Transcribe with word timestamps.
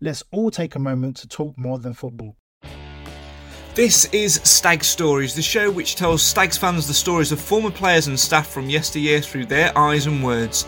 Let's 0.00 0.22
all 0.30 0.52
take 0.52 0.76
a 0.76 0.78
moment 0.78 1.16
to 1.16 1.28
talk 1.28 1.58
more 1.58 1.80
than 1.80 1.92
football. 1.92 2.36
This 3.74 4.04
is 4.06 4.34
Stag 4.44 4.84
Stories, 4.84 5.34
the 5.34 5.42
show 5.42 5.72
which 5.72 5.96
tells 5.96 6.22
Stags 6.22 6.56
fans 6.56 6.86
the 6.86 6.94
stories 6.94 7.32
of 7.32 7.40
former 7.40 7.72
players 7.72 8.06
and 8.06 8.18
staff 8.18 8.48
from 8.48 8.70
yesteryear 8.70 9.20
through 9.20 9.46
their 9.46 9.76
eyes 9.76 10.06
and 10.06 10.22
words. 10.22 10.66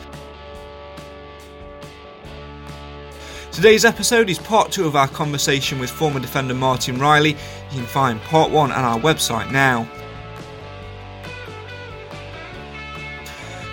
Today's 3.53 3.84
episode 3.84 4.28
is 4.31 4.39
part 4.41 4.73
two 4.73 4.84
of 4.84 4.97
our 4.97 5.06
conversation 5.06 5.78
with 5.78 5.91
former 5.91 6.19
defender 6.19 6.55
Martin 6.55 6.98
Riley. 6.98 7.36
You 7.70 7.78
can 7.78 7.86
find 7.86 8.20
part 8.23 8.51
one 8.51 8.73
on 8.73 8.84
our 8.84 8.98
website 8.98 9.53
now. 9.53 9.89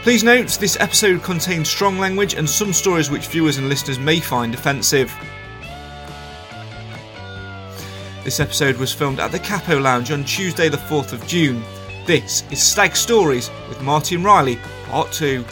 Please 0.04 0.24
note 0.24 0.50
this 0.60 0.78
episode 0.80 1.24
contains 1.24 1.68
strong 1.68 1.98
language 1.98 2.36
and 2.36 2.48
some 2.48 2.74
stories 2.74 3.10
which 3.10 3.26
viewers 3.28 3.58
and 3.58 3.70
listeners 3.70 3.98
may 3.98 4.20
find 4.20 4.54
offensive. 4.54 5.12
This 8.28 8.42
episode 8.42 8.76
was 8.76 8.92
filmed 8.92 9.22
at 9.22 9.32
the 9.32 9.40
Capo 9.40 9.80
Lounge 9.80 10.12
on 10.12 10.26
Tuesday, 10.26 10.68
the 10.68 10.76
4th 10.76 11.14
of 11.14 11.26
June. 11.28 11.64
This 12.06 12.44
is 12.52 12.62
Stag 12.62 12.94
Stories 12.94 13.50
with 13.70 13.82
Martin 13.82 14.22
Riley, 14.22 14.60
Part 14.88 15.14
2. 15.14 15.46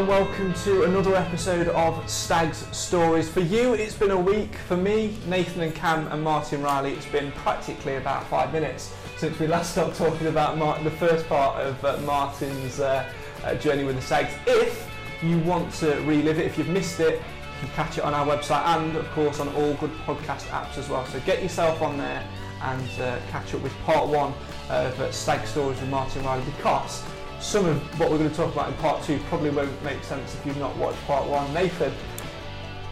And 0.00 0.08
welcome 0.08 0.54
to 0.54 0.84
another 0.84 1.14
episode 1.14 1.68
of 1.68 2.08
Stags 2.08 2.66
Stories. 2.74 3.28
For 3.28 3.40
you, 3.40 3.74
it's 3.74 3.94
been 3.94 4.12
a 4.12 4.18
week. 4.18 4.54
For 4.54 4.74
me, 4.74 5.18
Nathan 5.26 5.60
and 5.60 5.74
Cam 5.74 6.10
and 6.10 6.22
Martin 6.22 6.62
Riley, 6.62 6.94
it's 6.94 7.04
been 7.04 7.30
practically 7.32 7.96
about 7.96 8.26
five 8.28 8.50
minutes 8.50 8.94
since 9.18 9.38
we 9.38 9.46
last 9.46 9.72
stopped 9.72 9.96
talking 9.96 10.28
about 10.28 10.56
Mar- 10.56 10.82
the 10.82 10.90
first 10.90 11.28
part 11.28 11.60
of 11.60 11.84
uh, 11.84 11.98
Martin's 12.06 12.80
uh, 12.80 13.12
uh, 13.44 13.54
journey 13.56 13.84
with 13.84 13.96
the 13.96 14.00
Stags. 14.00 14.32
If 14.46 14.90
you 15.22 15.38
want 15.40 15.70
to 15.74 16.00
relive 16.06 16.38
it, 16.38 16.46
if 16.46 16.56
you've 16.56 16.68
missed 16.68 17.00
it, 17.00 17.16
you 17.60 17.66
can 17.66 17.68
catch 17.74 17.98
it 17.98 18.04
on 18.04 18.14
our 18.14 18.24
website 18.24 18.64
and, 18.78 18.96
of 18.96 19.06
course, 19.10 19.38
on 19.38 19.48
all 19.48 19.74
good 19.74 19.92
podcast 20.06 20.46
apps 20.46 20.78
as 20.78 20.88
well. 20.88 21.04
So 21.04 21.20
get 21.26 21.42
yourself 21.42 21.82
on 21.82 21.98
there 21.98 22.26
and 22.62 22.90
uh, 23.02 23.18
catch 23.30 23.52
up 23.52 23.60
with 23.60 23.76
part 23.80 24.08
one 24.08 24.32
of 24.70 24.98
uh, 24.98 25.12
Stag 25.12 25.46
Stories 25.46 25.78
with 25.78 25.90
Martin 25.90 26.24
Riley 26.24 26.44
because 26.56 27.02
some 27.40 27.66
of 27.66 27.78
what 27.98 28.10
we're 28.10 28.18
going 28.18 28.30
to 28.30 28.36
talk 28.36 28.52
about 28.52 28.68
in 28.68 28.74
part 28.74 29.02
two 29.02 29.18
probably 29.28 29.50
won't 29.50 29.82
make 29.82 30.02
sense 30.04 30.34
if 30.34 30.46
you've 30.46 30.58
not 30.58 30.76
watched 30.76 31.02
part 31.06 31.26
one. 31.26 31.52
Nathan, 31.54 31.92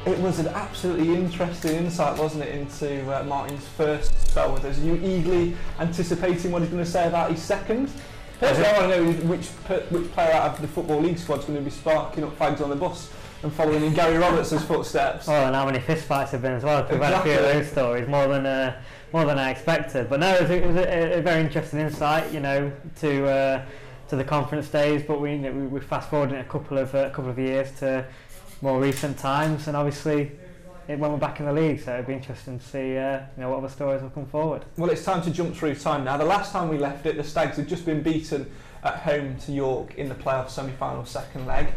it 0.07 0.19
was 0.19 0.39
an 0.39 0.49
absolutely 0.49 1.15
interesting 1.15 1.77
insight, 1.77 2.19
wasn't 2.19 2.45
it, 2.45 2.55
into 2.55 3.03
uh, 3.15 3.23
Martin's 3.25 3.67
first 3.69 4.29
spell 4.29 4.53
with 4.53 4.65
us. 4.65 4.79
Are 4.79 4.83
you 4.83 4.97
eagerly 4.97 5.57
anticipating 5.79 6.51
what 6.51 6.63
he's 6.63 6.71
going 6.71 6.85
to 6.85 6.91
say 6.91 7.07
about 7.07 7.31
his 7.31 7.43
second? 7.43 7.91
First, 8.41 8.61
I 8.61 8.79
want 8.79 8.93
to 8.93 9.03
know 9.03 9.13
which, 9.29 9.47
which 9.91 10.13
player 10.13 10.33
out 10.33 10.55
of 10.55 10.61
the 10.61 10.69
Football 10.69 11.01
League 11.01 11.19
squad 11.19 11.41
is 11.41 11.45
going 11.45 11.59
to 11.59 11.65
be 11.65 11.71
sparking 11.71 12.25
up 12.25 12.37
flags 12.37 12.61
on 12.61 12.71
the 12.71 12.77
bus 12.77 13.11
and 13.43 13.53
following 13.53 13.85
in 13.85 13.93
Gary 13.93 14.17
Robertson's 14.17 14.65
footsteps. 14.65 15.29
Oh, 15.29 15.33
and 15.33 15.55
how 15.55 15.67
many 15.67 15.79
fistfights 15.79 16.31
have 16.31 16.43
been 16.43 16.53
as 16.53 16.65
well. 16.65 16.83
We've 16.83 16.93
exactly. 16.93 17.33
had 17.33 17.41
a 17.41 17.43
few 17.43 17.49
of 17.49 17.55
those 17.55 17.71
stories, 17.71 18.09
more 18.09 18.27
than 18.29 18.47
uh, 18.47 18.81
more 19.13 19.25
than 19.25 19.39
I 19.39 19.51
expected. 19.51 20.09
But 20.09 20.21
no, 20.21 20.35
it 20.35 20.43
was, 20.43 20.51
a, 20.51 20.57
it 20.57 20.67
was 20.67 20.77
a, 20.77 21.19
a, 21.19 21.23
very 21.23 21.41
interesting 21.41 21.81
insight, 21.81 22.33
you 22.33 22.41
know, 22.41 22.73
to 23.01 23.27
uh, 23.27 23.65
to 24.09 24.17
the 24.17 24.25
conference 24.25 24.69
days, 24.69 25.03
but 25.03 25.21
we, 25.21 25.37
we, 25.37 25.51
we 25.51 25.81
fast 25.81 26.09
forwarding 26.11 26.37
a 26.37 26.45
couple 26.45 26.79
of 26.79 26.95
uh, 26.95 27.11
couple 27.11 27.31
of 27.31 27.39
years 27.39 27.71
to 27.81 28.05
more 28.63 28.81
recent 28.81 29.19
times, 29.19 29.69
and 29.69 29.77
obviously 29.77 30.33
it 30.89 30.99
when 30.99 31.13
we're 31.13 31.19
back 31.19 31.39
in 31.41 31.47
the 31.47 31.53
league, 31.53 31.81
so 31.81 31.93
it'd 31.95 32.07
be 32.07 32.15
interesting 32.15 32.59
to 32.59 32.65
see 32.65 32.97
uh, 32.97 33.21
you 33.37 33.43
know 33.43 33.51
what 33.51 33.59
other 33.59 33.69
stories 33.69 34.01
will 34.01 34.11
come 34.11 34.27
forward. 34.27 34.65
Well, 34.77 34.91
it's 34.91 35.05
time 35.05 35.23
to 35.23 35.31
jump 35.31 35.55
through 35.55 35.75
time 35.77 36.05
now. 36.05 36.17
The 36.17 36.25
last 36.25 36.53
time 36.53 36.69
we 36.69 36.79
left 36.79 37.05
it, 37.07 37.17
the 37.17 37.25
Stags 37.25 37.59
had 37.59 37.69
just 37.69 37.85
been 37.85 38.03
beaten 38.03 38.51
at 38.83 38.97
home 38.97 39.37
to 39.39 39.53
York 39.53 39.95
in 39.97 40.09
the 40.09 40.15
playoff 40.15 40.49
semi-final 40.49 41.05
second 41.05 41.47
leg. 41.47 41.69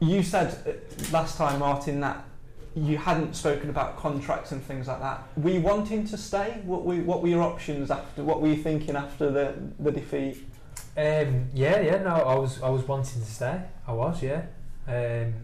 You 0.00 0.22
said 0.22 0.48
uh, 0.66 1.12
last 1.12 1.38
time, 1.38 1.60
Martin, 1.60 2.00
that 2.00 2.24
you 2.74 2.98
hadn't 2.98 3.36
spoken 3.36 3.70
about 3.70 3.96
contracts 3.96 4.50
and 4.50 4.60
things 4.60 4.88
like 4.88 5.00
that. 5.00 5.22
Were 5.36 5.50
you 5.50 5.60
wanting 5.60 6.04
to 6.08 6.16
stay? 6.16 6.60
What 6.64 6.84
were, 6.84 6.96
what 6.96 7.22
were 7.22 7.28
your 7.28 7.42
options 7.42 7.92
after? 7.92 8.24
What 8.24 8.42
were 8.42 8.48
you 8.48 8.56
thinking 8.56 8.96
after 8.96 9.30
the, 9.30 9.54
the 9.78 9.92
defeat? 9.92 10.44
Um, 10.96 11.48
yeah, 11.52 11.80
yeah, 11.80 12.02
no, 12.02 12.14
I 12.14 12.34
was 12.36 12.62
I 12.62 12.68
was 12.68 12.86
wanting 12.86 13.20
to 13.20 13.26
stay. 13.26 13.60
I 13.86 13.92
was, 13.92 14.22
yeah. 14.22 14.46
Um, 14.86 15.34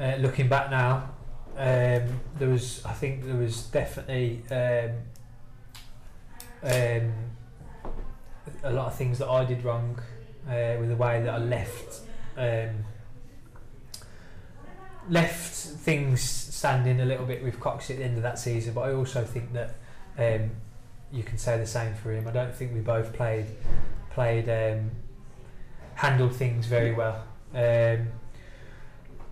uh, 0.00 0.16
looking 0.16 0.48
back 0.48 0.70
now, 0.70 1.10
um, 1.56 2.20
there 2.38 2.48
was 2.48 2.84
I 2.84 2.92
think 2.92 3.24
there 3.24 3.36
was 3.36 3.64
definitely 3.64 4.42
um, 4.50 4.90
um, 6.62 7.12
a 8.62 8.72
lot 8.72 8.86
of 8.86 8.94
things 8.94 9.18
that 9.18 9.28
I 9.28 9.44
did 9.44 9.64
wrong 9.64 9.98
uh, 10.46 10.76
with 10.80 10.88
the 10.88 10.96
way 10.96 11.22
that 11.22 11.34
I 11.34 11.38
left 11.38 12.00
um, 12.36 12.84
left 15.10 15.54
things 15.54 16.22
standing 16.22 17.00
a 17.00 17.04
little 17.04 17.26
bit 17.26 17.42
with 17.42 17.60
Cox 17.60 17.90
at 17.90 17.98
the 17.98 18.04
end 18.04 18.16
of 18.16 18.22
that 18.22 18.38
season. 18.38 18.74
But 18.74 18.82
I 18.82 18.94
also 18.94 19.24
think 19.24 19.52
that 19.52 19.74
you 21.12 21.22
can 21.22 21.38
say 21.38 21.58
the 21.58 21.66
same 21.66 21.94
for 21.94 22.12
him. 22.12 22.28
I 22.28 22.30
don't 22.30 22.54
think 22.54 22.74
we 22.74 22.80
both 22.80 23.12
played 23.12 23.46
played 24.10 24.48
um, 24.48 24.90
handled 25.94 26.34
things 26.34 26.66
very 26.66 26.92
well. 26.92 27.24
Um, 27.54 28.08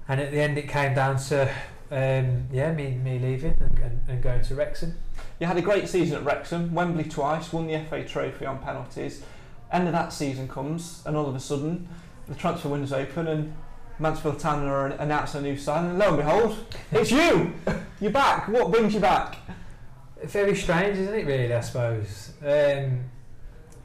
and 0.09 0.21
at 0.21 0.31
the 0.31 0.41
end, 0.41 0.57
it 0.59 0.69
came 0.69 0.95
down 0.95 1.19
to 1.19 1.51
um, 1.91 2.49
yeah, 2.53 2.73
me 2.73 2.93
me 2.93 3.19
leaving 3.19 3.55
and, 3.61 3.79
and, 3.79 4.01
and, 4.09 4.23
going 4.23 4.43
to 4.43 4.55
Wrexham. 4.55 4.97
You 5.39 5.47
had 5.47 5.57
a 5.57 5.63
great 5.63 5.89
season 5.89 6.17
at 6.17 6.25
Wrexham, 6.25 6.75
Wembley 6.75 7.05
twice, 7.05 7.53
won 7.53 7.67
the 7.67 7.79
FA 7.89 8.05
Trophy 8.05 8.47
on 8.47 8.59
penalties. 8.59 9.23
End 9.71 9.87
of 9.87 9.93
that 9.93 10.13
season 10.13 10.49
comes, 10.49 11.03
and 11.07 11.17
all 11.17 11.29
of 11.29 11.35
a 11.35 11.41
sudden, 11.41 11.89
the 12.29 12.35
transfer 12.35 12.69
window's 12.69 12.93
open, 12.93 13.29
and 13.29 13.55
Mansfield 13.99 14.39
Town 14.39 14.67
are 14.67 14.87
announcing 14.87 15.41
a 15.41 15.43
new 15.43 15.57
sign, 15.57 15.87
and 15.87 15.99
lo 15.99 16.09
and 16.09 16.17
behold, 16.19 16.57
it's 16.91 17.11
you. 17.11 17.53
You're 18.01 18.13
back. 18.13 18.49
What 18.49 18.71
brings 18.71 18.95
you 18.95 19.01
back? 19.01 19.39
Very 20.27 20.55
strange, 20.55 20.99
isn't 20.99 21.15
it? 21.15 21.27
Really, 21.27 21.53
I 21.53 21.61
suppose. 21.61 22.33
Um, 22.45 23.05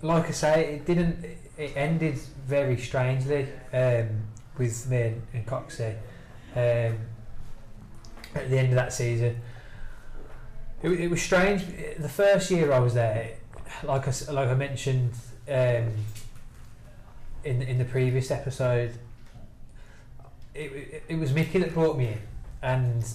like 0.02 0.28
I 0.28 0.32
say, 0.32 0.76
it 0.76 0.86
didn't. 0.86 1.26
It 1.58 1.74
ended 1.76 2.16
very 2.46 2.78
strangely 2.78 3.48
um, 3.74 4.24
with 4.58 4.90
me 4.90 5.02
and, 5.02 5.22
and 5.34 5.46
Coxey 5.46 5.96
um, 6.56 6.98
at 8.36 8.50
the 8.50 8.58
end 8.58 8.70
of 8.70 8.76
that 8.76 8.94
season. 8.94 9.40
It, 10.82 10.90
it, 10.92 11.08
was 11.10 11.22
strange. 11.22 11.64
The 12.00 12.10
first 12.10 12.50
year 12.50 12.72
I 12.72 12.80
was 12.80 12.96
there, 12.96 13.38
like 13.84 14.08
I 14.08 14.32
like 14.32 14.50
I 14.50 14.56
mentioned, 14.56 15.14
um, 15.48 15.94
in 17.44 17.62
in 17.62 17.78
the 17.78 17.86
previous 17.86 18.32
episode, 18.32 18.94
it, 20.56 20.72
it, 20.72 21.04
it 21.10 21.20
was 21.20 21.34
Mickey 21.34 21.60
that 21.60 21.74
brought 21.74 21.98
me 21.98 22.08
in, 22.08 22.22
and 22.64 23.06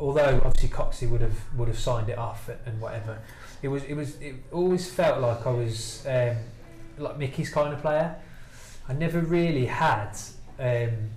although 0.00 0.40
obviously 0.44 0.68
Coxey 0.68 1.06
would 1.06 1.20
have 1.20 1.54
would 1.54 1.68
have 1.68 1.78
signed 1.78 2.08
it 2.08 2.18
off 2.18 2.48
and 2.66 2.80
whatever, 2.80 3.18
it 3.62 3.68
was 3.68 3.84
it 3.84 3.94
was 3.94 4.16
it 4.20 4.36
always 4.52 4.90
felt 4.90 5.20
like 5.20 5.46
I 5.46 5.50
was 5.50 6.06
um, 6.06 6.36
like 6.98 7.18
Mickey's 7.18 7.50
kind 7.50 7.72
of 7.72 7.80
player. 7.80 8.16
I 8.88 8.92
never 8.92 9.20
really 9.20 9.66
had. 9.66 10.12
Um, 10.58 11.10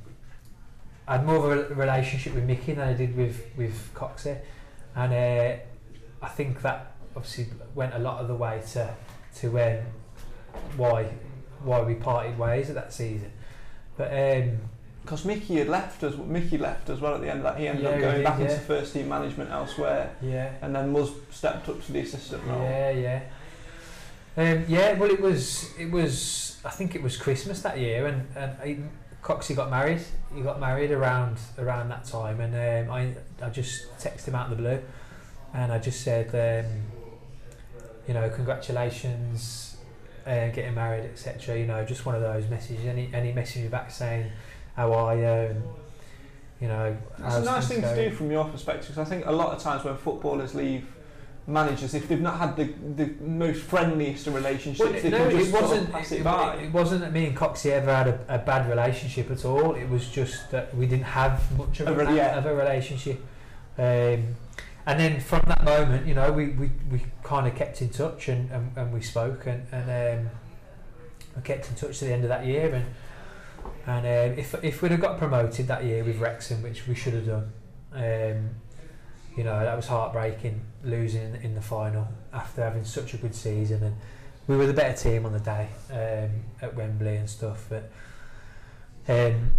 I 1.08 1.18
had 1.18 1.26
more 1.26 1.38
of 1.38 1.72
a 1.72 1.76
relationship 1.76 2.34
with 2.36 2.44
Mickey 2.46 2.74
than 2.74 2.88
I 2.88 2.94
did 2.94 3.16
with 3.16 3.46
with 3.58 3.92
Coxey, 3.94 4.38
and 4.96 5.14
uh, 5.14 5.62
I 6.22 6.30
think 6.30 6.62
that 6.62 6.96
obviously 7.16 7.48
went 7.76 7.94
a 7.94 8.00
lot 8.00 8.20
of 8.22 8.28
the 8.28 8.36
way 8.36 8.62
to 8.74 8.94
to 9.38 9.60
um, 9.60 9.86
why 10.78 11.12
why 11.64 11.82
we 11.82 11.96
parted 11.96 12.38
ways 12.38 12.70
at 12.70 12.76
that 12.76 12.94
season. 12.94 13.32
But 13.98 14.12
um, 14.12 14.58
because 15.02 15.26
Mickey 15.26 15.56
had 15.58 15.68
left 15.68 16.04
as 16.04 16.16
Mickey 16.18 16.58
left 16.58 16.90
as 16.90 17.00
well 17.00 17.16
at 17.16 17.22
the 17.22 17.30
end 17.30 17.40
of 17.40 17.44
that. 17.44 17.58
He 17.60 17.68
ended 17.68 17.84
Yeah, 17.84 17.90
up 17.92 18.00
going 18.02 18.16
did, 18.18 18.24
back 18.24 18.40
into 18.40 18.58
first 18.60 18.94
team 18.94 19.10
management 19.10 19.50
elsewhere, 19.50 20.16
yeah, 20.22 20.54
and 20.62 20.76
then 20.76 20.94
Muzz 20.94 21.12
stepped 21.32 21.68
up 21.70 21.84
to 21.86 21.92
the 21.92 22.00
assistant 22.02 22.44
role. 22.46 22.62
yeah, 22.62 22.90
yeah. 22.92 23.22
Um, 24.38 24.66
yeah, 24.68 24.94
well, 24.94 25.10
it 25.12 25.20
was 25.20 25.70
it 25.78 25.92
was 25.92 26.60
I 26.64 26.70
think 26.70 26.96
it 26.96 27.02
was 27.02 27.18
Christmas 27.18 27.62
that 27.64 27.78
year, 27.80 28.06
and 28.08 28.28
and 28.36 28.52
I, 28.62 28.78
Coxey 29.22 29.56
got 29.56 29.70
married. 29.70 30.02
He 30.34 30.42
got 30.42 30.60
married 30.60 30.92
around 30.92 31.38
around 31.58 31.90
that 31.90 32.06
time, 32.06 32.40
and 32.40 32.90
um, 32.90 32.94
I 32.94 33.14
I 33.46 33.50
just 33.50 33.92
texted 34.00 34.26
him 34.30 34.36
out 34.36 34.50
of 34.52 34.58
the 34.58 34.64
blue, 34.64 34.80
and 35.54 35.72
I 35.72 35.80
just 35.80 36.02
said, 36.02 36.28
um, 36.66 36.72
you 38.08 38.14
know, 38.14 38.30
congratulations, 38.30 39.78
uh, 40.26 40.48
getting 40.50 40.76
married, 40.76 41.06
etc. 41.06 41.58
You 41.60 41.66
know, 41.66 41.84
just 41.86 42.06
one 42.06 42.16
of 42.16 42.22
those 42.22 42.48
messages. 42.50 42.86
And 42.86 42.98
he, 42.98 43.10
and 43.14 43.26
he 43.26 43.34
messaged 43.34 43.64
me 43.64 43.68
back 43.68 43.92
saying, 43.92 44.32
how 44.82 44.94
are 44.94 45.16
you? 45.16 45.24
And, 45.24 45.64
you 46.60 46.68
know, 46.68 46.96
That's 47.20 47.36
a 47.36 47.44
nice 47.44 47.68
thing 47.68 47.82
to 47.82 47.96
do 47.96 48.16
from 48.16 48.32
your 48.32 48.46
perspective 48.46 48.88
because 48.90 48.98
I 49.06 49.10
think 49.10 49.26
a 49.26 49.32
lot 49.32 49.56
of 49.56 49.62
times 49.62 49.84
when 49.84 49.96
footballers 49.98 50.54
leave 50.56 50.86
managers, 51.48 51.94
if 51.94 52.08
they've 52.08 52.22
not 52.22 52.38
had 52.38 52.56
the, 52.56 52.66
the 52.96 53.14
most 53.24 53.62
friendliest 53.62 54.28
of 54.28 54.36
relationships, 54.36 54.90
Well, 54.92 55.02
they 55.02 55.10
no, 55.10 55.18
can 55.18 55.32
just 55.32 55.48
it 55.48 55.52
sort 55.52 55.64
of 55.64 55.70
wasn't. 55.72 55.92
pass 55.92 56.12
It, 56.12 56.20
it, 56.22 56.24
by. 56.24 56.56
it 56.56 56.72
wasn't 56.72 57.02
that 57.02 57.12
me 57.14 57.26
and 57.26 57.36
Coxey 57.38 57.72
ever 57.72 57.94
had 57.94 58.08
a, 58.08 58.36
a 58.36 58.38
bad 58.40 58.70
relationship 58.70 59.30
at 59.32 59.44
all. 59.46 59.74
It 59.76 59.90
was 59.90 60.08
just 60.10 60.50
that 60.52 60.76
we 60.76 60.86
didn't 60.88 61.06
have 61.06 61.52
much 61.58 61.80
of 61.80 61.88
A 61.88 62.06
a, 62.08 62.16
yeah. 62.16 62.38
of 62.38 62.46
a 62.46 62.54
relationship. 62.56 63.20
Um, 63.78 64.36
and 64.86 65.00
then 65.00 65.20
from 65.20 65.42
that 65.48 65.64
moment, 65.64 66.08
you 66.08 66.14
know, 66.16 66.32
we, 66.32 66.50
we, 66.50 66.70
we 66.92 67.06
kind 67.24 67.48
of 67.48 67.56
kept 67.56 67.82
in 67.82 67.90
touch 67.90 68.30
and, 68.30 68.52
and, 68.52 68.72
and 68.76 68.94
we 68.94 69.02
spoke 69.02 69.46
and, 69.48 69.66
and 69.72 70.20
um, 70.20 70.30
I 71.38 71.42
kept 71.42 71.70
in 71.70 71.76
touch 71.76 72.00
to 72.00 72.06
the 72.06 72.14
end 72.14 72.24
of 72.24 72.30
that 72.30 72.46
year. 72.46 72.74
And 72.74 72.86
and 73.88 74.06
um, 74.06 74.40
if 74.40 74.54
if 74.64 74.82
we'd 74.82 74.92
have 74.92 75.02
got 75.02 75.18
promoted 75.18 75.68
that 75.68 75.84
year 75.84 76.04
with 76.04 76.20
Wrexham, 76.20 76.62
which 76.62 76.88
we 76.88 76.96
should 76.96 77.14
have 77.14 77.26
done, 77.26 77.52
um, 77.94 78.50
you 79.36 79.44
know, 79.44 79.60
that 79.60 79.76
was 79.76 79.88
heartbreaking 79.88 80.62
losing 80.84 81.38
in, 81.42 81.56
the 81.56 81.62
final 81.62 82.08
after 82.34 82.64
having 82.64 82.86
such 82.86 83.14
a 83.14 83.18
good 83.18 83.36
season. 83.36 83.84
And 83.84 83.96
we 84.48 84.58
were 84.58 84.68
the 84.68 84.74
better 84.74 84.98
team 84.98 85.26
on 85.26 85.34
the 85.34 85.40
day 85.40 85.68
um, 85.92 86.42
at 86.62 86.76
Wembley 86.76 87.16
and 87.16 87.30
stuff 87.30 87.68
but 87.70 87.92
um, 89.08 89.52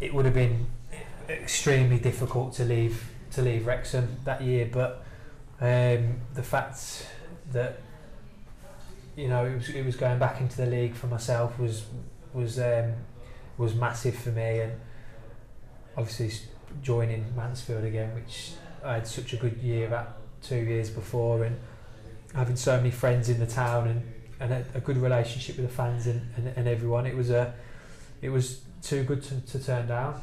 it 0.00 0.12
would 0.14 0.24
have 0.24 0.34
been 0.34 0.66
extremely 1.28 1.98
difficult 1.98 2.52
to 2.54 2.64
leave 2.64 3.10
to 3.32 3.42
leave 3.42 3.66
Wrexham 3.66 4.16
that 4.24 4.42
year. 4.42 4.68
But 4.70 5.04
um, 5.60 6.20
the 6.34 6.42
fact 6.42 7.06
that 7.52 7.80
you 9.14 9.28
know 9.28 9.44
it 9.46 9.54
was, 9.54 9.68
it 9.70 9.84
was 9.84 9.96
going 9.96 10.18
back 10.18 10.40
into 10.40 10.56
the 10.56 10.66
league 10.66 10.94
for 10.94 11.06
myself 11.06 11.58
was 11.58 11.84
was 12.36 12.58
um, 12.58 12.92
was 13.58 13.74
massive 13.74 14.14
for 14.14 14.30
me 14.30 14.60
and 14.60 14.72
obviously 15.96 16.30
joining 16.82 17.34
Mansfield 17.34 17.84
again 17.84 18.14
which 18.14 18.52
I 18.84 18.94
had 18.94 19.06
such 19.06 19.32
a 19.32 19.36
good 19.36 19.56
year 19.56 19.92
at 19.92 20.08
two 20.42 20.58
years 20.58 20.90
before 20.90 21.44
and 21.44 21.58
having 22.34 22.56
so 22.56 22.76
many 22.76 22.90
friends 22.90 23.28
in 23.28 23.40
the 23.40 23.46
town 23.46 23.88
and, 23.88 24.02
and 24.38 24.52
a, 24.52 24.64
a 24.74 24.80
good 24.80 24.98
relationship 24.98 25.56
with 25.56 25.66
the 25.66 25.72
fans 25.72 26.06
and, 26.06 26.20
and, 26.36 26.52
and 26.56 26.68
everyone 26.68 27.06
it 27.06 27.16
was 27.16 27.30
a 27.30 27.54
it 28.20 28.28
was 28.28 28.60
too 28.82 29.02
good 29.02 29.22
to, 29.22 29.40
to 29.40 29.58
turn 29.58 29.88
down 29.88 30.20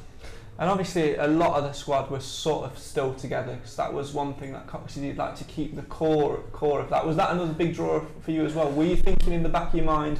And 0.59 0.69
obviously, 0.69 1.15
a 1.15 1.27
lot 1.27 1.57
of 1.57 1.63
the 1.63 1.73
squad 1.73 2.11
was 2.11 2.23
sort 2.23 2.65
of 2.65 2.77
still 2.77 3.13
together 3.15 3.55
because 3.55 3.75
that 3.75 3.91
was 3.91 4.13
one 4.13 4.35
thing 4.35 4.51
that 4.53 4.67
Coxey 4.67 5.01
did 5.01 5.17
like 5.17 5.35
to 5.37 5.43
keep 5.45 5.75
the 5.75 5.81
core 5.81 6.43
core 6.51 6.79
of 6.79 6.89
that. 6.91 7.05
Was 7.07 7.17
that 7.17 7.31
another 7.31 7.53
big 7.53 7.73
draw 7.73 8.05
for 8.21 8.31
you 8.31 8.45
as 8.45 8.53
well? 8.53 8.69
Were 8.69 8.85
you 8.85 8.95
thinking 8.95 9.33
in 9.33 9.41
the 9.41 9.49
back 9.49 9.69
of 9.69 9.75
your 9.75 9.85
mind, 9.85 10.19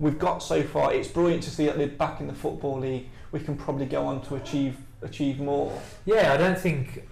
we've 0.00 0.18
got 0.18 0.42
so 0.42 0.62
far, 0.62 0.92
it's 0.92 1.06
brilliant 1.06 1.42
to 1.44 1.50
see 1.50 1.66
that 1.66 1.76
they're 1.78 1.86
back 1.86 2.20
in 2.20 2.26
the 2.26 2.34
football 2.34 2.80
league. 2.80 3.08
We 3.30 3.38
can 3.38 3.56
probably 3.56 3.86
go 3.86 4.06
on 4.06 4.22
to 4.22 4.34
achieve 4.34 4.76
achieve 5.02 5.38
more. 5.38 5.80
yeah 6.04 6.32
I 6.32 6.36
don't 6.36 6.58
think 6.58 7.08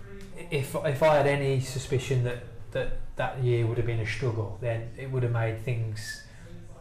if 0.51 0.75
if 0.75 1.03
I 1.03 1.17
had 1.17 1.27
any 1.27 1.61
suspicion 1.61 2.25
that 2.25 2.45
that 2.73 2.99
that 3.17 3.43
year 3.43 3.67
would 3.67 3.79
have 3.79 3.87
been 3.87 4.01
a 4.01 4.07
struggle 4.07 4.59
then 4.61 4.91
it 4.99 5.11
would 5.11 5.23
have 5.23 5.33
made 5.33 5.65
things 5.65 6.25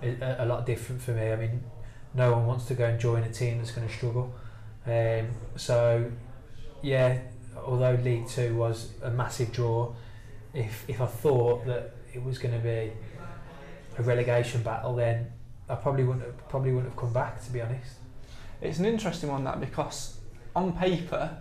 a, 0.01 0.36
a 0.39 0.45
lot 0.45 0.65
different 0.65 1.01
for 1.01 1.12
me 1.12 1.31
I 1.31 1.36
mean 1.36 1.63
no 2.13 2.33
one 2.33 2.45
wants 2.45 2.65
to 2.65 2.74
go 2.74 2.86
and 2.86 3.00
join 3.00 3.24
a 3.24 3.31
team 3.31 3.57
that's 3.57 3.71
going 3.71 3.88
to 3.88 3.94
struggle 3.94 4.36
um, 4.86 5.30
so 5.56 6.12
yeah 6.81 7.19
although 7.65 7.98
League 8.03 8.27
Two 8.27 8.56
was 8.56 8.92
a 9.01 9.10
massive 9.10 9.51
draw 9.51 9.94
if 10.53 10.83
if 10.88 11.00
I 11.00 11.06
thought 11.06 11.65
that 11.68 11.95
it 12.13 12.21
was 12.21 12.38
going 12.38 12.53
to 12.53 12.60
be 12.60 12.92
a 13.98 14.03
relegation 14.03 14.62
battle 14.62 14.95
then 14.95 15.31
I 15.69 15.75
probably 15.75 16.04
wouldn't 16.04 16.25
have, 16.25 16.50
probably 16.50 16.72
wouldn't 16.72 16.94
have 16.94 17.00
come 17.00 17.14
back 17.14 17.44
to 17.44 17.52
be 17.52 17.62
honest 17.62 17.94
It's 18.62 18.80
an 18.80 18.86
interesting 18.86 19.30
one 19.30 19.44
that 19.44 19.60
because 19.60 20.18
on 20.56 20.74
paper, 20.74 21.38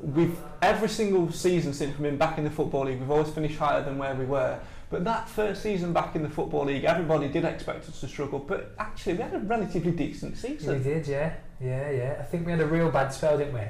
we've 0.00 0.36
every 0.60 0.88
single 0.88 1.30
season 1.32 1.72
since 1.72 1.92
we've 1.98 2.10
been 2.10 2.18
back 2.18 2.38
in 2.38 2.44
the 2.44 2.50
football 2.50 2.84
league, 2.84 3.00
we've 3.00 3.10
always 3.10 3.30
finished 3.30 3.58
higher 3.58 3.82
than 3.82 3.98
where 3.98 4.14
we 4.14 4.24
were. 4.24 4.58
But 4.90 5.04
that 5.04 5.28
first 5.28 5.62
season 5.62 5.94
back 5.94 6.14
in 6.16 6.22
the 6.22 6.28
football 6.28 6.66
league, 6.66 6.84
everybody 6.84 7.26
did 7.28 7.44
expect 7.44 7.88
us 7.88 8.00
to 8.00 8.08
struggle. 8.08 8.38
But 8.38 8.74
actually, 8.78 9.14
we 9.14 9.22
had 9.22 9.34
a 9.34 9.38
relatively 9.38 9.90
decent 9.90 10.36
season. 10.36 10.78
We 10.78 10.84
did, 10.84 11.08
yeah, 11.08 11.34
yeah, 11.60 11.90
yeah. 11.90 12.16
I 12.20 12.24
think 12.24 12.44
we 12.44 12.52
had 12.52 12.60
a 12.60 12.66
real 12.66 12.90
bad 12.90 13.08
spell, 13.08 13.38
didn't 13.38 13.54
we? 13.54 13.64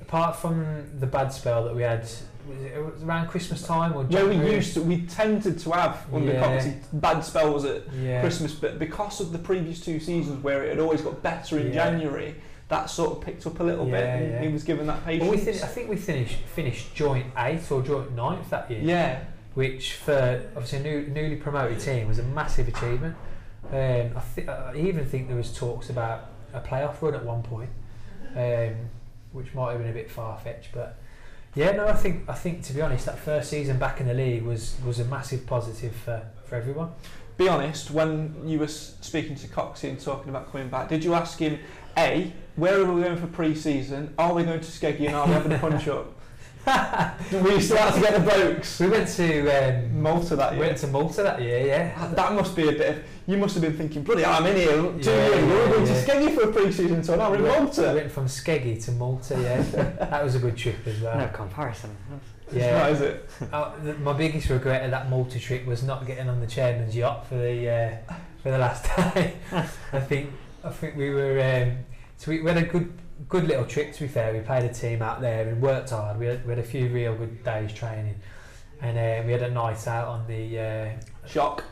Apart 0.00 0.36
from 0.36 0.86
the 0.98 1.06
bad 1.06 1.28
spell 1.28 1.64
that 1.64 1.74
we 1.74 1.82
had, 1.82 2.08
was 2.46 2.60
it, 2.60 2.72
it 2.76 2.84
was 2.84 3.02
around 3.02 3.28
Christmas 3.28 3.62
time 3.62 3.92
or 3.94 4.04
Where 4.04 4.26
we 4.26 4.36
used 4.52 4.74
to, 4.74 4.82
we 4.82 5.02
tended 5.02 5.58
to 5.60 5.70
have 5.72 6.06
under 6.12 6.32
Yeah. 6.32 6.40
Coxey 6.42 6.74
bad 6.94 7.20
spells 7.24 7.64
at 7.64 7.82
yeah. 7.94 8.20
Christmas, 8.20 8.52
but 8.54 8.78
because 8.78 9.20
of 9.20 9.32
the 9.32 9.38
previous 9.38 9.80
two 9.80 10.00
seasons 10.00 10.42
where 10.42 10.64
it 10.64 10.70
had 10.70 10.78
always 10.78 11.00
got 11.00 11.22
better 11.22 11.58
in 11.58 11.68
Yeah. 11.68 11.72
January, 11.90 12.34
that 12.68 12.90
sort 12.90 13.16
of 13.16 13.20
picked 13.22 13.46
up 13.46 13.60
a 13.60 13.62
little 13.62 13.84
bit. 13.84 14.00
Yeah, 14.00 14.14
and 14.16 14.32
yeah. 14.32 14.42
He 14.42 14.48
was 14.48 14.64
given 14.64 14.86
that 14.86 15.04
patience. 15.04 15.28
Well, 15.30 15.44
we 15.44 15.50
I 15.62 15.66
think 15.66 15.88
we 15.90 15.96
finished 15.96 16.36
finished 16.54 16.94
joint 16.94 17.26
eighth 17.36 17.70
or 17.70 17.82
joint 17.82 18.12
ninth 18.12 18.50
that 18.50 18.70
year, 18.70 18.80
yeah, 18.82 19.24
which 19.54 19.94
for 19.94 20.42
obviously 20.56 20.78
a 20.78 20.82
new, 20.82 21.06
newly 21.08 21.36
promoted 21.36 21.78
team 21.80 22.08
was 22.08 22.18
a 22.18 22.22
massive 22.22 22.68
achievement. 22.68 23.16
Um, 23.70 24.16
I, 24.16 24.22
th- 24.34 24.48
I 24.48 24.74
even 24.76 25.04
think 25.06 25.28
there 25.28 25.36
was 25.36 25.52
talks 25.54 25.90
about 25.90 26.30
a 26.52 26.60
playoff 26.60 27.00
run 27.02 27.14
at 27.14 27.24
one 27.24 27.42
point, 27.42 27.70
um, 28.36 28.74
which 29.32 29.54
might 29.54 29.72
have 29.72 29.80
been 29.80 29.90
a 29.90 29.94
bit 29.94 30.10
far 30.10 30.38
fetched, 30.38 30.70
but 30.72 30.98
yeah, 31.54 31.72
no, 31.72 31.86
I 31.86 31.94
think 31.94 32.28
I 32.28 32.34
think 32.34 32.62
to 32.64 32.72
be 32.72 32.82
honest, 32.82 33.06
that 33.06 33.18
first 33.18 33.50
season 33.50 33.78
back 33.78 34.00
in 34.00 34.08
the 34.08 34.14
league 34.14 34.42
was 34.42 34.76
was 34.84 34.98
a 34.98 35.04
massive 35.04 35.46
positive 35.46 35.94
for, 35.94 36.22
for 36.44 36.56
everyone. 36.56 36.90
be 37.36 37.48
honest, 37.48 37.90
when 37.90 38.34
you 38.44 38.58
were 38.58 38.68
speaking 38.68 39.36
to 39.36 39.46
Coxey 39.48 39.88
and 39.88 40.00
talking 40.00 40.30
about 40.30 40.50
coming 40.50 40.68
back, 40.68 40.88
did 40.88 41.04
you 41.04 41.14
ask 41.14 41.38
him, 41.38 41.58
A, 41.96 42.32
where 42.56 42.80
are 42.80 42.92
we 42.92 43.02
going 43.02 43.16
for 43.16 43.26
pre 43.26 43.54
season? 43.54 44.14
Are 44.18 44.34
we 44.34 44.44
going 44.44 44.60
to 44.60 44.66
Skeggy 44.66 45.06
and 45.06 45.14
are 45.14 45.26
we 45.26 45.32
having 45.32 45.52
a 45.52 45.58
punch 45.58 45.88
up? 45.88 46.13
Were 46.66 47.50
you 47.52 47.60
still 47.60 47.78
out 47.78 47.94
to 47.94 48.00
get 48.00 48.14
the 48.14 48.20
blokes? 48.20 48.80
We 48.80 48.88
went 48.88 49.08
to 49.08 49.48
um, 49.50 50.02
Malta 50.02 50.36
that 50.36 50.52
we 50.52 50.58
year. 50.58 50.66
went 50.66 50.78
to 50.78 50.86
Malta 50.86 51.22
that 51.22 51.40
year, 51.42 51.66
yeah. 51.66 52.08
That 52.14 52.32
must 52.32 52.56
be 52.56 52.68
a 52.68 52.72
bit 52.72 52.96
of. 52.98 53.04
You 53.26 53.36
must 53.38 53.54
have 53.54 53.62
been 53.62 53.76
thinking, 53.76 54.02
bloody 54.02 54.22
hell, 54.22 54.34
I'm 54.34 54.46
in 54.46 54.56
here 54.56 54.70
two 54.70 55.10
Yeah, 55.10 55.26
years 55.28 55.38
ago, 55.44 55.46
we're 55.48 55.68
going 55.68 55.86
yeah. 55.86 56.04
to 56.04 56.10
Skeggy 56.10 56.34
for 56.34 56.48
a 56.48 56.52
pre 56.52 56.72
season 56.72 57.02
tour, 57.02 57.16
now 57.16 57.30
we're 57.30 57.36
in 57.36 57.42
went- 57.44 57.62
Malta. 57.64 57.88
We 57.92 57.94
went 58.00 58.12
from 58.12 58.26
Skeggy 58.26 58.82
to 58.84 58.92
Malta, 58.92 59.40
yeah. 59.40 59.62
that 60.10 60.22
was 60.24 60.34
a 60.34 60.38
good 60.38 60.56
trip 60.56 60.76
as 60.86 61.00
well. 61.00 61.18
No 61.18 61.28
comparison. 61.28 61.96
It's 62.48 62.56
Yeah. 62.56 62.78
not, 62.78 62.92
is 62.92 63.00
it? 63.00 63.28
Oh, 63.52 63.74
the, 63.82 63.94
my 63.94 64.12
biggest 64.12 64.48
regret 64.50 64.84
of 64.84 64.90
that 64.90 65.08
Malta 65.08 65.38
trip 65.40 65.64
was 65.66 65.82
not 65.82 66.06
getting 66.06 66.28
on 66.28 66.40
the 66.40 66.46
chairman's 66.46 66.94
yacht 66.94 67.26
for 67.26 67.36
the 67.36 67.68
uh, 68.08 68.12
for 68.42 68.50
the 68.50 68.58
last 68.58 68.84
day. 68.96 69.34
I 69.52 70.00
think 70.00 70.30
I 70.62 70.68
think 70.70 70.96
we 70.96 71.08
were 71.10 71.40
um, 71.40 71.78
so 72.18 72.30
we, 72.30 72.40
we 72.42 72.48
had 72.50 72.58
a 72.62 72.66
good 72.66 72.92
good 73.28 73.44
little 73.44 73.64
trip. 73.64 73.92
To 73.94 74.00
be 74.02 74.08
fair, 74.08 74.32
we 74.32 74.40
played 74.40 74.64
a 74.64 74.72
team 74.72 75.02
out 75.02 75.20
there 75.20 75.48
and 75.48 75.60
worked 75.60 75.90
hard. 75.90 76.18
We 76.18 76.26
had, 76.26 76.44
we 76.44 76.50
had 76.50 76.58
a 76.58 76.64
few 76.64 76.88
real 76.88 77.14
good 77.14 77.42
days 77.44 77.72
training, 77.72 78.16
and 78.80 78.98
uh, 78.98 79.26
we 79.26 79.32
had 79.32 79.42
a 79.42 79.50
night 79.50 79.86
out 79.86 80.08
on 80.08 80.26
the 80.26 80.58
uh, 80.58 81.26
Shock. 81.26 81.64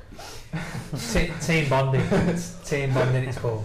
Te- 1.13 1.31
team 1.41 1.69
bonding. 1.69 2.03
team 2.65 2.95
bonding, 2.95 3.25
it's 3.25 3.39
called. 3.39 3.65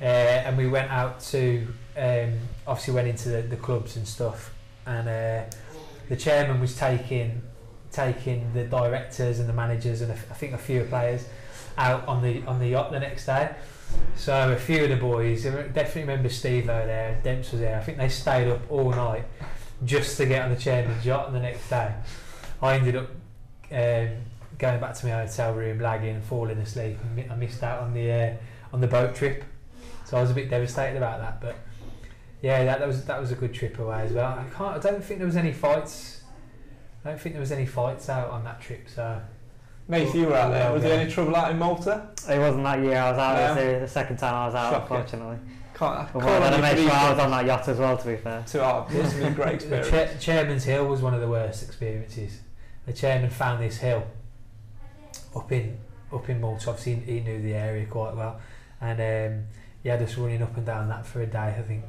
Uh, 0.00 0.04
and 0.04 0.56
we 0.56 0.68
went 0.68 0.90
out 0.90 1.20
to, 1.20 1.66
um, 1.96 2.34
obviously 2.66 2.94
went 2.94 3.08
into 3.08 3.28
the, 3.30 3.42
the 3.42 3.56
clubs 3.56 3.96
and 3.96 4.06
stuff. 4.06 4.54
And 4.86 5.08
uh, 5.08 5.56
the 6.08 6.16
chairman 6.16 6.60
was 6.60 6.76
taking 6.76 7.42
taking 7.90 8.52
the 8.52 8.64
directors 8.64 9.38
and 9.38 9.48
the 9.48 9.52
managers 9.52 10.02
and 10.02 10.10
a 10.12 10.14
I 10.14 10.34
think 10.34 10.52
a 10.52 10.58
few 10.58 10.84
players 10.84 11.24
out 11.78 12.06
on 12.06 12.22
the 12.22 12.44
on 12.44 12.58
the 12.58 12.68
yacht 12.68 12.90
the 12.90 13.00
next 13.00 13.26
day. 13.26 13.54
So 14.16 14.52
a 14.52 14.56
few 14.56 14.84
of 14.84 14.90
the 14.90 14.96
boys, 14.96 15.46
I 15.46 15.50
definitely 15.68 16.02
remember 16.02 16.28
Steve 16.28 16.68
over 16.68 16.86
there, 16.86 17.14
and 17.14 17.22
Demps 17.22 17.52
was 17.52 17.60
there. 17.60 17.78
I 17.78 17.82
think 17.82 17.98
they 17.98 18.08
stayed 18.08 18.48
up 18.48 18.60
all 18.70 18.90
night 18.90 19.24
just 19.84 20.16
to 20.16 20.26
get 20.26 20.42
on 20.42 20.50
the 20.50 20.60
chairman's 20.60 21.06
yacht 21.06 21.32
the 21.32 21.40
next 21.40 21.68
day. 21.70 21.94
I 22.60 22.74
ended 22.74 22.96
up 22.96 23.10
um, 23.70 24.08
going 24.58 24.80
back 24.80 24.94
to 24.94 25.06
my 25.06 25.12
hotel 25.12 25.54
room, 25.54 25.78
lagging 25.78 26.20
falling 26.22 26.58
asleep. 26.58 26.98
And 27.16 27.30
I 27.30 27.36
missed 27.36 27.62
out 27.62 27.82
on 27.82 27.94
the 27.94 28.10
uh, 28.10 28.34
on 28.72 28.80
the 28.80 28.88
boat 28.88 29.14
trip, 29.14 29.44
so 30.04 30.18
I 30.18 30.20
was 30.20 30.30
a 30.30 30.34
bit 30.34 30.50
devastated 30.50 30.96
about 30.96 31.20
that. 31.20 31.40
But 31.40 31.56
yeah, 32.42 32.64
that, 32.64 32.80
that 32.80 32.88
was 32.88 33.04
that 33.04 33.20
was 33.20 33.30
a 33.30 33.36
good 33.36 33.54
trip 33.54 33.78
away 33.78 34.02
as 34.02 34.12
well. 34.12 34.32
I 34.32 34.44
can't. 34.54 34.76
I 34.76 34.78
don't 34.90 35.02
think 35.02 35.20
there 35.20 35.26
was 35.26 35.36
any 35.36 35.52
fights. 35.52 36.22
I 37.04 37.10
don't 37.10 37.20
think 37.20 37.34
there 37.34 37.40
was 37.40 37.52
any 37.52 37.66
fights 37.66 38.08
out 38.08 38.30
on 38.30 38.44
that 38.44 38.60
trip. 38.60 38.88
So 38.88 39.20
Nate, 39.88 40.14
you 40.14 40.26
were 40.26 40.34
out 40.34 40.50
there. 40.50 40.70
Was 40.72 40.82
there 40.82 41.00
any 41.00 41.10
trouble 41.10 41.34
out 41.34 41.50
in 41.50 41.58
Malta? 41.58 42.08
It 42.28 42.38
wasn't 42.38 42.64
that 42.64 42.80
year 42.82 42.98
I 42.98 43.10
was 43.10 43.18
out. 43.18 43.38
It 43.38 43.48
was 43.48 43.72
the, 43.74 43.78
the 43.80 43.88
second 43.88 44.16
time 44.18 44.34
I 44.34 44.46
was 44.46 44.54
out, 44.54 44.72
Shocking. 44.72 44.96
unfortunately. 44.96 45.38
Can't, 45.74 45.98
I 45.98 46.02
But 46.12 46.12
can't 46.12 46.24
well, 46.24 46.40
then 46.40 46.52
I 46.52 46.56
only 46.56 46.60
made 46.60 46.74
believe 46.74 46.90
sure 46.90 46.98
I 46.98 47.10
was 47.10 47.18
on 47.18 47.30
that 47.30 47.46
yacht 47.46 47.68
as 47.68 47.78
well. 47.78 47.96
To 47.96 48.06
be 48.06 48.16
fair. 48.16 48.44
To 48.48 48.64
our, 48.64 48.86
it's 48.90 49.14
been 49.14 49.32
a 49.32 49.34
great 49.34 49.60
the 49.70 49.82
cha- 49.82 50.18
Chairman's 50.20 50.64
Hill 50.64 50.86
was 50.86 51.00
one 51.00 51.14
of 51.14 51.20
the 51.20 51.28
worst 51.28 51.62
experiences. 51.62 52.40
The 52.86 52.92
chairman 52.92 53.30
found 53.30 53.62
this 53.62 53.76
hill 53.78 54.06
up 55.36 55.50
in 55.52 55.78
up 56.12 56.28
in 56.28 56.40
Malta. 56.40 56.70
Obviously, 56.70 56.94
he 56.96 57.20
knew 57.20 57.40
the 57.40 57.54
area 57.54 57.86
quite 57.86 58.14
well, 58.16 58.40
and 58.80 59.00
um, 59.00 59.44
he 59.82 59.88
had 59.88 60.02
us 60.02 60.16
running 60.18 60.42
up 60.42 60.56
and 60.56 60.66
down 60.66 60.88
that 60.88 61.06
for 61.06 61.22
a 61.22 61.26
day. 61.26 61.54
I 61.58 61.62
think 61.62 61.84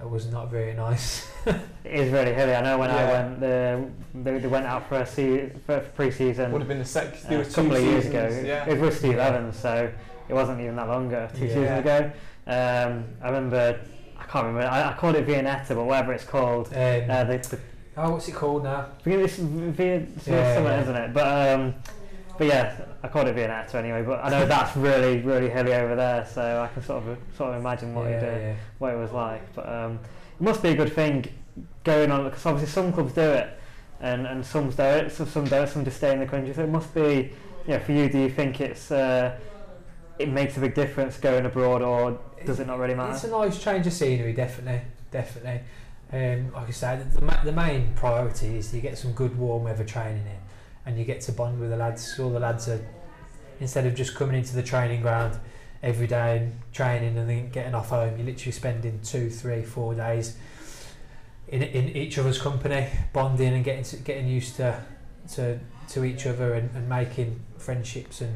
it 0.00 0.08
was 0.08 0.26
not 0.30 0.50
very 0.50 0.74
nice. 0.74 1.28
It 1.82 1.98
is 2.06 2.12
really 2.12 2.32
heavy. 2.34 2.52
I 2.52 2.60
know 2.62 2.78
when 2.78 2.90
I 2.90 3.04
went, 3.10 3.40
the, 3.40 3.88
they, 4.14 4.38
they 4.38 4.46
went 4.46 4.66
out 4.66 4.88
for 4.88 4.96
a 5.00 5.06
se- 5.06 5.50
for, 5.66 5.80
for 5.80 5.88
pre-season 5.96 6.52
Would 6.52 6.60
have 6.60 6.68
been 6.68 6.78
the 6.78 6.84
sex. 6.84 7.24
uh, 7.24 7.34
a 7.36 7.44
couple 7.44 7.70
two 7.70 7.76
of 7.76 7.82
years 7.82 8.04
seasons, 8.04 8.34
ago. 8.36 8.42
Yeah. 8.46 8.64
It 8.68 8.72
was 8.72 8.80
with 8.80 8.98
Steve 8.98 9.14
Yeah. 9.16 9.26
Evans, 9.26 9.56
so 9.58 9.90
it 10.28 10.32
wasn't 10.34 10.60
even 10.60 10.76
that 10.76 10.86
long 10.88 11.08
ago. 11.08 11.28
Two 11.34 11.46
Yeah. 11.46 11.54
seasons 11.54 11.78
ago. 11.80 12.12
Um, 12.46 13.04
I 13.22 13.26
remember. 13.28 13.80
I 14.18 14.24
can't 14.24 14.46
remember. 14.46 14.68
I, 14.68 14.90
I 14.90 14.92
called 14.92 15.16
it 15.16 15.26
Viennetta, 15.26 15.68
but 15.74 15.84
whatever 15.84 16.12
it's 16.12 16.24
called. 16.24 16.68
Um, 16.68 16.74
Uh, 17.10 17.24
the, 17.24 17.38
the, 17.38 17.58
oh, 17.96 18.10
what's 18.12 18.28
it 18.28 18.34
called 18.34 18.62
now? 18.64 18.86
I 19.00 19.02
think 19.02 19.22
it's 19.24 19.36
Vien, 19.38 20.12
Yeah, 20.26 20.54
something, 20.54 20.64
yeah. 20.72 20.80
isn't 20.82 20.96
it? 20.96 21.14
But 21.14 21.26
um, 21.60 21.74
but 22.40 22.48
yeah, 22.48 22.74
I 23.02 23.08
called 23.08 23.28
it 23.28 23.34
being 23.34 23.48
an 23.48 23.50
actor 23.50 23.76
anyway. 23.76 24.02
But 24.02 24.24
I 24.24 24.30
know 24.30 24.46
that's 24.46 24.74
really 24.74 25.20
really 25.20 25.50
hilly 25.50 25.74
over 25.74 25.94
there, 25.94 26.24
so 26.24 26.62
I 26.62 26.72
can 26.72 26.82
sort 26.82 27.06
of 27.06 27.18
sort 27.36 27.50
of 27.50 27.60
imagine 27.60 27.94
what 27.94 28.08
yeah, 28.08 28.16
it 28.16 28.20
did. 28.20 28.42
yeah. 28.42 28.54
what 28.78 28.94
it 28.94 28.96
was 28.96 29.12
like. 29.12 29.54
But 29.54 29.68
um, 29.68 29.98
it 30.38 30.42
must 30.42 30.62
be 30.62 30.70
a 30.70 30.74
good 30.74 30.90
thing 30.90 31.26
going 31.84 32.10
on 32.10 32.24
because 32.24 32.46
obviously 32.46 32.72
some 32.72 32.94
clubs 32.94 33.12
do 33.12 33.20
it 33.20 33.60
and, 34.00 34.26
and 34.26 34.46
some 34.46 34.70
do 34.70 34.82
it, 34.82 35.12
some, 35.12 35.26
some 35.26 35.44
don't, 35.44 35.68
some 35.68 35.84
just 35.84 35.98
stay 35.98 36.14
in 36.14 36.20
the 36.20 36.24
country. 36.24 36.54
So 36.54 36.64
it 36.64 36.70
must 36.70 36.94
be, 36.94 37.30
you 37.66 37.74
know, 37.74 37.78
for 37.80 37.92
you, 37.92 38.08
do 38.08 38.18
you 38.18 38.30
think 38.30 38.58
it's 38.62 38.90
uh, 38.90 39.38
it 40.18 40.30
makes 40.30 40.56
a 40.56 40.60
big 40.60 40.74
difference 40.74 41.18
going 41.18 41.44
abroad 41.44 41.82
or 41.82 42.18
does 42.46 42.58
it 42.58 42.66
not 42.66 42.78
really 42.78 42.94
matter? 42.94 43.12
It's 43.12 43.24
a 43.24 43.30
nice 43.30 43.62
change 43.62 43.86
of 43.86 43.92
scenery, 43.92 44.32
definitely, 44.32 44.80
definitely. 45.10 45.60
Um, 46.10 46.52
like 46.54 46.68
I 46.68 46.70
said, 46.70 47.12
the, 47.12 47.40
the 47.44 47.52
main 47.52 47.92
priority 47.94 48.56
is 48.56 48.74
you 48.74 48.80
get 48.80 48.96
some 48.96 49.12
good 49.12 49.38
warm 49.38 49.64
weather 49.64 49.84
training 49.84 50.24
in, 50.26 50.39
and 50.90 50.98
you 50.98 51.04
get 51.04 51.20
to 51.22 51.32
bond 51.32 51.60
with 51.60 51.70
the 51.70 51.76
lads. 51.76 52.18
All 52.18 52.30
the 52.30 52.40
lads 52.40 52.68
are 52.68 52.84
instead 53.60 53.86
of 53.86 53.94
just 53.94 54.14
coming 54.14 54.36
into 54.36 54.54
the 54.56 54.62
training 54.62 55.02
ground 55.02 55.38
every 55.82 56.06
day 56.06 56.38
and 56.38 56.52
training 56.72 57.16
and 57.16 57.30
then 57.30 57.50
getting 57.50 57.74
off 57.74 57.90
home, 57.90 58.16
you're 58.16 58.26
literally 58.26 58.52
spending 58.52 59.00
two, 59.02 59.30
three, 59.30 59.62
four 59.62 59.94
days 59.94 60.36
in 61.48 61.62
in 61.62 61.96
each 61.96 62.18
other's 62.18 62.40
company, 62.40 62.88
bonding 63.12 63.54
and 63.54 63.64
getting 63.64 63.84
to, 63.84 63.96
getting 63.96 64.28
used 64.28 64.56
to 64.56 64.82
to 65.34 65.58
to 65.88 66.04
each 66.04 66.26
other 66.26 66.54
and, 66.54 66.74
and 66.74 66.88
making 66.88 67.40
friendships 67.58 68.20
and, 68.20 68.34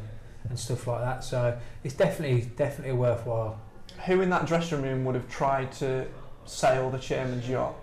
and 0.49 0.59
stuff 0.59 0.87
like 0.87 1.01
that. 1.01 1.25
So 1.25 1.59
it's 1.83 1.95
definitely 1.95 2.43
definitely 2.57 2.95
worthwhile. 2.95 3.61
Who 4.07 4.21
in 4.21 4.31
that 4.31 4.47
dressing 4.47 4.83
room 4.83 5.05
would 5.05 5.15
have 5.15 5.29
tried 5.29 5.73
to 5.73 6.07
sail 6.45 6.91
the 6.91 6.99
chairman's 6.99 7.49
yacht? 7.49 7.75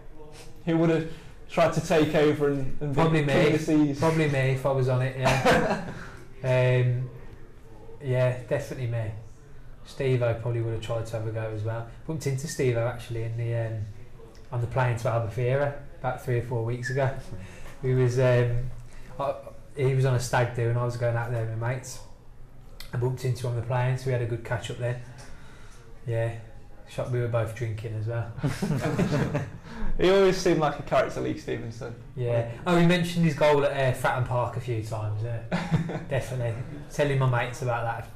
Who 0.65 0.77
would 0.77 0.89
have 0.89 1.09
tried 1.51 1.73
to 1.73 1.81
take 1.81 2.15
over 2.15 2.49
and, 2.49 2.77
and 2.81 2.93
Probably 2.93 3.21
be 3.21 3.27
me. 3.27 3.49
the 3.49 3.59
seas? 3.59 3.99
Probably 3.99 4.29
me 4.29 4.51
if 4.51 4.65
I 4.65 4.71
was 4.71 4.87
on 4.89 5.01
it. 5.01 5.17
Yeah. 5.19 5.85
um, 6.43 7.09
yeah, 8.01 8.37
definitely 8.47 8.87
me. 8.87 9.11
Steve 9.85 10.23
O 10.23 10.33
probably 10.35 10.61
would 10.61 10.73
have 10.73 10.81
tried 10.81 11.05
to 11.05 11.17
have 11.17 11.27
a 11.27 11.31
go 11.31 11.51
as 11.53 11.63
well. 11.63 11.87
Bumped 12.07 12.25
into 12.27 12.47
Steve 12.47 12.77
O 12.77 12.87
actually 12.87 13.23
in 13.23 13.37
the 13.37 13.53
um, 13.55 13.81
on 14.51 14.61
the 14.61 14.67
plane 14.67 14.97
to 14.97 15.07
Albufeira 15.07 15.73
about 15.99 16.23
three 16.23 16.39
or 16.39 16.43
four 16.43 16.63
weeks 16.63 16.89
ago. 16.89 17.09
We 17.83 17.95
was 17.95 18.17
um, 18.19 18.69
I, 19.19 19.35
he 19.75 19.93
was 19.93 20.05
on 20.05 20.15
a 20.15 20.19
stag 20.19 20.55
do 20.55 20.69
and 20.69 20.77
I 20.77 20.85
was 20.85 20.97
going 20.97 21.15
out 21.15 21.31
there 21.31 21.45
with 21.45 21.57
my 21.57 21.75
mates. 21.75 21.99
I 22.93 22.97
bumped 22.97 23.25
into 23.25 23.47
him 23.47 23.53
on 23.53 23.55
the 23.55 23.65
plane, 23.65 23.97
so 23.97 24.07
we 24.07 24.13
had 24.13 24.21
a 24.21 24.25
good 24.25 24.43
catch 24.43 24.69
up 24.69 24.77
there. 24.77 25.01
Yeah, 26.07 26.35
shot. 26.89 27.11
We 27.11 27.19
were 27.19 27.27
both 27.27 27.55
drinking 27.55 27.95
as 27.95 28.07
well. 28.07 28.31
He 29.99 30.09
always 30.09 30.37
seemed 30.37 30.59
like 30.59 30.79
a 30.79 30.83
character, 30.83 31.21
Lee 31.21 31.37
Stevenson. 31.37 31.95
Yeah. 32.15 32.51
Oh, 32.65 32.75
we 32.75 32.85
mentioned 32.85 33.25
his 33.25 33.35
goal 33.35 33.63
at 33.65 33.71
uh, 33.71 33.97
Fratton 33.97 34.27
Park 34.27 34.57
a 34.57 34.59
few 34.59 34.81
times. 34.83 35.21
Yeah, 35.23 35.99
definitely. 36.09 36.55
Telling 36.91 37.19
my 37.19 37.29
mates 37.29 37.61
about 37.61 37.83
that 37.83 38.09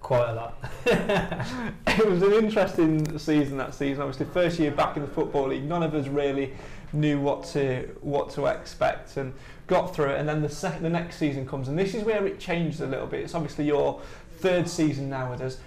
quite 0.00 0.30
a 0.30 0.34
lot. 0.34 0.58
it 0.86 2.06
was 2.08 2.22
an 2.22 2.32
interesting 2.32 3.18
season 3.18 3.58
that 3.58 3.74
season. 3.74 4.02
Obviously, 4.02 4.26
first 4.26 4.58
year 4.58 4.70
back 4.70 4.96
in 4.96 5.02
the 5.02 5.08
football 5.08 5.48
league, 5.48 5.64
none 5.64 5.82
of 5.82 5.94
us 5.94 6.08
really 6.08 6.52
knew 6.92 7.20
what 7.20 7.44
to 7.44 7.88
what 8.00 8.30
to 8.30 8.46
expect 8.46 9.16
and 9.16 9.32
got 9.66 9.94
through 9.94 10.10
it. 10.10 10.18
And 10.18 10.28
then 10.28 10.42
the 10.42 10.48
sec- 10.48 10.80
the 10.80 10.88
next 10.88 11.16
season 11.16 11.46
comes, 11.46 11.68
and 11.68 11.78
this 11.78 11.94
is 11.94 12.02
where 12.02 12.26
it 12.26 12.40
changed 12.40 12.80
a 12.80 12.86
little 12.86 13.06
bit. 13.06 13.20
It's 13.20 13.34
obviously 13.34 13.66
your 13.66 14.00
third 14.38 14.68
season 14.68 15.08
now 15.08 15.30
with 15.30 15.42
us. 15.42 15.58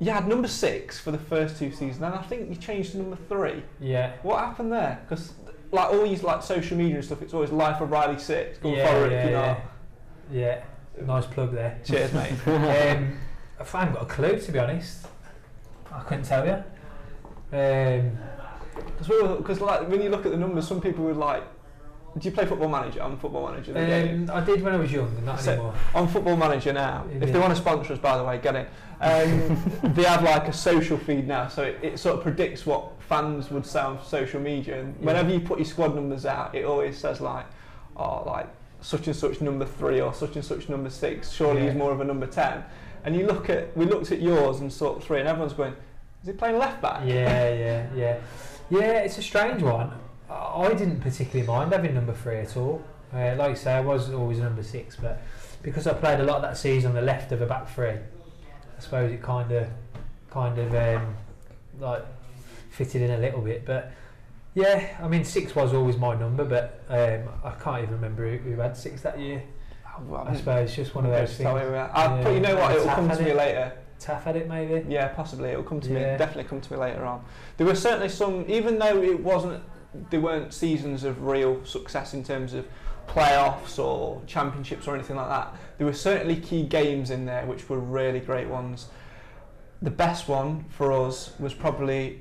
You 0.00 0.10
had 0.10 0.26
number 0.26 0.48
six 0.48 0.98
for 0.98 1.10
the 1.10 1.18
first 1.18 1.58
two 1.58 1.70
seasons, 1.70 1.96
and 1.96 2.06
I 2.14 2.22
think 2.22 2.48
you 2.48 2.56
changed 2.56 2.92
to 2.92 2.98
number 2.98 3.18
three. 3.28 3.62
Yeah. 3.80 4.12
What 4.22 4.38
happened 4.40 4.72
there? 4.72 4.98
Because 5.06 5.34
like 5.72 5.90
all 5.90 6.04
these 6.04 6.22
like 6.22 6.42
social 6.42 6.76
media 6.76 6.96
and 6.96 7.04
stuff, 7.04 7.20
it's 7.22 7.34
always 7.34 7.50
life 7.50 7.80
of 7.80 7.90
Riley 7.90 8.18
six. 8.18 8.58
Go 8.58 8.74
yeah, 8.74 8.86
follow 8.86 9.04
it 9.04 9.12
yeah, 9.12 9.18
if 9.18 9.30
you're 9.30 10.40
yeah. 10.40 10.64
Yeah. 10.98 11.04
Nice 11.04 11.26
plug 11.26 11.52
there. 11.52 11.80
Cheers, 11.84 12.12
mate. 12.12 12.32
um, 12.46 13.18
I 13.58 13.64
haven't 13.64 13.94
got 13.94 14.02
a 14.02 14.06
clue 14.06 14.40
to 14.40 14.52
be 14.52 14.58
honest. 14.58 15.06
I 15.92 16.00
couldn't 16.00 16.24
tell 16.24 16.46
you. 16.46 16.62
Um, 17.52 18.18
Because 18.98 19.60
like 19.60 19.88
when 19.88 20.02
you 20.02 20.08
look 20.08 20.24
at 20.24 20.32
the 20.32 20.38
numbers, 20.38 20.66
some 20.66 20.80
people 20.80 21.04
would 21.04 21.16
like. 21.16 21.42
Do 22.18 22.28
you 22.28 22.34
play 22.34 22.44
Football 22.44 22.68
Manager? 22.68 23.02
I'm 23.02 23.16
Football 23.18 23.48
Manager. 23.50 23.72
um, 23.78 24.30
I 24.32 24.40
did 24.44 24.62
when 24.62 24.74
I 24.74 24.78
was 24.78 24.90
young, 24.92 25.24
not 25.24 25.40
So- 25.40 25.52
anymore. 25.52 25.74
on 25.94 26.08
Football 26.08 26.36
Manager 26.36 26.72
now. 26.72 27.04
Yeah. 27.10 27.18
If 27.24 27.32
they 27.32 27.38
want 27.38 27.54
to 27.54 27.60
sponsor 27.60 27.92
us, 27.92 27.98
by 28.00 28.18
the 28.18 28.24
way, 28.24 28.38
get 28.38 28.56
it. 28.56 28.68
Um, 29.00 29.92
they 29.94 30.02
have 30.02 30.22
like 30.24 30.48
a 30.48 30.52
social 30.52 30.98
feed 30.98 31.28
now, 31.28 31.46
so 31.48 31.62
it, 31.62 31.78
it 31.82 31.98
sort 32.00 32.16
of 32.16 32.22
predicts 32.22 32.66
what 32.66 32.90
fans 33.08 33.50
would 33.50 33.64
say 33.64 33.80
on 33.80 34.02
social 34.04 34.40
media. 34.40 34.80
And 34.80 34.94
Yeah. 34.98 35.06
whenever 35.06 35.30
you 35.30 35.40
put 35.40 35.58
your 35.58 35.66
squad 35.66 35.94
numbers 35.94 36.26
out, 36.26 36.54
it 36.54 36.64
always 36.64 36.98
says 36.98 37.20
like, 37.20 37.46
oh, 37.96 38.24
like 38.26 38.48
such 38.80 39.06
and 39.06 39.14
such 39.14 39.40
number 39.40 39.64
three 39.64 40.00
or 40.00 40.12
such 40.12 40.34
and 40.34 40.44
such 40.44 40.68
number 40.68 40.90
six. 40.90 41.30
Surely 41.30 41.62
Yeah. 41.62 41.68
he's 41.70 41.78
more 41.78 41.92
of 41.92 42.00
a 42.00 42.04
number 42.04 42.26
ten. 42.26 42.64
And 43.04 43.14
you 43.14 43.26
look 43.26 43.48
at, 43.48 43.74
we 43.76 43.84
looked 43.86 44.10
at 44.10 44.20
yours 44.20 44.60
and 44.60 44.70
sort 44.72 45.02
three, 45.02 45.20
and 45.20 45.28
everyone's 45.28 45.52
going, 45.54 45.74
is 46.22 46.26
he 46.26 46.32
playing 46.32 46.58
left 46.58 46.82
back? 46.82 47.02
Yeah, 47.06 47.48
yeah, 47.54 47.86
yeah. 47.94 48.16
Yeah, 48.68 48.98
it's 49.00 49.16
a 49.16 49.22
strange 49.22 49.62
one. 49.62 49.92
I 50.30 50.34
I 50.70 50.74
didn't 50.74 51.00
particularly 51.00 51.46
mind 51.46 51.72
having 51.72 51.94
number 51.94 52.12
three 52.14 52.38
at 52.38 52.56
all. 52.56 52.82
Uh, 53.12 53.34
like 53.36 53.50
you 53.50 53.56
say, 53.56 53.72
I 53.72 53.80
was 53.80 54.10
always 54.12 54.38
number 54.38 54.62
six, 54.62 54.96
but 54.96 55.20
because 55.62 55.86
I 55.86 55.92
played 55.94 56.20
a 56.20 56.24
lot 56.24 56.42
that 56.42 56.56
season 56.56 56.90
on 56.90 56.94
the 56.94 57.02
left 57.02 57.32
of 57.32 57.42
a 57.42 57.46
back 57.46 57.68
three, 57.68 57.88
I 57.90 58.80
suppose 58.80 59.10
it 59.12 59.20
kind 59.22 59.50
of, 59.50 59.66
kind 60.30 60.58
of 60.58 60.74
um, 60.74 61.14
like 61.80 62.04
fitted 62.70 63.02
in 63.02 63.10
a 63.10 63.18
little 63.18 63.40
bit. 63.40 63.66
But 63.66 63.90
yeah, 64.54 64.96
I 65.02 65.08
mean 65.08 65.24
six 65.24 65.54
was 65.54 65.74
always 65.74 65.96
my 65.96 66.14
number, 66.14 66.44
but 66.44 66.84
um, 66.88 67.28
I 67.44 67.50
can't 67.60 67.82
even 67.82 67.94
remember 67.96 68.30
who, 68.30 68.38
who 68.50 68.60
had 68.60 68.76
six 68.76 69.02
that 69.02 69.18
year. 69.18 69.42
Well, 70.06 70.26
I 70.26 70.34
suppose 70.36 70.68
it's 70.68 70.76
just 70.76 70.94
one 70.94 71.04
of 71.04 71.10
those 71.10 71.36
things. 71.36 71.46
I'll- 71.46 71.56
Yeah. 71.58 72.22
But 72.24 72.30
you 72.34 72.40
know 72.40 72.56
what? 72.56 72.74
It'll 72.76 72.88
come 72.88 73.08
to 73.08 73.22
me 73.22 73.30
it. 73.30 73.36
later. 73.36 73.72
Taff 73.98 74.24
had 74.24 74.36
it 74.36 74.48
maybe. 74.48 74.86
Yeah, 74.88 75.08
possibly. 75.08 75.50
It'll 75.50 75.62
come 75.62 75.80
to 75.80 75.90
me. 75.90 76.00
Definitely 76.00 76.44
come 76.44 76.60
to 76.62 76.72
me 76.72 76.78
later 76.78 77.04
on. 77.04 77.22
There 77.58 77.66
were 77.66 77.74
certainly 77.74 78.08
some, 78.08 78.46
even 78.48 78.78
though 78.78 79.02
it 79.02 79.20
wasn't, 79.20 79.62
there 80.10 80.20
weren't 80.20 80.52
seasons 80.54 81.04
of 81.04 81.22
real 81.24 81.64
success 81.64 82.14
in 82.14 82.22
terms 82.24 82.54
of 82.54 82.66
playoffs 83.08 83.78
or 83.78 84.22
championships 84.26 84.86
or 84.86 84.94
anything 84.94 85.16
like 85.16 85.28
that. 85.28 85.54
There 85.78 85.86
were 85.86 85.92
certainly 85.92 86.36
key 86.36 86.62
games 86.64 87.10
in 87.10 87.26
there 87.26 87.44
which 87.46 87.68
were 87.68 87.78
really 87.80 88.20
great 88.20 88.46
ones. 88.48 88.86
The 89.82 89.90
best 89.90 90.28
one 90.28 90.64
for 90.68 90.92
us 90.92 91.32
was 91.40 91.54
probably, 91.54 92.20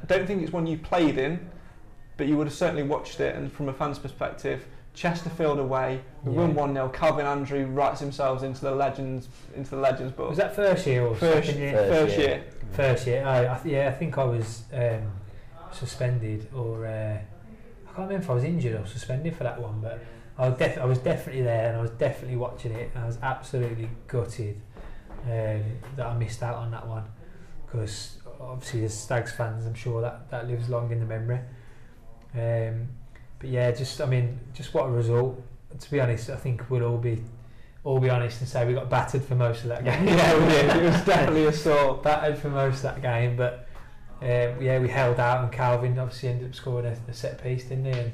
I 0.00 0.04
don't 0.06 0.26
think 0.26 0.42
it's 0.42 0.52
one 0.52 0.66
you 0.66 0.78
played 0.78 1.18
in, 1.18 1.50
but 2.16 2.26
you 2.28 2.36
would 2.36 2.46
have 2.46 2.54
certainly 2.54 2.82
watched 2.84 3.18
it. 3.20 3.34
And 3.34 3.52
from 3.52 3.68
a 3.68 3.72
fan's 3.72 3.98
perspective, 3.98 4.66
Chesterfield 4.94 5.58
away, 5.58 6.00
we 6.24 6.32
Yeah. 6.32 6.38
won 6.40 6.54
one 6.54 6.74
0 6.74 6.88
Calvin 6.88 7.24
Andrew 7.26 7.66
writes 7.66 8.00
himself 8.00 8.42
into 8.42 8.60
the 8.62 8.72
legends 8.72 9.28
into 9.56 9.70
the 9.70 9.76
legends 9.76 10.12
book. 10.12 10.28
Was 10.28 10.38
that 10.38 10.54
first 10.56 10.86
year 10.86 11.06
or 11.06 11.14
First- 11.14 11.46
second 11.46 11.60
year? 11.62 11.72
First 11.72 11.88
First 11.92 12.18
year. 12.18 12.28
year. 12.28 12.44
First 12.72 13.06
year, 13.06 13.22
oh, 13.24 13.52
I 13.52 13.58
th- 13.62 13.74
yeah, 13.74 13.88
I 13.88 13.92
think 13.92 14.18
I 14.18 14.24
was 14.24 14.62
um, 14.72 15.02
suspended 15.74 16.48
or 16.54 16.86
uh, 16.86 17.18
I 17.18 17.86
can't 17.86 18.08
remember 18.08 18.22
if 18.24 18.30
I 18.30 18.34
was 18.34 18.44
injured 18.44 18.80
or 18.80 18.86
suspended 18.86 19.36
for 19.36 19.44
that 19.44 19.60
one, 19.60 19.80
but 19.80 20.02
I 20.38 20.48
was, 20.48 20.58
def- 20.58 20.78
I 20.78 20.84
was 20.84 20.98
definitely 20.98 21.42
there 21.42 21.68
and 21.68 21.76
I 21.78 21.80
was 21.82 21.90
definitely 21.92 22.36
watching 22.36 22.72
it 22.72 22.90
and 22.94 23.02
I 23.04 23.06
was 23.06 23.18
absolutely 23.22 23.88
gutted 24.06 24.60
um, 25.24 25.62
that 25.96 26.06
I 26.06 26.14
missed 26.16 26.42
out 26.42 26.56
on 26.56 26.70
that 26.70 26.86
one 26.86 27.04
because 27.66 28.18
obviously 28.40 28.84
as 28.84 28.98
Stags 28.98 29.32
fans, 29.32 29.66
I'm 29.66 29.74
sure 29.74 30.00
that 30.00 30.30
that 30.30 30.48
lives 30.48 30.68
long 30.68 30.90
in 30.92 31.00
the 31.00 31.06
memory. 31.06 31.40
Um, 32.34 32.88
but 33.38 33.50
yeah, 33.50 33.70
just 33.72 34.00
I 34.00 34.06
mean, 34.06 34.38
just 34.54 34.74
what 34.74 34.86
a 34.86 34.90
result. 34.90 35.42
To 35.78 35.90
be 35.90 36.00
honest, 36.00 36.30
I 36.30 36.36
think 36.36 36.70
we'll 36.70 36.84
all 36.84 36.98
be 36.98 37.22
all 37.84 38.00
be 38.00 38.10
honest 38.10 38.40
and 38.40 38.48
say 38.48 38.66
we 38.66 38.74
got 38.74 38.90
battered 38.90 39.24
for 39.24 39.34
most 39.34 39.62
of 39.62 39.68
that 39.68 39.84
game. 39.84 40.06
yeah, 40.06 40.38
we 40.38 40.48
did. 40.50 40.76
It 40.76 40.82
was 40.84 41.00
definitely 41.02 41.46
a 41.46 41.52
sore. 41.52 41.96
battered 41.98 42.38
for 42.38 42.48
most 42.48 42.76
of 42.76 42.82
that 42.82 43.02
game, 43.02 43.36
but 43.36 43.67
um, 44.20 44.62
yeah, 44.62 44.78
we 44.78 44.88
held 44.88 45.20
out, 45.20 45.44
and 45.44 45.52
Calvin 45.52 45.98
obviously 45.98 46.30
ended 46.30 46.48
up 46.48 46.54
scoring 46.54 46.86
a, 46.86 47.10
a 47.10 47.14
set 47.14 47.42
piece, 47.42 47.64
didn't 47.64 47.84
he? 47.86 47.92
And 47.92 48.12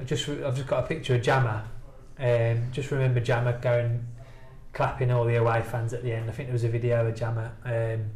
I 0.00 0.04
just 0.04 0.28
I've 0.28 0.56
just 0.56 0.66
got 0.66 0.84
a 0.84 0.86
picture 0.86 1.14
of 1.14 1.22
Jammer. 1.22 1.64
Um, 2.18 2.70
just 2.72 2.90
remember 2.90 3.20
Jammer 3.20 3.58
going 3.60 4.04
clapping 4.72 5.10
all 5.10 5.24
the 5.24 5.36
away 5.36 5.62
fans 5.62 5.92
at 5.92 6.02
the 6.02 6.12
end. 6.12 6.28
I 6.28 6.32
think 6.32 6.48
there 6.48 6.54
was 6.54 6.64
a 6.64 6.68
video 6.68 7.06
of 7.06 7.14
Jammer. 7.14 7.52
Um, 7.64 8.10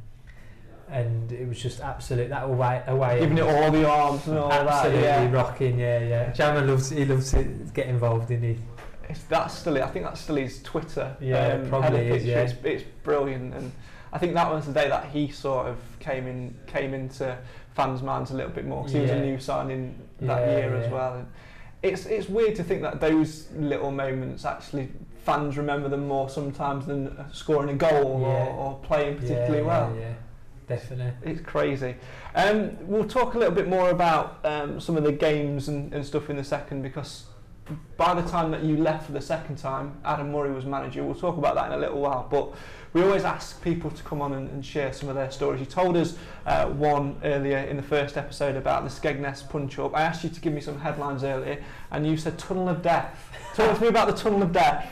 and 0.89 1.31
it 1.31 1.47
was 1.47 1.63
just 1.63 1.81
absolute 1.81 2.31
that 2.31 2.43
away 2.43 2.83
away 2.89 3.21
Giving 3.21 3.39
it 3.39 3.45
all 3.45 3.71
the 3.71 3.89
arms 3.89 4.27
and 4.27 4.37
all 4.37 4.51
absolutely 4.51 5.03
that. 5.03 5.23
Yeah. 5.23 5.31
rocking 5.31 5.79
yeah 5.79 6.01
yeah 6.01 6.33
Jammer 6.33 6.67
loves 6.67 6.91
he 6.91 7.05
loves 7.05 7.31
to 7.31 7.45
get 7.73 7.87
involved 7.87 8.33
in 8.33 8.43
he 8.43 8.59
It's, 9.11 9.25
that's 9.25 9.59
still. 9.59 9.83
I 9.83 9.87
think 9.89 10.05
that's 10.05 10.21
still 10.21 10.37
his 10.37 10.63
Twitter. 10.63 11.17
Yeah, 11.21 11.55
um, 11.55 11.69
probably 11.69 12.09
is, 12.09 12.25
yeah. 12.25 12.43
It's, 12.43 12.55
it's 12.65 12.85
brilliant, 13.03 13.55
and 13.55 13.73
I 14.13 14.19
think 14.19 14.35
that 14.35 14.51
was 14.51 14.67
the 14.67 14.73
day 14.73 14.89
that 14.89 15.07
he 15.11 15.29
sort 15.29 15.67
of 15.67 15.77
came 16.01 16.27
in, 16.27 16.55
came 16.67 16.95
into 16.95 17.37
fans' 17.75 18.03
minds 18.03 18.31
a 18.31 18.35
little 18.35 18.51
bit 18.53 18.67
more 18.67 18.83
because 18.83 18.93
he 18.95 19.01
was 19.01 19.11
a 19.11 19.21
new 19.21 19.39
signing 19.39 19.95
that 20.21 20.41
Yeah, 20.41 20.57
year 20.57 20.75
as 20.77 20.91
well. 20.91 21.15
And 21.15 21.27
it's 21.83 22.07
it's 22.07 22.29
weird 22.29 22.55
to 22.57 22.65
think 22.65 22.83
that 22.83 23.01
those 23.01 23.49
little 23.53 23.91
moments 23.91 24.45
actually 24.45 24.89
fans 25.25 25.57
remember 25.57 25.89
them 25.89 26.09
more 26.09 26.29
sometimes 26.29 26.87
than 26.87 27.15
scoring 27.33 27.71
a 27.71 27.75
goal 27.75 28.21
Yeah. 28.23 28.27
or, 28.27 28.49
or 28.55 28.79
playing 28.83 29.17
particularly 29.17 29.59
yeah, 29.59 29.63
well. 29.67 29.95
yeah, 29.95 30.01
yeah 30.01 30.15
definitely 30.67 31.13
It's 31.33 31.41
crazy. 31.41 31.97
Um, 32.35 32.77
we'll 32.83 33.09
talk 33.09 33.35
a 33.35 33.39
little 33.39 33.55
bit 33.55 33.69
more 33.69 33.91
about 33.91 34.39
um, 34.45 34.81
some 34.81 34.97
of 34.97 35.03
the 35.05 35.13
games 35.13 35.69
and, 35.69 35.93
and 35.93 36.07
stuff 36.07 36.31
in 36.31 36.39
a 36.39 36.45
second 36.45 36.83
because 36.83 37.25
by 37.97 38.15
the 38.21 38.29
time 38.29 38.51
that 38.51 38.63
you 38.63 38.77
left 38.77 39.07
for 39.07 39.13
the 39.13 39.21
second 39.21 39.57
time, 39.57 39.99
Adam 40.05 40.33
Murray 40.33 40.53
was 40.53 40.65
manager. 40.65 41.05
We'll 41.05 41.15
talk 41.15 41.37
about 41.37 41.55
that 41.55 41.67
in 41.67 41.73
a 41.73 41.79
little 41.79 42.01
while. 42.01 42.27
But 42.31 42.55
we 42.93 43.03
always 43.03 43.25
ask 43.25 43.63
people 43.63 43.91
to 43.91 44.03
come 44.03 44.21
on 44.21 44.33
and, 44.33 44.49
and 44.51 44.65
share 44.65 44.93
some 44.93 45.09
of 45.09 45.15
their 45.15 45.31
stories. 45.31 45.61
You 45.61 45.67
told 45.67 45.97
us 45.97 46.17
uh, 46.47 46.67
one 46.67 47.21
earlier 47.23 47.59
in 47.59 47.77
the 47.77 47.83
first 47.83 48.17
episode 48.17 48.57
about 48.57 48.85
the 48.85 48.91
Skegness 48.91 49.49
punch 49.49 49.79
up. 49.79 49.95
I 49.95 50.03
asked 50.03 50.25
you 50.25 50.31
to 50.31 50.41
give 50.41 50.53
me 50.53 50.61
some 50.61 50.81
headlines 50.81 51.23
earlier, 51.23 51.63
and 51.91 52.07
you 52.07 52.17
said 52.17 52.39
Tunnel 52.39 52.69
of 52.69 52.83
Death. 52.83 53.31
Talk 53.55 53.77
to 53.77 53.83
me 53.83 53.89
about 53.89 54.09
the 54.09 54.15
Tunnel 54.15 54.43
of 54.43 54.53
Death. 54.53 54.91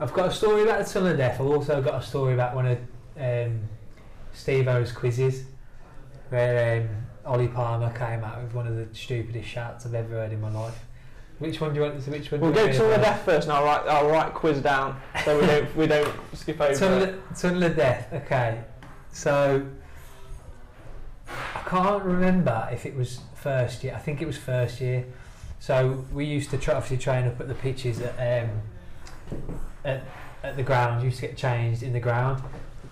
I've 0.00 0.12
got 0.12 0.28
a 0.28 0.32
story 0.32 0.62
about 0.62 0.84
the 0.84 0.92
Tunnel 0.92 1.10
of 1.10 1.16
Death 1.16 1.40
I've 1.40 1.46
also 1.46 1.82
got 1.82 2.02
a 2.02 2.06
story 2.06 2.34
about 2.34 2.54
one 2.54 2.66
of 2.66 2.78
um, 3.18 3.60
Steve 4.32 4.68
O's 4.68 4.92
quizzes 4.92 5.44
where 6.28 6.82
um, 6.82 6.88
Ollie 7.24 7.48
Palmer 7.48 7.90
came 7.90 8.22
out 8.22 8.42
with 8.42 8.54
one 8.54 8.66
of 8.66 8.76
the 8.76 8.86
stupidest 8.94 9.48
shouts 9.48 9.86
I've 9.86 9.94
ever 9.94 10.10
heard 10.10 10.32
in 10.32 10.40
my 10.40 10.52
life 10.52 10.78
which 11.38 11.60
one 11.60 11.72
do 11.72 11.76
you 11.76 11.82
want 11.82 11.96
to 11.96 12.02
see? 12.02 12.10
which 12.10 12.32
one 12.32 12.40
We'll 12.40 12.52
do 12.52 12.66
go 12.66 12.72
to 12.72 12.94
of 12.94 13.00
Death 13.00 13.24
first, 13.24 13.48
and 13.48 13.56
I'll 13.56 13.64
write, 13.64 13.86
I'll 13.86 14.08
write 14.08 14.34
quiz 14.34 14.60
down 14.60 15.00
so 15.24 15.38
we 15.40 15.46
don't 15.46 15.76
we 15.76 15.86
don't 15.86 16.14
skip 16.34 16.60
over. 16.60 16.74
Tunnel, 16.74 17.14
Tunnel 17.36 17.62
of 17.64 17.76
Death. 17.76 18.12
Okay, 18.12 18.60
so 19.12 19.66
I 21.28 21.60
can't 21.66 22.02
remember 22.02 22.68
if 22.72 22.86
it 22.86 22.96
was 22.96 23.20
first 23.34 23.84
year. 23.84 23.94
I 23.94 23.98
think 23.98 24.20
it 24.20 24.26
was 24.26 24.36
first 24.36 24.80
year. 24.80 25.04
So 25.60 26.04
we 26.12 26.24
used 26.24 26.50
to 26.50 26.58
try, 26.58 26.74
obviously 26.74 26.98
train 26.98 27.26
up 27.26 27.40
at 27.40 27.48
the 27.48 27.54
pitches 27.54 28.00
at, 28.00 28.44
um, 28.44 28.50
at 29.84 30.04
at 30.42 30.56
the 30.56 30.62
ground. 30.62 31.04
Used 31.04 31.20
to 31.20 31.26
get 31.26 31.36
changed 31.36 31.82
in 31.82 31.92
the 31.92 32.00
ground. 32.00 32.42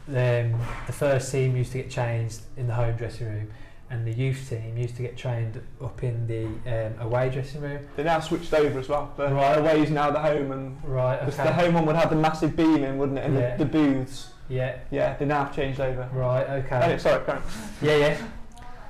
Um, 0.08 0.60
the 0.86 0.92
first 0.92 1.32
team 1.32 1.56
used 1.56 1.72
to 1.72 1.78
get 1.78 1.90
changed 1.90 2.42
in 2.56 2.68
the 2.68 2.74
home 2.74 2.94
dressing 2.96 3.26
room, 3.26 3.50
and 3.90 4.06
the 4.06 4.12
youth 4.12 4.48
team 4.50 4.76
used 4.76 4.96
to 4.96 5.02
get 5.02 5.16
trained 5.16 5.60
up 5.82 6.02
in 6.02 6.26
the 6.26 6.46
um, 6.86 7.00
away 7.00 7.30
dressing 7.30 7.60
room. 7.60 7.86
They 7.96 8.02
now 8.02 8.18
switched 8.20 8.52
over 8.52 8.78
as 8.80 8.88
well. 8.88 9.12
The 9.16 9.28
Right. 9.28 9.58
away 9.58 9.82
is 9.82 9.90
now 9.90 10.10
the 10.10 10.18
home, 10.20 10.50
and 10.52 10.76
Right. 10.84 11.20
Okay. 11.22 11.44
the 11.44 11.52
home 11.52 11.74
one 11.74 11.86
would 11.86 11.96
have 11.96 12.10
the 12.10 12.16
massive 12.16 12.56
beam 12.56 12.82
in, 12.82 12.98
wouldn't 12.98 13.18
it? 13.18 13.24
And 13.26 13.34
Yeah. 13.34 13.56
the, 13.56 13.64
the 13.64 13.70
booths. 13.70 14.30
Yeah. 14.48 14.76
Yeah, 14.90 15.16
they 15.16 15.24
now 15.24 15.44
have 15.44 15.54
changed 15.54 15.80
over. 15.80 16.08
Right. 16.12 16.48
Okay. 16.48 16.76
Anyway, 16.76 16.98
sorry, 16.98 17.24
Karen. 17.24 17.42
Yeah, 17.82 18.16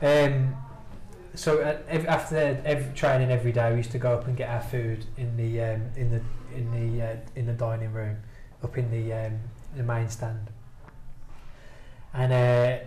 yeah. 0.03 0.27
Um, 0.29 0.57
so 1.35 1.59
uh, 1.61 1.77
ev- 1.89 2.07
after 2.07 2.61
every 2.65 2.95
training 2.95 3.31
every 3.31 3.53
day, 3.53 3.71
we 3.71 3.79
used 3.79 3.93
to 3.93 3.99
go 3.99 4.15
up 4.15 4.27
and 4.27 4.37
get 4.37 4.49
our 4.49 4.61
food 4.63 5.05
in 5.19 5.37
the 5.37 5.61
um, 5.63 5.83
in 5.97 6.11
the 6.11 6.21
in 6.57 6.71
the 6.99 7.05
uh, 7.05 7.17
in 7.35 7.45
the 7.47 7.53
dining 7.53 7.93
room, 7.93 8.17
up 8.63 8.77
in 8.79 8.91
the 8.91 9.13
um, 9.13 9.39
the 9.77 9.83
main 9.83 10.09
stand. 10.09 10.49
And 12.15 12.33
uh, 12.33 12.85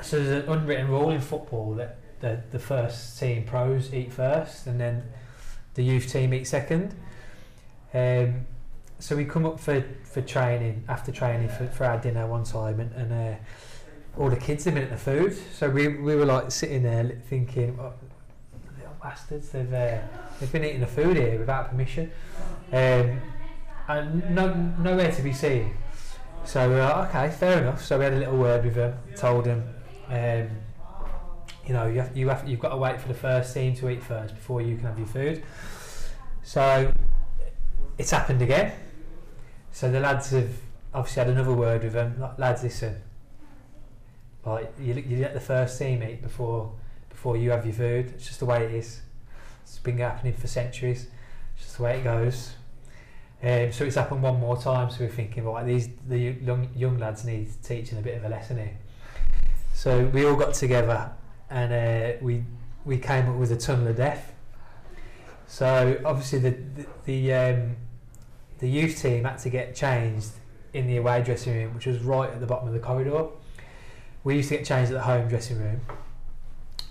so 0.00 0.22
there's 0.22 0.44
an 0.44 0.50
unwritten 0.50 0.88
rule 0.88 1.10
in 1.10 1.20
football 1.20 1.74
that 1.74 1.98
the 2.20 2.42
the 2.50 2.58
first 2.58 3.18
team 3.18 3.44
pros 3.44 3.92
eat 3.92 4.12
first, 4.12 4.66
and 4.66 4.80
then 4.80 5.02
the 5.74 5.82
youth 5.82 6.10
team 6.10 6.32
eat 6.34 6.46
second. 6.46 6.94
Um, 7.94 8.46
so 8.98 9.16
we 9.16 9.24
come 9.24 9.44
up 9.44 9.58
for, 9.58 9.84
for 10.04 10.22
training 10.22 10.84
after 10.88 11.10
training 11.10 11.48
for, 11.48 11.66
for 11.66 11.84
our 11.84 11.98
dinner 11.98 12.26
one 12.26 12.44
time, 12.44 12.78
and, 12.80 12.92
and 12.92 13.12
uh, 13.12 13.36
all 14.16 14.30
the 14.30 14.36
kids 14.36 14.64
have 14.64 14.74
been 14.74 14.84
at 14.84 14.90
the 14.90 14.96
food. 14.96 15.36
So 15.54 15.68
we, 15.68 15.88
we 15.88 16.14
were 16.14 16.24
like 16.24 16.52
sitting 16.52 16.84
there 16.84 17.20
thinking, 17.28 17.76
oh, 17.80 17.92
little 18.78 18.96
bastards, 19.02 19.50
they've 19.50 19.72
uh, 19.72 19.98
they've 20.38 20.52
been 20.52 20.64
eating 20.64 20.80
the 20.80 20.86
food 20.86 21.16
here 21.16 21.38
without 21.38 21.70
permission, 21.70 22.12
um, 22.72 23.20
and 23.88 24.34
no 24.34 24.54
nowhere 24.78 25.10
to 25.12 25.22
be 25.22 25.32
seen. 25.32 25.74
So 26.44 26.68
we 26.68 26.74
were 26.76 26.82
like, 26.82 27.08
okay, 27.08 27.30
fair 27.30 27.62
enough. 27.62 27.84
So 27.84 27.98
we 27.98 28.04
had 28.04 28.14
a 28.14 28.18
little 28.18 28.36
word 28.36 28.64
with 28.64 28.74
them, 28.74 28.98
told 29.16 29.44
them, 29.44 29.68
um, 30.08 30.48
you 31.66 31.72
know, 31.72 31.86
you 31.86 32.00
have, 32.00 32.16
you 32.16 32.28
have 32.28 32.48
you've 32.48 32.60
got 32.60 32.70
to 32.70 32.76
wait 32.76 33.00
for 33.00 33.08
the 33.08 33.14
first 33.14 33.54
team 33.54 33.74
to 33.76 33.90
eat 33.90 34.02
first 34.02 34.34
before 34.34 34.60
you 34.60 34.76
can 34.76 34.86
have 34.86 34.98
your 34.98 35.06
food. 35.06 35.42
So 36.42 36.92
it's 37.98 38.10
happened 38.10 38.42
again. 38.42 38.72
So 39.70 39.90
the 39.90 40.00
lads 40.00 40.30
have 40.30 40.50
obviously 40.92 41.24
had 41.24 41.32
another 41.32 41.52
word 41.52 41.84
with 41.84 41.92
them. 41.92 42.22
Lads, 42.36 42.62
listen. 42.62 43.00
Like 44.44 44.74
you, 44.80 44.94
you 44.94 45.18
let 45.18 45.34
the 45.34 45.40
first 45.40 45.78
team 45.78 46.02
eat 46.02 46.20
before 46.20 46.72
before 47.08 47.36
you 47.36 47.50
have 47.52 47.64
your 47.64 47.74
food. 47.74 48.12
It's 48.14 48.26
just 48.26 48.40
the 48.40 48.46
way 48.46 48.64
it 48.64 48.72
is. 48.72 49.02
It's 49.62 49.78
been 49.78 49.98
happening 49.98 50.34
for 50.34 50.48
centuries. 50.48 51.06
It's 51.54 51.64
just 51.64 51.76
the 51.76 51.84
way 51.84 52.00
it 52.00 52.04
goes. 52.04 52.54
Um, 53.42 53.72
so 53.72 53.84
it's 53.84 53.96
happened 53.96 54.22
one 54.22 54.40
more 54.40 54.56
time. 54.56 54.90
So 54.90 54.98
we're 55.00 55.10
thinking, 55.10 55.44
right, 55.44 55.64
these 55.64 55.88
the 56.08 56.18
young 56.18 56.68
young 56.74 56.98
lads 56.98 57.24
need 57.24 57.50
teaching 57.62 57.98
a 57.98 58.02
bit 58.02 58.16
of 58.16 58.24
a 58.24 58.28
lesson 58.28 58.56
here. 58.56 58.76
So 59.82 60.06
we 60.14 60.24
all 60.24 60.36
got 60.36 60.54
together 60.54 61.10
and 61.50 61.72
uh, 61.72 62.16
we 62.22 62.44
we 62.84 62.98
came 62.98 63.28
up 63.28 63.34
with 63.34 63.50
a 63.50 63.56
tunnel 63.56 63.88
of 63.88 63.96
death. 63.96 64.32
So 65.48 66.00
obviously 66.04 66.38
the 66.38 66.50
the, 66.50 66.86
the 67.04 67.34
um, 67.34 67.76
the 68.60 68.68
youth 68.68 69.02
team 69.02 69.24
had 69.24 69.38
to 69.38 69.50
get 69.50 69.74
changed 69.74 70.30
in 70.72 70.86
the 70.86 70.98
away 70.98 71.24
dressing 71.24 71.56
room, 71.56 71.74
which 71.74 71.86
was 71.86 71.98
right 71.98 72.30
at 72.30 72.38
the 72.38 72.46
bottom 72.46 72.68
of 72.68 72.74
the 72.74 72.78
corridor. 72.78 73.26
We 74.22 74.36
used 74.36 74.50
to 74.50 74.58
get 74.58 74.64
changed 74.64 74.92
at 74.92 74.98
the 74.98 75.02
home 75.02 75.26
dressing 75.26 75.58
room. 75.58 75.80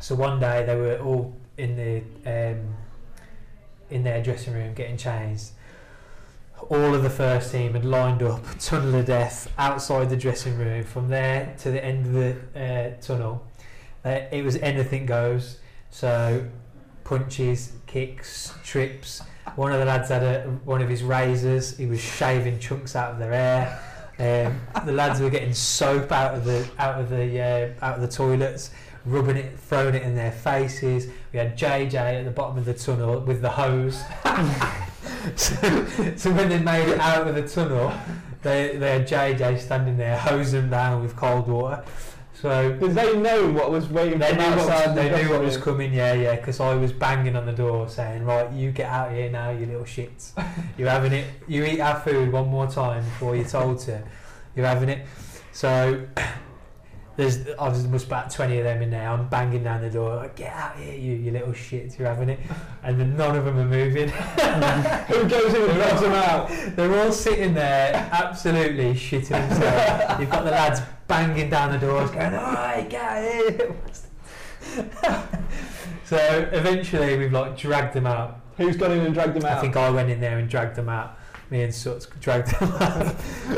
So 0.01 0.13
one 0.13 0.41
day 0.41 0.65
they 0.65 0.75
were 0.75 0.99
all 0.99 1.34
in 1.58 1.77
the 1.77 2.04
um, 2.30 2.75
in 3.89 4.04
their 4.04 4.21
dressing 4.21 4.54
room 4.54 4.73
getting 4.73 4.97
changed. 4.97 5.51
All 6.69 6.95
of 6.95 7.04
the 7.04 7.10
first 7.10 7.52
team 7.52 7.74
had 7.74 7.86
lined 7.86 8.24
up, 8.24 8.43
tunnel 8.60 8.95
of 8.95 9.06
death 9.06 9.52
outside 9.58 10.10
the 10.10 10.15
dressing 10.15 10.58
room. 10.58 10.84
From 10.84 11.10
there 11.10 11.56
to 11.60 11.71
the 11.71 11.84
end 11.84 12.06
of 12.06 12.13
the 12.13 12.60
uh, 12.60 13.02
tunnel, 13.02 13.45
uh, 14.06 14.21
it 14.32 14.43
was 14.43 14.56
anything 14.58 15.06
goes. 15.06 15.58
So 15.89 16.47
punches, 17.04 17.74
kicks, 17.88 18.54
trips. 18.63 19.21
One 19.56 19.74
of 19.74 19.80
the 19.80 19.86
lads 19.86 20.10
had 20.10 20.24
a, 20.24 20.43
one 20.63 20.82
of 20.82 20.88
his 20.88 21.04
razors. 21.04 21.78
He 21.78 21.86
was 21.86 22.00
shaving 22.00 22.60
chunks 22.60 22.95
out 22.95 23.12
of 23.13 23.19
their 23.19 23.34
hair. 23.34 24.47
Um, 24.47 24.86
the 24.86 24.91
lads 24.91 25.19
were 25.19 25.30
getting 25.30 25.54
soap 25.54 26.12
out 26.12 26.36
of 26.36 26.45
the 26.45 26.67
out 26.78 27.00
of 27.00 27.10
the 27.10 27.41
uh, 27.41 27.86
out 27.86 27.95
of 27.95 28.02
the 28.02 28.08
toilets, 28.08 28.71
rubbing 29.04 29.38
it, 29.38 29.60
throwing 29.60 29.95
it 29.95 30.04
in 30.04 30.15
their 30.15 30.32
faces. 30.32 31.08
We 31.34 31.39
had 31.39 31.58
JJ 31.58 31.95
at 31.95 32.26
the 32.26 32.32
bottom 32.32 32.58
of 32.58 32.65
the 32.65 32.74
tunnel 32.74 33.19
with 33.19 33.41
the 33.41 33.50
hose. 33.50 34.02
so, 35.36 35.55
so 36.15 36.31
when 36.34 36.49
they 36.49 36.60
made 36.60 36.89
it 36.89 36.99
out 36.99 37.27
of 37.27 37.36
the 37.36 37.47
tunnel, 37.47 37.93
they 38.41 38.77
they 38.77 38.99
had 38.99 39.07
JJ 39.07 39.60
standing 39.60 39.97
there 39.97 40.17
hosing 40.17 40.62
them 40.62 40.69
down 40.69 41.01
with 41.01 41.15
cold 41.15 41.47
water. 41.47 41.84
So 42.41 42.73
Because 42.73 42.95
they 42.95 43.15
know 43.17 43.51
what 43.51 43.69
was 43.69 43.88
waiting 43.88 44.17
they 44.17 44.36
knew 44.36 44.39
what 44.39 44.57
was, 44.57 44.95
they 44.95 45.23
knew 45.23 45.29
what 45.29 45.41
was 45.41 45.57
coming, 45.57 45.93
yeah, 45.93 46.13
yeah. 46.13 46.36
Because 46.38 46.60
I 46.60 46.73
was 46.73 46.91
banging 46.91 47.36
on 47.36 47.45
the 47.45 47.51
door 47.51 47.88
saying, 47.88 48.25
"Right, 48.25 48.51
you 48.51 48.71
get 48.71 48.89
out 48.89 49.12
here 49.12 49.29
now, 49.29 49.51
you 49.51 49.67
little 49.67 49.84
shits. 49.84 50.31
You're 50.77 50.89
having 50.89 51.13
it. 51.13 51.25
You 51.47 51.63
eat 51.65 51.81
our 51.81 51.99
food 51.99 52.31
one 52.31 52.47
more 52.47 52.67
time 52.67 53.03
before 53.03 53.36
you're 53.36 53.45
told 53.45 53.79
to. 53.81 54.01
You're 54.55 54.65
having 54.65 54.89
it." 54.89 55.05
So 55.51 56.03
there's 57.17 57.47
I 57.60 57.67
was 57.67 57.86
must 57.88 58.08
about 58.08 58.32
twenty 58.32 58.58
of 58.60 58.63
them 58.63 58.82
in 58.82 58.89
there. 58.89 59.10
I'm 59.10 59.28
banging 59.28 59.63
down 59.63 59.82
the 59.82 59.89
door. 59.89 60.15
Like, 60.15 60.36
Get 60.36 60.54
out 60.54 60.78
here, 60.78 60.93
you 60.93 61.15
you 61.15 61.32
little 61.32 61.54
shits, 61.54 61.97
You're 61.97 62.08
having 62.08 62.30
it, 62.30 62.39
and 62.84 63.00
then 63.00 63.17
none 63.17 63.36
of 63.36 63.45
them 63.45 63.58
are 63.60 63.65
moving. 63.65 64.10
Who 64.10 65.30
goes 65.30 65.54
in 65.54 65.62
and 65.62 65.74
grabs 65.74 66.02
them 66.02 66.13
out? 66.13 66.50
They're 66.76 67.04
all 67.04 67.12
sitting 67.12 67.54
there, 67.54 68.10
absolutely 68.12 68.93
shitting 68.93 69.30
themselves. 69.30 70.19
You've 70.19 70.30
got 70.30 70.45
the 70.45 70.52
lads 70.52 70.82
banging 71.08 71.50
down 71.50 71.71
the 71.71 71.78
doors, 71.78 72.12
going, 72.12 72.34
"Oi, 72.34 72.88
get 72.89 73.02
out 73.02 73.24
here!" 73.24 73.76
so 76.06 76.50
eventually, 76.54 77.17
we've 77.17 77.34
like 77.34 77.58
dragged 77.58 77.93
them 77.93 78.08
out. 78.08 78.39
Who's 78.58 78.78
gone 78.78 78.91
in 78.91 79.00
and 79.00 79.13
dragged 79.13 79.34
them 79.34 79.45
out? 79.45 79.58
I 79.58 79.62
think 79.62 79.76
I 79.76 79.89
went 79.89 80.10
in 80.10 80.21
there 80.21 80.38
and 80.38 80.50
dragged 80.50 80.76
them 80.76 80.89
out. 80.89 81.17
Me 81.51 81.63
and 81.63 81.75
Suts 81.75 82.07
dragged 82.21 82.57
them 82.59 82.71
out. 82.79 83.15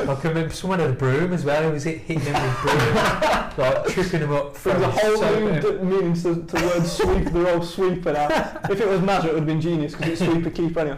I 0.10 0.16
can 0.16 0.30
remember 0.30 0.50
someone 0.50 0.80
had 0.80 0.90
a 0.90 0.94
broom 0.94 1.32
as 1.32 1.46
well. 1.46 1.64
He 1.64 1.72
was 1.72 1.84
hit, 1.84 2.00
hitting 2.00 2.24
them 2.26 2.42
with 2.42 2.62
broom, 2.64 2.96
like 3.58 3.86
tripping 3.88 4.20
them 4.22 4.34
up. 4.34 4.56
There's 4.58 4.82
a 4.82 4.90
whole 4.92 5.60
d- 5.62 5.84
meaning 5.84 6.14
to, 6.16 6.22
to 6.36 6.42
the 6.42 6.74
word 6.76 6.86
sweep. 6.88 7.26
They're 7.26 7.54
all 7.56 7.62
sweeper 7.64 8.14
now. 8.14 8.28
If 8.70 8.82
it 8.82 8.88
was 8.88 9.00
Mazza, 9.02 9.26
it 9.26 9.34
would 9.34 9.36
have 9.42 9.46
been 9.46 9.62
genius 9.62 9.94
because 9.94 10.20
it's 10.20 10.26
sweeper 10.32 10.50
keeper 10.50 10.80
anyway. 10.80 10.98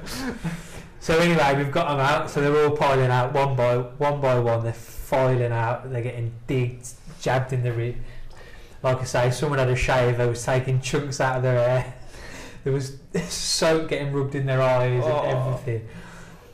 So 1.02 1.20
anyway, 1.20 1.54
we've 1.58 1.72
got 1.72 1.90
them 1.90 2.00
out. 2.00 2.30
So 2.32 2.40
they're 2.40 2.66
all 2.66 2.76
piling 2.78 3.12
out 3.12 3.34
one 3.34 3.58
by 3.58 3.76
one 3.76 4.22
by 4.22 4.40
one. 4.40 4.64
They're 4.64 4.72
filing 4.74 5.52
out. 5.52 5.92
They're 5.92 6.02
getting 6.02 6.32
digged, 6.48 6.88
jabbed 7.20 7.52
in 7.52 7.62
the 7.64 7.74
rib. 7.74 7.98
Like 8.84 9.02
I 9.02 9.04
say, 9.04 9.32
someone 9.32 9.60
had 9.60 9.70
a 9.70 9.76
shave. 9.76 10.18
They 10.18 10.28
was 10.28 10.44
taking 10.46 10.80
chunks 10.80 11.20
out 11.20 11.36
of 11.38 11.44
their 11.44 11.60
hair. 11.82 11.94
There 12.64 12.72
was 12.72 12.98
soap 13.28 13.90
getting 13.90 14.14
rubbed 14.14 14.34
in 14.36 14.46
their 14.46 14.62
eyes 14.62 15.04
Oh. 15.06 15.24
and 15.24 15.38
everything. 15.38 15.88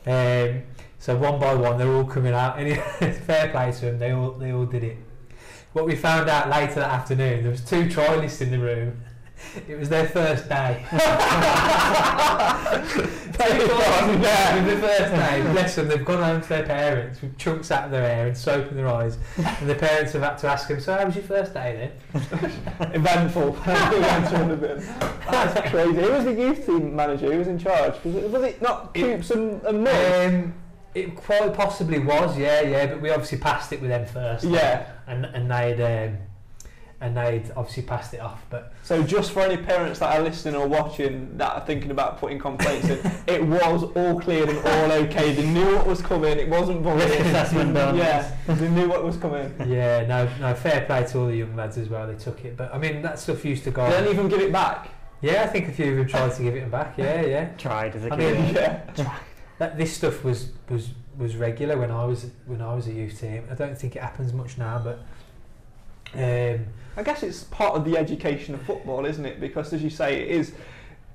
Um, 0.06 0.62
so 0.98 1.16
one 1.16 1.40
by 1.40 1.54
one, 1.54 1.78
they're 1.78 1.92
all 1.92 2.04
coming 2.04 2.32
out. 2.32 2.58
Anyway, 2.58 2.76
fair 3.26 3.48
play 3.48 3.72
to 3.72 3.80
them. 3.80 3.98
They 3.98 4.12
all 4.12 4.32
they 4.32 4.52
all 4.52 4.66
did 4.66 4.84
it. 4.84 4.98
What 5.72 5.86
we 5.86 5.96
found 5.96 6.28
out 6.28 6.48
later 6.48 6.76
that 6.76 6.90
afternoon, 6.90 7.42
there 7.42 7.50
was 7.50 7.62
two 7.62 7.86
trialists 7.86 8.40
in 8.40 8.50
the 8.50 8.58
room. 8.58 9.02
It 9.68 9.78
was 9.78 9.88
their 9.88 10.08
first 10.08 10.48
day. 10.48 10.84
They've 13.32 13.68
gone 13.68 14.20
there 14.20 14.62
with 14.62 14.80
the 14.80 14.86
first 14.86 15.14
day. 15.14 15.42
Bless 15.52 15.74
them, 15.76 15.88
they've 15.88 16.04
gone 16.04 16.22
home 16.22 16.40
to 16.40 16.48
their 16.48 16.64
parents 16.64 17.20
with 17.20 17.36
chunks 17.38 17.70
out 17.70 17.84
of 17.84 17.90
their 17.90 18.02
hair 18.02 18.26
and 18.28 18.36
soap 18.36 18.70
in 18.70 18.76
their 18.76 18.88
eyes. 18.88 19.18
And 19.36 19.68
the 19.68 19.74
parents 19.74 20.12
have 20.12 20.22
had 20.22 20.36
to 20.38 20.48
ask 20.48 20.68
them, 20.68 20.80
So, 20.80 20.94
how 20.94 21.04
was 21.04 21.14
your 21.14 21.24
first 21.24 21.54
day 21.54 21.92
then? 22.12 22.92
Eventful. 22.94 23.52
The 23.52 23.72
answer 23.72 24.38
would 24.38 24.50
have 24.50 24.60
been. 24.60 24.78
That's 25.30 25.70
crazy. 25.70 26.00
Who 26.00 26.12
was 26.12 26.24
the 26.24 26.34
youth 26.34 26.66
team 26.66 26.96
manager? 26.96 27.30
Who 27.32 27.38
was 27.38 27.48
in 27.48 27.58
charge? 27.58 27.94
Was 28.04 28.14
it, 28.14 28.30
was 28.30 28.42
it 28.42 28.62
not 28.62 28.94
Coops 28.94 29.30
and, 29.30 29.62
and 29.64 29.84
Moore? 29.84 30.24
Um, 30.24 30.54
it 30.94 31.14
quite 31.16 31.54
possibly 31.54 31.98
was, 31.98 32.36
yeah, 32.36 32.60
yeah, 32.62 32.86
but 32.86 33.00
we 33.00 33.10
obviously 33.10 33.38
passed 33.38 33.72
it 33.72 33.80
with 33.80 33.90
them 33.90 34.06
first. 34.06 34.44
Yeah. 34.44 34.90
And, 35.06 35.24
and 35.26 35.50
they'd. 35.50 35.80
Um, 35.80 36.18
and 37.02 37.16
they'd 37.16 37.50
obviously 37.56 37.82
passed 37.82 38.14
it 38.14 38.20
off, 38.20 38.42
but 38.48 38.72
So 38.84 39.02
just 39.02 39.32
for 39.32 39.40
any 39.40 39.56
parents 39.56 39.98
that 39.98 40.16
are 40.16 40.22
listening 40.22 40.54
or 40.54 40.66
watching 40.68 41.36
that 41.36 41.52
are 41.52 41.66
thinking 41.66 41.90
about 41.90 42.18
putting 42.18 42.38
complaints 42.38 42.88
in, 42.88 42.98
it 43.26 43.44
was 43.44 43.82
all 43.82 44.20
cleared 44.20 44.48
and 44.48 44.58
all 44.58 44.92
okay. 45.04 45.34
They 45.34 45.46
knew 45.46 45.74
what 45.76 45.86
was 45.86 46.00
coming. 46.00 46.38
It 46.38 46.48
wasn't 46.48 46.82
bullying. 46.82 47.08
Risk 47.08 47.20
assessment 47.20 47.74
done. 47.74 47.96
Yeah, 47.96 48.34
they 48.46 48.68
knew 48.70 48.88
what 48.88 49.04
was 49.04 49.16
coming. 49.16 49.52
yeah, 49.66 50.06
no, 50.06 50.28
no, 50.40 50.54
fair 50.54 50.86
play 50.86 51.04
to 51.04 51.18
all 51.18 51.26
the 51.26 51.36
young 51.36 51.54
lads 51.56 51.76
as 51.76 51.88
well. 51.88 52.06
They 52.06 52.14
took 52.14 52.44
it, 52.44 52.56
but 52.56 52.72
I 52.72 52.78
mean 52.78 53.02
that 53.02 53.18
stuff 53.18 53.44
used 53.44 53.64
to 53.64 53.70
go. 53.72 53.84
They 53.90 53.96
didn't 53.98 54.12
even 54.14 54.28
give 54.28 54.40
it 54.40 54.52
back. 54.52 54.88
Yeah, 55.20 55.42
I 55.42 55.46
think 55.48 55.68
a 55.68 55.72
few 55.72 55.90
of 55.90 55.96
them 55.98 56.06
tried 56.08 56.34
to 56.34 56.42
give 56.42 56.54
it 56.56 56.70
back. 56.70 56.98
Yeah, 56.98 57.22
yeah. 57.22 57.48
Tried 57.58 57.94
as 57.96 58.04
a 58.04 58.10
kid. 58.10 58.18
mean, 58.40 58.54
Yeah. 58.54 59.16
that 59.58 59.76
this 59.76 59.92
stuff 59.92 60.24
was 60.24 60.50
was 60.68 60.90
was 61.18 61.36
regular 61.36 61.76
when 61.78 61.90
I 61.90 62.04
was 62.04 62.26
when 62.46 62.60
I 62.62 62.74
was 62.74 62.86
a 62.86 62.92
youth 62.92 63.20
team. 63.20 63.44
I 63.50 63.54
don't 63.54 63.76
think 63.78 63.96
it 63.96 64.02
happens 64.02 64.32
much 64.32 64.58
now, 64.58 64.80
but 64.82 65.04
um, 66.14 66.66
I 66.96 67.02
guess 67.02 67.22
it's 67.22 67.44
part 67.44 67.74
of 67.74 67.84
the 67.84 67.96
education 67.96 68.54
of 68.54 68.62
football, 68.62 69.06
isn't 69.06 69.24
it? 69.24 69.40
Because 69.40 69.72
as 69.72 69.82
you 69.82 69.90
say, 69.90 70.22
it 70.22 70.28
is, 70.28 70.52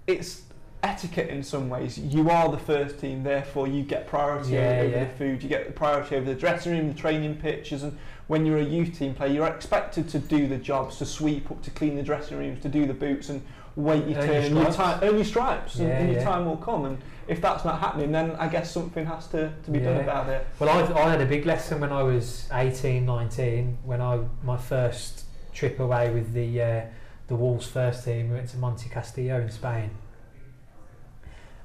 it's 0.07 0.41
etiquette 0.83 1.29
in 1.29 1.43
some 1.43 1.69
ways. 1.69 1.97
You 1.99 2.29
are 2.29 2.49
the 2.49 2.57
first 2.57 2.99
team, 2.99 3.23
therefore 3.23 3.67
you 3.67 3.83
get 3.83 4.07
priority 4.07 4.53
Yeah, 4.53 4.79
over 4.81 4.89
yeah. 4.89 5.03
the 5.05 5.09
food. 5.17 5.43
You 5.43 5.49
get 5.49 5.67
the 5.67 5.73
priority 5.73 6.15
over 6.15 6.25
the 6.25 6.39
dressing 6.39 6.71
room, 6.71 6.87
the 6.87 6.93
training 6.99 7.35
pitches, 7.35 7.83
and 7.83 7.97
when 8.27 8.45
you're 8.45 8.57
a 8.57 8.63
youth 8.63 8.97
team 8.97 9.13
player, 9.13 9.31
you're 9.31 9.47
expected 9.47 10.09
to 10.09 10.19
do 10.19 10.47
the 10.47 10.57
jobs, 10.57 10.97
to 10.97 11.05
sweep 11.05 11.49
up, 11.51 11.61
to 11.63 11.71
clean 11.71 11.95
the 11.95 12.03
dressing 12.03 12.37
rooms, 12.37 12.61
to 12.63 12.69
do 12.69 12.85
the 12.85 12.93
boots, 12.93 13.29
and 13.29 13.41
wait 13.75 14.05
your 14.07 14.21
turn. 14.21 14.51
your 14.53 14.63
your 14.63 14.71
stripes. 14.71 14.75
time, 14.75 14.99
earn 15.03 15.15
your 15.15 15.25
stripes, 15.25 15.75
and, 15.75 15.87
Yeah, 15.87 15.97
and 15.99 16.09
your 16.11 16.19
yeah. 16.19 16.25
time 16.25 16.45
will 16.45 16.57
come. 16.57 16.85
And 16.85 16.97
if 17.27 17.41
that's 17.41 17.65
not 17.65 17.79
happening, 17.79 18.11
then 18.11 18.31
I 18.37 18.47
guess 18.47 18.71
something 18.71 19.05
has 19.05 19.27
to, 19.27 19.51
to 19.65 19.71
be 19.71 19.79
done 19.79 19.97
about 19.97 20.29
it. 20.29 20.47
well, 20.59 20.69
I, 20.69 21.01
I 21.01 21.09
had 21.09 21.21
a 21.21 21.25
big 21.25 21.45
lesson 21.45 21.81
when 21.81 21.91
I 21.91 22.03
was 22.03 22.47
18, 22.51 23.05
19, 23.05 23.77
when 23.83 24.01
I 24.01 24.19
my 24.43 24.57
first 24.57 25.25
trip 25.53 25.79
away 25.79 26.11
with 26.11 26.33
the 26.33 26.61
uh, 26.61 26.81
the 27.27 27.35
Wolves 27.35 27.67
first 27.67 28.05
team. 28.05 28.29
We 28.29 28.35
went 28.35 28.49
to 28.49 28.57
Monte 28.57 28.89
Castillo 28.89 29.41
in 29.41 29.49
Spain, 29.49 29.91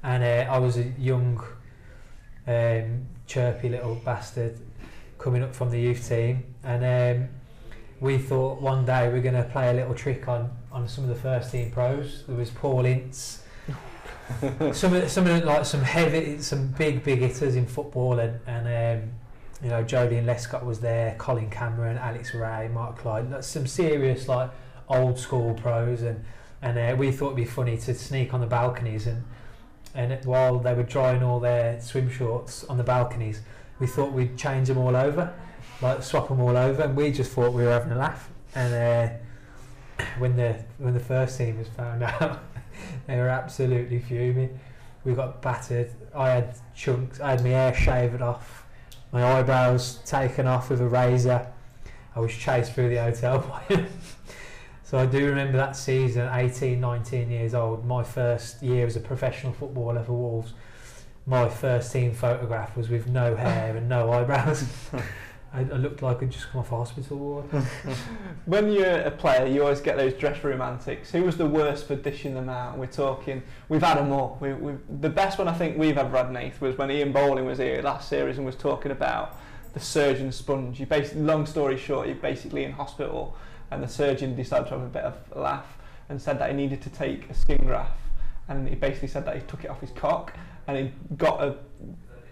and 0.02 0.24
uh, 0.24 0.52
I 0.52 0.58
was 0.58 0.76
a 0.78 0.84
young, 0.98 1.44
um, 2.46 3.06
chirpy 3.26 3.68
little 3.68 3.96
bastard 3.96 4.58
coming 5.18 5.42
up 5.42 5.54
from 5.54 5.70
the 5.70 5.80
youth 5.80 6.08
team, 6.08 6.54
and 6.64 7.20
um, 7.20 7.28
we 8.00 8.18
thought 8.18 8.60
one 8.60 8.84
day 8.84 9.08
we're 9.08 9.22
going 9.22 9.34
to 9.34 9.44
play 9.44 9.70
a 9.70 9.74
little 9.74 9.94
trick 9.94 10.26
on 10.26 10.50
on 10.72 10.88
some 10.88 11.04
of 11.04 11.10
the 11.10 11.16
first 11.16 11.52
team 11.52 11.70
pros. 11.70 12.24
There 12.26 12.36
was 12.36 12.50
Paul 12.50 12.84
Ince. 12.84 13.41
some 14.72 14.94
of 14.94 15.10
some 15.10 15.26
of 15.26 15.40
the, 15.40 15.46
like 15.46 15.64
some 15.64 15.82
heavy, 15.82 16.40
some 16.40 16.68
big 16.68 17.02
big 17.04 17.20
hitters 17.20 17.56
in 17.56 17.66
football, 17.66 18.18
and 18.18 18.38
and 18.46 18.66
um, 19.02 19.10
you 19.62 19.70
know 19.70 19.84
Joleon 19.84 20.24
Lescott 20.24 20.64
was 20.64 20.80
there, 20.80 21.14
Colin 21.18 21.50
Cameron, 21.50 21.98
Alex 21.98 22.34
Rae, 22.34 22.68
Mark 22.68 22.98
Clyde, 22.98 23.30
like 23.30 23.42
some 23.42 23.66
serious 23.66 24.28
like 24.28 24.50
old 24.88 25.18
school 25.18 25.54
pros, 25.54 26.02
and 26.02 26.24
and 26.60 26.78
uh, 26.78 26.96
we 26.96 27.12
thought 27.12 27.26
it'd 27.26 27.36
be 27.36 27.44
funny 27.44 27.76
to 27.78 27.94
sneak 27.94 28.32
on 28.34 28.40
the 28.40 28.46
balconies 28.46 29.06
and 29.06 29.24
and 29.94 30.24
while 30.24 30.58
they 30.58 30.72
were 30.72 30.84
drying 30.84 31.22
all 31.22 31.38
their 31.38 31.78
swim 31.80 32.08
shorts 32.08 32.64
on 32.64 32.78
the 32.78 32.82
balconies, 32.84 33.42
we 33.78 33.86
thought 33.86 34.12
we'd 34.12 34.38
change 34.38 34.68
them 34.68 34.78
all 34.78 34.96
over, 34.96 35.34
like 35.82 36.02
swap 36.02 36.28
them 36.28 36.40
all 36.40 36.56
over, 36.56 36.82
and 36.82 36.96
we 36.96 37.12
just 37.12 37.32
thought 37.32 37.52
we 37.52 37.62
were 37.62 37.72
having 37.72 37.92
a 37.92 37.96
laugh, 37.96 38.30
and. 38.54 38.74
Uh, 38.74 39.14
when 40.18 40.36
the 40.36 40.56
when 40.78 40.94
the 40.94 41.00
first 41.00 41.38
team 41.38 41.58
was 41.58 41.68
found 41.68 42.02
out, 42.20 42.42
they 43.06 43.16
were 43.16 43.28
absolutely 43.28 43.98
fuming. 43.98 44.58
We 45.04 45.14
got 45.14 45.42
battered. 45.42 45.90
I 46.14 46.30
had 46.30 46.56
chunks. 46.74 47.20
I 47.20 47.30
had 47.30 47.42
my 47.42 47.50
hair 47.50 47.74
shaved 47.74 48.22
off, 48.22 48.66
my 49.12 49.24
eyebrows 49.24 49.98
taken 50.04 50.46
off 50.46 50.70
with 50.70 50.80
a 50.80 50.88
razor. 50.88 51.46
I 52.14 52.20
was 52.20 52.32
chased 52.32 52.72
through 52.72 52.90
the 52.90 53.02
hotel 53.02 53.38
by 53.68 53.86
so 54.92 54.98
I 54.98 55.06
do 55.06 55.26
remember 55.26 55.56
that 55.56 55.74
season, 55.74 56.28
18, 56.30 56.78
19 56.78 57.30
years 57.30 57.54
old, 57.54 57.86
my 57.86 58.04
first 58.04 58.62
year 58.62 58.86
as 58.86 58.94
a 58.94 59.00
professional 59.00 59.54
footballer 59.54 60.02
for 60.02 60.12
Wolves. 60.12 60.52
My 61.24 61.48
first 61.48 61.90
team 61.94 62.12
photograph 62.12 62.76
was 62.76 62.90
with 62.90 63.08
no 63.08 63.34
hair 63.34 63.74
and 63.74 63.88
no 63.88 64.12
eyebrows. 64.12 64.66
I, 65.54 65.60
I 65.60 65.76
looked 65.76 66.02
like 66.02 66.22
I'd 66.22 66.30
just 66.30 66.50
come 66.50 66.60
off 66.60 66.72
a 66.72 66.76
hospital 66.76 67.18
ward. 67.18 67.44
When 68.46 68.72
you're 68.72 69.00
a 69.02 69.10
player, 69.10 69.46
you 69.46 69.62
always 69.62 69.80
get 69.80 69.96
those 69.96 70.14
dress 70.14 70.42
room 70.42 70.60
antics. 70.60 71.12
Who 71.12 71.22
was 71.22 71.36
the 71.36 71.46
worst 71.46 71.86
for 71.86 71.94
dishing 71.94 72.34
them 72.34 72.48
out? 72.48 72.78
We're 72.78 72.86
talking, 72.86 73.42
we've 73.68 73.82
had 73.82 73.98
them 73.98 74.12
all. 74.12 74.38
We, 74.40 74.54
we, 74.54 74.72
the 75.00 75.10
best 75.10 75.38
one 75.38 75.48
I 75.48 75.52
think 75.52 75.76
we've 75.76 75.98
ever 75.98 76.16
had, 76.16 76.32
Nath, 76.32 76.60
was 76.60 76.76
when 76.78 76.90
Ian 76.90 77.12
Bowling 77.12 77.44
was 77.44 77.58
here 77.58 77.82
last 77.82 78.08
series 78.08 78.38
and 78.38 78.46
was 78.46 78.56
talking 78.56 78.90
about 78.90 79.36
the 79.74 79.80
surgeon 79.80 80.32
sponge. 80.32 80.80
You 80.80 80.86
basically, 80.86 81.22
long 81.22 81.46
story 81.46 81.76
short, 81.76 82.06
you're 82.06 82.16
basically 82.16 82.64
in 82.64 82.72
hospital 82.72 83.36
and 83.70 83.82
the 83.82 83.88
surgeon 83.88 84.34
decided 84.34 84.68
to 84.68 84.70
have 84.70 84.82
a 84.82 84.88
bit 84.88 85.04
of 85.04 85.16
a 85.32 85.40
laugh 85.40 85.78
and 86.08 86.20
said 86.20 86.38
that 86.38 86.50
he 86.50 86.56
needed 86.56 86.82
to 86.82 86.90
take 86.90 87.28
a 87.30 87.34
skin 87.34 87.64
graft 87.64 87.98
and 88.48 88.68
he 88.68 88.74
basically 88.74 89.08
said 89.08 89.24
that 89.24 89.34
he 89.34 89.42
took 89.42 89.64
it 89.64 89.70
off 89.70 89.80
his 89.80 89.90
cock 89.92 90.34
and 90.66 90.76
he 90.76 90.92
got 91.16 91.42
a 91.42 91.56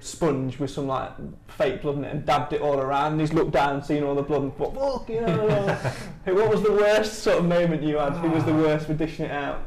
sponge 0.00 0.58
with 0.58 0.70
some 0.70 0.86
like 0.86 1.10
fake 1.48 1.82
blood 1.82 1.96
in 1.96 2.04
it 2.04 2.12
and 2.14 2.24
dabbed 2.26 2.52
it 2.52 2.60
all 2.60 2.78
around 2.80 3.12
and 3.12 3.20
he's 3.20 3.32
looked 3.32 3.50
down 3.52 3.82
seen 3.82 4.02
all 4.02 4.14
the 4.14 4.22
blood 4.22 4.42
and 4.42 4.56
thought 4.56 4.74
fuck 4.74 5.08
you 5.08 5.20
know 5.20 5.78
Hey, 6.24 6.32
what 6.32 6.48
was 6.50 6.62
the 6.62 6.72
worst 6.72 7.20
sort 7.22 7.38
of 7.38 7.44
moment 7.44 7.82
you 7.82 7.96
had 7.98 8.14
who 8.14 8.30
was 8.30 8.44
the 8.44 8.54
worst 8.54 8.86
for 8.86 8.94
dishing 8.94 9.26
it 9.26 9.30
out 9.30 9.62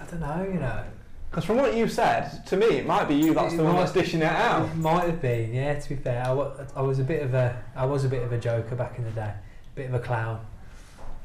I 0.00 0.04
don't 0.10 0.20
know, 0.20 0.42
you 0.52 0.58
know. 0.60 0.84
because 1.30 1.44
from 1.44 1.56
what 1.56 1.74
you 1.74 1.88
said 1.88 2.46
to 2.46 2.56
me 2.56 2.66
it 2.78 2.86
might 2.86 3.08
be 3.08 3.14
you 3.14 3.34
that's 3.34 3.54
It 3.54 3.56
the 3.58 3.64
one 3.64 3.76
that's 3.76 3.92
dishing 3.92 4.20
it 4.20 4.24
out 4.32 4.68
It 4.68 4.76
might 4.76 5.04
have 5.04 5.20
been, 5.20 5.52
yeah. 5.54 5.78
To 5.78 5.88
be 5.88 5.96
fair, 5.96 6.22
I 6.26 6.30
I 6.76 6.82
was 6.82 6.98
a 6.98 7.04
bit 7.04 7.22
of 7.22 7.34
a, 7.34 7.62
I 7.74 7.84
was 7.86 8.04
a 8.04 8.08
bit 8.08 8.22
of 8.22 8.32
a 8.32 8.38
joker 8.38 8.74
back 8.74 8.98
in 8.98 9.04
the 9.04 9.10
day, 9.10 9.32
a 9.32 9.74
bit 9.74 9.86
of 9.88 9.94
a 9.94 9.98
clown. 9.98 10.44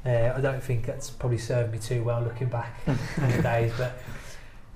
Uh, 0.05 0.33
I 0.37 0.39
don't 0.39 0.63
think 0.63 0.85
that's 0.85 1.09
probably 1.09 1.37
served 1.37 1.73
me 1.73 1.79
too 1.79 2.03
well 2.03 2.21
looking 2.21 2.47
back 2.47 2.73
in 2.87 2.97
the 3.35 3.41
days, 3.51 3.73
but 3.77 3.99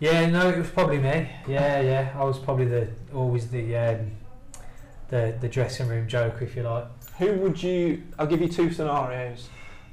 yeah, 0.02 0.26
no, 0.30 0.50
it 0.50 0.58
was 0.58 0.70
probably 0.70 0.98
me. 0.98 1.30
Yeah, 1.48 1.80
yeah, 1.80 2.14
I 2.20 2.24
was 2.26 2.38
probably 2.40 2.66
the 2.66 2.90
always 3.14 3.50
the 3.50 3.78
um, 3.78 4.12
the 5.10 5.38
the 5.40 5.48
dressing 5.48 5.88
room 5.88 6.08
joker, 6.10 6.44
if 6.44 6.56
you 6.58 6.64
like. 6.64 6.88
who 7.18 7.32
would 7.36 7.62
you 7.64 8.04
I'll 8.20 8.28
give 8.28 8.42
you 8.42 8.50
two 8.50 8.72
scenarios 8.72 9.48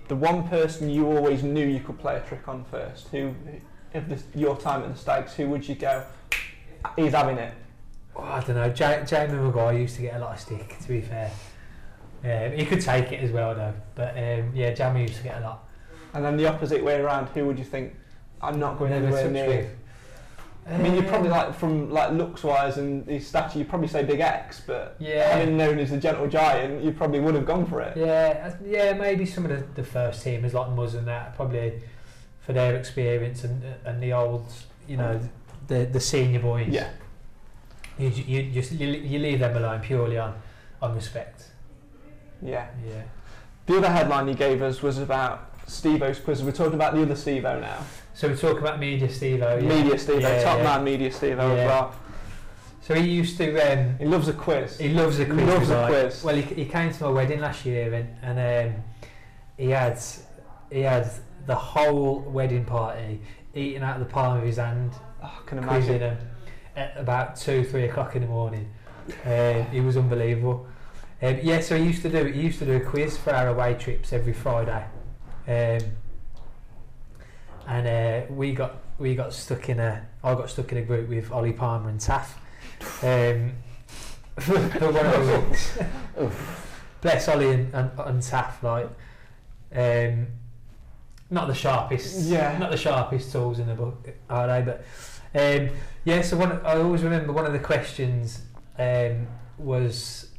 the 0.09 0.17
one 0.17 0.49
person 0.49 0.89
you 0.89 1.07
always 1.07 1.43
knew 1.43 1.67
you 1.67 1.81
could 1.81 1.99
play 1.99 2.17
a 2.17 2.21
trick 2.21 2.49
on 2.49 2.65
first 2.65 3.09
who 3.09 3.35
if 3.93 4.09
this, 4.09 4.25
your 4.35 4.57
time 4.57 4.83
at 4.83 4.93
the 4.93 4.99
Stags 4.99 5.35
who 5.35 5.49
would 5.51 5.69
you 5.69 5.75
go 5.75 6.03
he's 6.97 7.13
having 7.13 7.37
it 7.39 7.53
Oh, 8.17 8.23
I 8.25 8.41
don't 8.41 8.57
know. 8.57 8.65
Ja- 8.67 9.05
Jamie 9.05 9.35
McGuire 9.35 9.79
used 9.79 9.95
to 9.97 10.03
get 10.03 10.17
a 10.17 10.19
lot 10.19 10.33
of 10.35 10.41
stick. 10.41 10.77
To 10.81 10.89
be 10.89 11.01
fair, 11.01 11.31
Um, 12.25 12.51
he 12.59 12.67
could 12.67 12.81
take 12.81 13.13
it 13.13 13.21
as 13.23 13.31
well 13.31 13.55
though. 13.55 13.75
But 13.95 14.11
um, 14.19 14.51
yeah, 14.55 14.73
Jamie 14.75 15.03
used 15.03 15.19
to 15.19 15.23
get 15.23 15.39
a 15.39 15.41
lot. 15.41 15.69
And 16.15 16.25
then 16.25 16.37
the 16.37 16.47
opposite 16.47 16.83
way 16.83 17.01
around, 17.01 17.29
who 17.29 17.47
would 17.47 17.59
you 17.61 17.65
think? 17.65 17.95
I'm 18.43 18.59
not 18.59 18.77
going 18.77 18.91
Never 18.91 19.07
anywhere 19.07 19.31
near. 19.31 19.71
I 20.71 20.77
mean, 20.79 20.95
you're 20.95 21.05
probably 21.05 21.31
like 21.31 21.55
from 21.55 21.91
like 21.91 22.13
looks 22.13 22.45
wise 22.45 22.77
and 22.77 23.07
his 23.09 23.27
stature, 23.27 23.59
you'd 23.59 23.69
probably 23.69 23.89
say 23.89 24.05
Big 24.05 24.21
X, 24.21 24.61
but 24.67 24.97
Yeah. 24.99 25.37
having 25.37 25.57
known 25.57 25.79
as 25.79 25.93
a 25.93 25.97
gentle 25.97 26.27
giant, 26.29 26.85
you 26.85 26.93
probably 26.93 27.21
would 27.21 27.35
have 27.35 27.47
gone 27.47 27.65
for 27.67 27.81
it. 27.81 27.97
Yeah, 27.97 28.55
yeah, 28.65 28.93
maybe 28.93 29.25
some 29.25 29.45
of 29.47 29.51
the, 29.51 29.65
the 29.81 29.85
first 29.85 30.25
teamers 30.25 30.53
like 30.53 30.69
Muzz 30.69 30.95
and 30.95 31.07
that 31.09 31.35
probably 31.37 31.81
for 32.41 32.53
their 32.53 32.77
experience 32.77 33.45
and 33.45 33.63
and 33.85 34.03
the 34.03 34.13
old, 34.13 34.45
you 34.87 34.97
know, 34.97 35.21
the 35.69 35.87
the 35.87 36.01
senior 36.01 36.41
boys. 36.41 36.69
Yeah. 36.69 36.91
You 37.99 38.09
you 38.11 38.53
just 38.53 38.73
you, 38.73 38.89
you 38.89 39.19
leave 39.19 39.39
them 39.41 39.57
alone 39.57 39.81
purely 39.81 40.19
on 40.19 40.35
on 40.83 40.95
respect. 40.95 41.45
Yeah. 42.43 42.67
Yeah. 42.87 43.03
The 43.67 43.79
other 43.79 43.91
headline 43.91 44.29
you 44.29 44.35
gave 44.35 44.63
us 44.63 44.83
was 44.83 44.99
about 44.99 45.51
Steve-O's 45.67 46.21
quiz. 46.21 46.43
We're 46.43 46.53
talking 46.53 46.75
about 46.75 46.95
the 46.95 47.03
other 47.03 47.17
Steve-O 47.17 47.61
now. 47.61 47.85
So 48.19 48.27
we 48.29 48.35
talk 48.35 48.59
about 48.59 48.81
media 48.81 49.09
Steve 49.09 49.39
yeah. 49.39 49.61
Media 49.61 49.97
Steve-O, 49.97 50.19
Yeah, 50.19 50.43
top 50.43 50.59
yeah. 50.59 50.65
man 50.65 50.83
media 50.83 51.13
Steve-O 51.13 51.55
Yeah. 51.55 51.61
as 51.63 51.67
well. 51.69 51.95
So 52.81 52.95
he 52.95 53.09
used 53.11 53.37
to 53.37 53.47
um, 53.73 53.97
He 53.97 54.07
loves 54.07 54.27
a 54.27 54.33
quiz. 54.33 54.77
He 54.77 54.89
loves 54.89 55.21
a 55.21 55.25
He 55.25 55.31
quiz. 55.31 55.47
loves 55.47 55.71
a 55.71 55.87
quiz. 55.87 56.25
Well, 56.25 56.35
he, 56.35 56.43
he 56.43 56.65
came 56.65 56.93
to 56.93 57.05
my 57.05 57.11
wedding 57.11 57.39
last 57.39 57.65
year, 57.65 57.95
and, 57.95 58.09
and 58.21 58.75
um, 58.75 58.83
he 59.57 59.71
had 59.71 60.03
he 60.73 60.81
had 60.81 61.09
the 61.47 61.55
whole 61.55 62.19
wedding 62.23 62.65
party 62.65 63.21
eating 63.55 63.85
out 63.85 64.01
of 64.01 64.07
the 64.09 64.13
palm 64.13 64.37
of 64.39 64.43
his 64.43 64.57
hand, 64.57 64.95
Oh, 65.23 65.27
I 65.41 65.49
can 65.49 65.59
imagine. 65.59 66.01
him 66.01 66.19
at 66.75 66.95
about 66.97 67.37
two, 67.37 67.63
three 67.63 67.85
o'clock 67.85 68.17
in 68.17 68.23
the 68.23 68.29
morning. 68.29 68.69
Um, 69.27 69.65
he 69.71 69.81
was 69.81 69.97
unbelievable. 69.97 70.67
Um, 71.23 71.39
yeah, 71.41 71.61
so 71.61 71.77
he 71.79 71.85
used 71.85 72.03
to 72.03 72.09
do 72.09 72.25
he 72.25 72.41
used 72.41 72.59
to 72.59 72.65
do 72.67 72.73
a 72.79 72.81
quiz 72.81 73.17
for 73.17 73.33
our 73.33 73.47
away 73.47 73.75
trips 73.75 74.13
every 74.13 74.33
Friday, 74.33 74.85
um, 75.47 75.91
and 77.69 77.87
uh, 77.87 78.33
we 78.33 78.53
got 78.53 78.79
we 78.99 79.15
got 79.15 79.33
stuck 79.33 79.69
in 79.69 79.79
a 79.79 80.07
I 80.25 80.35
got 80.35 80.51
stuck 80.51 80.73
in 80.73 80.79
a 80.79 80.83
group 80.83 81.09
with 81.09 81.31
Ollie 81.31 81.53
Palmer 81.53 81.91
and 81.91 82.01
Taff. 82.01 82.41
Um, 83.03 83.53
for 84.41 84.55
one 84.55 85.07
of 85.07 85.27
the 85.27 85.45
weeks. 85.47 85.79
Bless 87.01 87.29
Ollie 87.29 87.53
and, 87.53 87.75
and, 87.75 87.91
and 87.99 88.23
Taff, 88.23 88.63
like 88.63 88.89
um, 89.75 90.27
not 91.31 91.47
the 91.47 91.55
sharpest, 91.55 92.23
Yeah. 92.23 92.57
not 92.59 92.71
the 92.71 92.77
sharpest 92.77 93.31
tools 93.33 93.59
in 93.59 93.67
the 93.67 93.75
book, 93.75 94.09
are 94.31 94.47
they? 94.47 94.63
But 94.63 94.85
um, 95.35 95.77
yeah, 96.05 96.23
so 96.23 96.37
one, 96.37 96.53
I 96.65 96.77
always 96.79 97.03
remember 97.03 97.33
one 97.33 97.45
of 97.45 97.53
the 97.53 97.59
questions 97.59 98.43
um, 98.79 99.27
was 99.59 100.31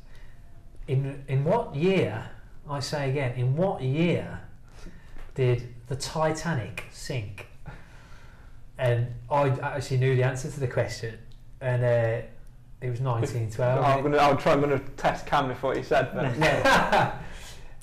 in 0.87 1.23
in 1.27 1.43
what 1.43 1.75
year? 1.75 2.29
I 2.69 2.79
say 2.79 3.09
again, 3.09 3.33
in 3.35 3.55
what 3.55 3.81
year 3.81 4.41
did 5.35 5.73
the 5.89 5.95
Titanic 5.95 6.85
sink? 6.91 7.47
And 8.77 9.07
I 9.29 9.49
actually 9.49 9.97
knew 9.97 10.15
the 10.15 10.23
answer 10.23 10.49
to 10.49 10.59
the 10.59 10.67
question, 10.67 11.17
and 11.59 11.83
uh, 11.83 12.21
it 12.81 12.89
was 12.89 13.01
1912. 13.01 13.83
I'm 13.83 14.03
gonna, 14.03 14.17
I'll 14.17 14.37
try. 14.37 14.53
I'm 14.53 14.61
going 14.61 14.79
to 14.79 14.85
test 14.91 15.25
Cam 15.25 15.49
before 15.49 15.75
you 15.75 15.83
said 15.83 16.13
that. 16.15 17.19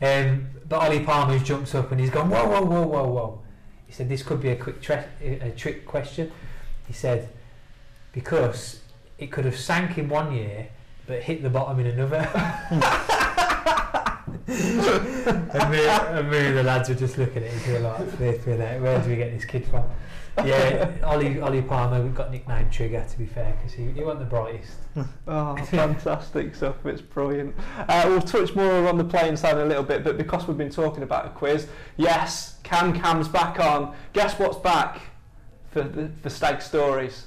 Yeah. 0.01 0.31
um, 0.31 0.47
but 0.69 0.81
Ollie 0.81 1.01
Palmer's 1.01 1.43
jumped 1.43 1.75
up 1.75 1.91
and 1.91 2.01
he's 2.01 2.11
gone, 2.11 2.29
whoa, 2.29 2.47
whoa, 2.47 2.63
whoa, 2.63 2.87
whoa, 2.87 3.09
whoa. 3.09 3.43
He 3.87 3.93
said, 3.93 4.09
this 4.09 4.23
could 4.23 4.41
be 4.41 4.49
a 4.51 4.57
quick 4.57 4.83
tre- 4.83 5.07
a 5.21 5.51
trick 5.51 5.87
question. 5.87 6.33
He 6.87 6.93
said, 6.93 7.29
because 8.13 8.81
it 9.19 9.31
could 9.31 9.45
have 9.45 9.57
sank 9.57 9.97
in 9.97 10.09
one 10.09 10.33
year 10.33 10.69
but 11.07 11.23
hit 11.23 11.43
the 11.43 11.51
bottom 11.51 11.79
in 11.81 11.87
another. 11.87 12.29
and, 14.49 15.71
me, 15.71 15.87
and 15.87 16.31
me 16.31 16.39
and 16.39 16.57
the 16.57 16.63
lads 16.63 16.89
were 16.89 16.95
just 16.95 17.19
looking 17.19 17.43
at 17.43 17.55
each 17.55 17.69
other 17.69 17.81
like, 17.81 18.09
flipping 18.11 18.63
out, 18.63 18.81
where 18.81 19.03
do 19.03 19.11
we 19.11 19.17
get 19.17 19.33
this 19.33 19.45
kid 19.45 19.67
from? 19.67 19.85
Yeah, 20.45 20.91
Ollie, 21.03 21.41
Ollie 21.41 21.63
Palmer 21.63 22.03
we've 22.03 22.15
got 22.15 22.31
nicknamed 22.31 22.71
Trigger, 22.71 23.05
to 23.09 23.19
be 23.19 23.25
fair, 23.27 23.57
because 23.57 23.73
he, 23.73 23.91
he 23.91 24.05
wasn't 24.05 24.21
the 24.21 24.27
brightest. 24.27 24.79
Oh, 25.29 25.57
fantastic 25.57 26.55
stuff. 26.55 26.87
It's 26.87 27.03
brilliant. 27.03 27.55
Uh, 27.77 28.05
we'll 28.07 28.23
touch 28.23 28.55
more 28.55 28.89
on 28.89 28.97
the 28.97 29.05
playing 29.05 29.37
side 29.37 29.57
in 29.57 29.63
a 29.63 29.67
little 29.67 29.83
bit, 29.83 30.05
but 30.05 30.17
because 30.17 30.47
we've 30.47 30.57
been 30.57 30.71
talking 30.71 31.03
about 31.03 31.27
a 31.27 31.31
quiz, 31.31 31.69
yes, 31.97 32.59
Cam 32.63 32.99
Cam's 32.99 33.29
back 33.29 33.59
on. 33.61 33.95
Guess 34.13 34.39
what's 34.39 34.57
back 34.59 35.01
for 35.71 35.83
the 35.83 36.11
for 36.23 36.31
Stag 36.31 36.63
Stories? 36.63 37.27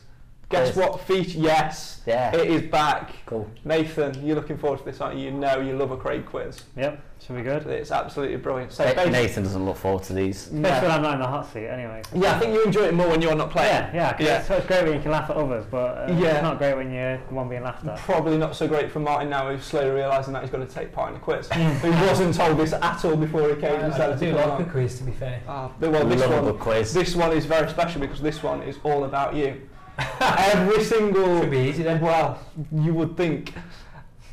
Guess 0.49 0.73
Quiz. 0.73 0.85
what 0.87 0.99
feature? 1.01 1.37
Yes, 1.37 2.01
Yeah. 2.07 2.35
it 2.35 2.49
is 2.49 2.63
back. 2.63 3.11
Cool. 3.27 3.47
Nathan, 3.65 4.25
you're 4.25 4.35
looking 4.35 4.57
forward 4.57 4.79
to 4.79 4.85
this, 4.85 4.99
aren't 4.99 5.17
you? 5.17 5.25
You 5.25 5.31
know 5.31 5.59
you 5.59 5.73
love 5.77 5.91
a 5.91 5.97
Craig 5.97 6.25
quiz. 6.25 6.63
Yep, 6.75 6.99
should 7.23 7.35
be 7.35 7.43
good. 7.43 7.67
It's 7.67 7.91
absolutely 7.91 8.37
brilliant. 8.37 8.71
So 8.71 8.83
Na- 8.83 8.89
basically- 8.95 9.11
Nathan 9.11 9.43
doesn't 9.43 9.63
look 9.63 9.75
forward 9.77 10.01
to 10.05 10.13
these. 10.13 10.47
Especially 10.47 10.59
No. 10.61 10.81
when 10.81 10.91
I'm 10.91 11.01
not 11.03 11.13
in 11.13 11.19
the 11.19 11.27
hot 11.27 11.53
seat 11.53 11.67
anyway. 11.67 12.01
Yeah, 12.15 12.35
I 12.35 12.39
think 12.39 12.55
you 12.55 12.63
enjoy 12.63 12.85
it 12.85 12.95
more 12.95 13.07
when 13.09 13.21
you're 13.21 13.35
not 13.35 13.51
playing. 13.51 13.69
Yeah, 13.69 13.91
yeah, 13.93 14.13
'cause 14.13 14.25
Yeah. 14.25 14.39
It's, 14.39 14.49
it's 14.49 14.65
great 14.65 14.83
when 14.85 14.93
you 14.95 14.99
can 15.01 15.11
laugh 15.11 15.29
at 15.29 15.35
others, 15.35 15.65
but 15.69 15.77
uh, 16.09 16.13
Yeah. 16.17 16.29
it's 16.29 16.41
not 16.41 16.57
great 16.57 16.75
when 16.75 16.91
you're 16.91 17.17
the 17.17 17.33
one 17.35 17.47
being 17.47 17.61
laughed 17.61 17.85
at. 17.85 17.97
Probably 17.99 18.39
not 18.39 18.55
so 18.55 18.67
great 18.67 18.89
for 18.91 18.99
Martin 19.01 19.29
now, 19.29 19.51
who's 19.51 19.63
slowly 19.63 19.91
realising 19.91 20.33
that 20.33 20.41
he's 20.41 20.49
going 20.51 20.65
to 20.65 20.73
take 20.73 20.91
part 20.91 21.09
in 21.09 21.13
the 21.13 21.19
quiz. 21.19 21.47
he 21.53 21.89
wasn't 22.07 22.33
told 22.33 22.57
this 22.57 22.73
at 22.73 23.05
all 23.05 23.15
before 23.15 23.47
he 23.49 23.55
came. 23.55 23.65
I, 23.73 23.75
and 23.75 23.85
I 23.85 23.89
decided 23.89 24.17
to 24.19 24.25
do 24.31 24.35
come 24.35 24.49
like 24.49 24.67
a 24.67 24.71
quiz, 24.71 24.97
to 24.97 25.03
be 25.03 25.11
fair. 25.11 25.41
Ah, 25.47 25.69
but 25.79 25.91
well, 25.91 26.05
We 26.05 26.15
this 26.15 26.21
love 26.21 26.31
one, 26.43 26.45
good 26.53 26.59
quiz. 26.59 26.91
this 26.91 27.15
one 27.15 27.33
is 27.33 27.45
very 27.45 27.69
special 27.69 28.01
because 28.01 28.19
this 28.19 28.41
one 28.41 28.63
is 28.63 28.77
all 28.83 29.03
about 29.03 29.35
you. 29.35 29.61
Every 30.19 30.83
single. 30.83 31.41
Could 31.41 31.51
be 31.51 31.57
easy 31.57 31.83
then. 31.83 32.01
Well, 32.01 32.39
you 32.73 32.93
would 32.93 33.17
think. 33.17 33.53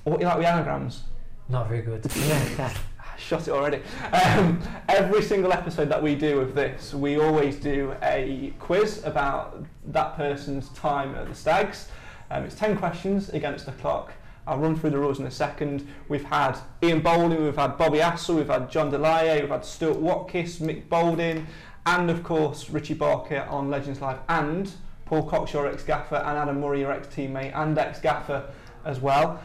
What 0.05 0.21
you 0.21 0.27
like 0.27 0.39
with 0.39 0.47
anagrams? 0.47 1.03
Not 1.49 1.69
very 1.69 1.83
good. 1.83 2.07
I 2.07 2.73
shot 3.19 3.49
it 3.49 3.51
already. 3.51 3.83
Um, 4.13 4.61
every 4.89 5.23
single 5.23 5.53
episode 5.53 5.89
that 5.89 6.03
we 6.03 6.15
do 6.15 6.41
of 6.41 6.55
this, 6.55 6.95
we 6.95 7.19
always 7.19 7.57
do 7.57 7.95
a 8.03 8.53
quiz 8.59 9.05
about 9.05 9.65
that 9.87 10.17
person's 10.17 10.69
time 10.71 11.15
at 11.15 11.29
the 11.29 11.35
Stags. 11.35 11.89
Um, 12.31 12.45
it's 12.45 12.55
10 12.57 12.77
questions 12.77 13.31
against 13.31 13.67
the 13.67 13.73
clock. 13.73 14.13
I'll 14.47 14.59
run 14.59 14.77
through 14.77 14.91
the 14.91 14.99
rules 14.99 15.19
in 15.19 15.27
a 15.27 15.31
second. 15.31 15.87
We've 16.09 16.25
had 16.25 16.57
Ian 16.83 17.01
Bowling, 17.01 17.45
we've 17.45 17.57
had 17.57 17.77
Bobby 17.77 17.99
Hassell, 17.99 18.37
we've 18.37 18.49
had 18.49 18.71
John 18.71 18.91
Delaye, 18.93 19.41
we've 19.41 19.51
had 19.51 19.65
Stuart 19.65 19.97
Watkiss, 19.97 20.59
Mick 20.61 20.89
Boulding, 20.89 21.47
and 21.85 22.11
of 22.11 22.23
course 22.23 22.71
Richie 22.71 22.95
Barker 22.95 23.47
on 23.51 23.71
Legends 23.71 24.01
Live, 24.01 24.19
and 24.29 24.71
Paul 25.07 25.23
Cox, 25.23 25.53
your 25.53 25.67
ex-gaffer, 25.69 26.17
and 26.17 26.37
Adam 26.37 26.61
Murray, 26.61 26.81
your 26.81 26.93
ex-teammate 26.93 27.57
and 27.57 27.79
ex-gaffer 27.79 28.45
as 28.85 29.01
well. 29.01 29.41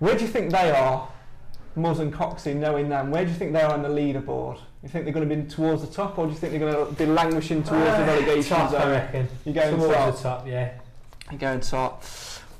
Where 0.00 0.14
do 0.14 0.22
you 0.22 0.28
think 0.28 0.50
they 0.50 0.70
are 0.70 1.08
Muzz 1.76 2.00
and 2.00 2.12
Coxey, 2.12 2.54
knowing 2.54 2.88
them, 2.88 3.10
where 3.10 3.24
do 3.24 3.30
you 3.30 3.36
think 3.36 3.52
they 3.52 3.62
are 3.62 3.72
on 3.72 3.82
the 3.82 3.88
leaderboard? 3.88 4.58
You 4.82 4.88
think 4.88 5.04
they're 5.04 5.14
going 5.14 5.28
to 5.28 5.34
be 5.34 5.42
towards 5.48 5.80
the 5.80 5.92
top, 5.92 6.18
or 6.18 6.26
do 6.26 6.32
you 6.32 6.38
think 6.38 6.52
they're 6.52 6.60
going 6.60 6.86
to 6.86 6.92
be 6.92 7.06
languishing 7.06 7.62
towards 7.62 7.84
the 7.84 8.02
uh, 8.02 8.06
relegation 8.06 8.56
top, 8.56 8.72
I 8.74 8.90
reckon. 8.90 9.28
You're 9.44 9.54
going 9.54 9.76
Towards 9.76 9.94
top. 9.94 10.16
the 10.16 10.22
top, 10.22 10.46
yeah. 10.46 10.72
You're 11.30 11.38
going 11.40 11.60
top. 11.60 12.04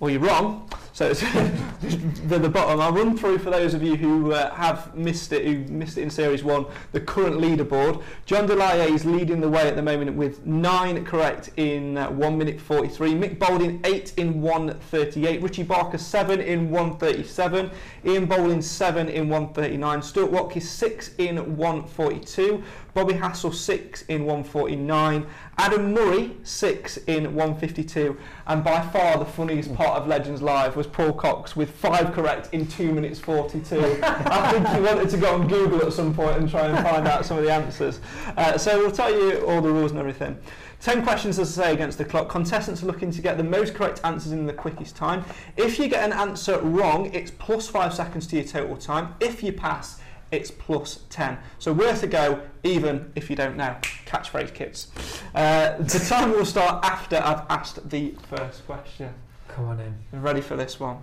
Well, 0.00 0.10
you're 0.10 0.20
wrong. 0.20 0.70
So 0.94 1.12
the, 2.28 2.38
the 2.38 2.48
bottom. 2.48 2.80
I'll 2.80 2.92
run 2.92 3.18
through 3.18 3.38
for 3.38 3.50
those 3.50 3.74
of 3.74 3.82
you 3.82 3.96
who 3.96 4.32
uh, 4.32 4.54
have 4.54 4.94
missed 4.94 5.32
it, 5.32 5.44
who 5.44 5.58
missed 5.72 5.98
it 5.98 6.02
in 6.02 6.10
Series 6.10 6.44
1, 6.44 6.66
the 6.92 7.00
current 7.00 7.38
leaderboard. 7.38 8.00
John 8.26 8.46
Delaye 8.46 8.94
is 8.94 9.04
leading 9.04 9.40
the 9.40 9.48
way 9.48 9.66
at 9.66 9.74
the 9.74 9.82
moment 9.82 10.16
with 10.16 10.46
9 10.46 11.04
correct 11.04 11.50
in 11.56 11.98
uh, 11.98 12.10
1 12.10 12.38
minute 12.38 12.60
43. 12.60 13.12
Mick 13.14 13.40
Boulding 13.40 13.80
8 13.82 14.14
in 14.18 14.40
138. 14.40 15.42
Richie 15.42 15.64
Barker 15.64 15.98
7 15.98 16.40
in 16.40 16.70
137. 16.70 17.72
Ian 18.06 18.26
Bowling 18.26 18.62
7 18.62 19.08
in 19.08 19.28
139. 19.28 20.00
Stuart 20.00 20.30
Watkiss 20.30 20.68
6 20.68 21.16
in 21.18 21.56
142. 21.56 22.62
Bobby 22.94 23.14
Hassell 23.14 23.52
6 23.52 24.02
in 24.02 24.24
149. 24.24 25.26
Adam 25.58 25.92
Murray 25.92 26.36
6 26.44 26.96
in 27.08 27.34
152. 27.34 28.16
And 28.46 28.62
by 28.62 28.80
far 28.80 29.18
the 29.18 29.24
funniest 29.24 29.74
part 29.74 30.00
of 30.00 30.06
Legends 30.06 30.40
Live 30.40 30.76
was 30.76 30.83
Paul 30.86 31.12
Cox 31.12 31.56
with 31.56 31.70
5 31.70 32.12
correct 32.12 32.48
in 32.52 32.66
2 32.66 32.92
minutes 32.92 33.18
42. 33.18 33.98
I 34.02 34.52
think 34.52 34.68
he 34.68 34.80
wanted 34.80 35.08
to 35.10 35.16
go 35.16 35.34
on 35.34 35.48
Google 35.48 35.84
at 35.86 35.92
some 35.92 36.14
point 36.14 36.38
and 36.38 36.50
try 36.50 36.66
and 36.66 36.86
find 36.86 37.06
out 37.06 37.24
some 37.24 37.38
of 37.38 37.44
the 37.44 37.52
answers. 37.52 38.00
Uh, 38.36 38.58
so 38.58 38.78
we'll 38.78 38.90
tell 38.90 39.10
you 39.10 39.46
all 39.46 39.60
the 39.60 39.70
rules 39.70 39.90
and 39.90 40.00
everything. 40.00 40.38
10 40.80 41.02
questions, 41.02 41.38
as 41.38 41.58
I 41.58 41.64
say, 41.64 41.72
against 41.72 41.98
the 41.98 42.04
clock. 42.04 42.28
Contestants 42.28 42.82
are 42.82 42.86
looking 42.86 43.10
to 43.10 43.22
get 43.22 43.38
the 43.38 43.44
most 43.44 43.74
correct 43.74 44.00
answers 44.04 44.32
in 44.32 44.46
the 44.46 44.52
quickest 44.52 44.94
time. 44.96 45.24
If 45.56 45.78
you 45.78 45.88
get 45.88 46.04
an 46.04 46.12
answer 46.12 46.60
wrong, 46.60 47.12
it's 47.14 47.30
plus 47.30 47.68
5 47.68 47.94
seconds 47.94 48.26
to 48.28 48.36
your 48.36 48.44
total 48.44 48.76
time. 48.76 49.14
If 49.20 49.42
you 49.42 49.52
pass, 49.52 50.00
it's 50.30 50.50
plus 50.50 51.00
10. 51.10 51.38
So 51.58 51.72
worth 51.72 52.02
a 52.02 52.06
go, 52.06 52.42
even 52.62 53.12
if 53.14 53.30
you 53.30 53.36
don't 53.36 53.56
know. 53.56 53.76
Catchphrase 54.06 54.52
kids. 54.52 54.88
Uh, 55.34 55.78
the 55.78 55.98
time 55.98 56.32
will 56.32 56.44
start 56.44 56.84
after 56.84 57.16
I've 57.16 57.46
asked 57.48 57.88
the 57.88 58.14
first 58.28 58.66
question. 58.66 59.14
Come 59.54 59.66
on 59.66 59.78
in. 59.78 60.20
Ready 60.20 60.40
for 60.40 60.56
this 60.56 60.80
one? 60.80 60.98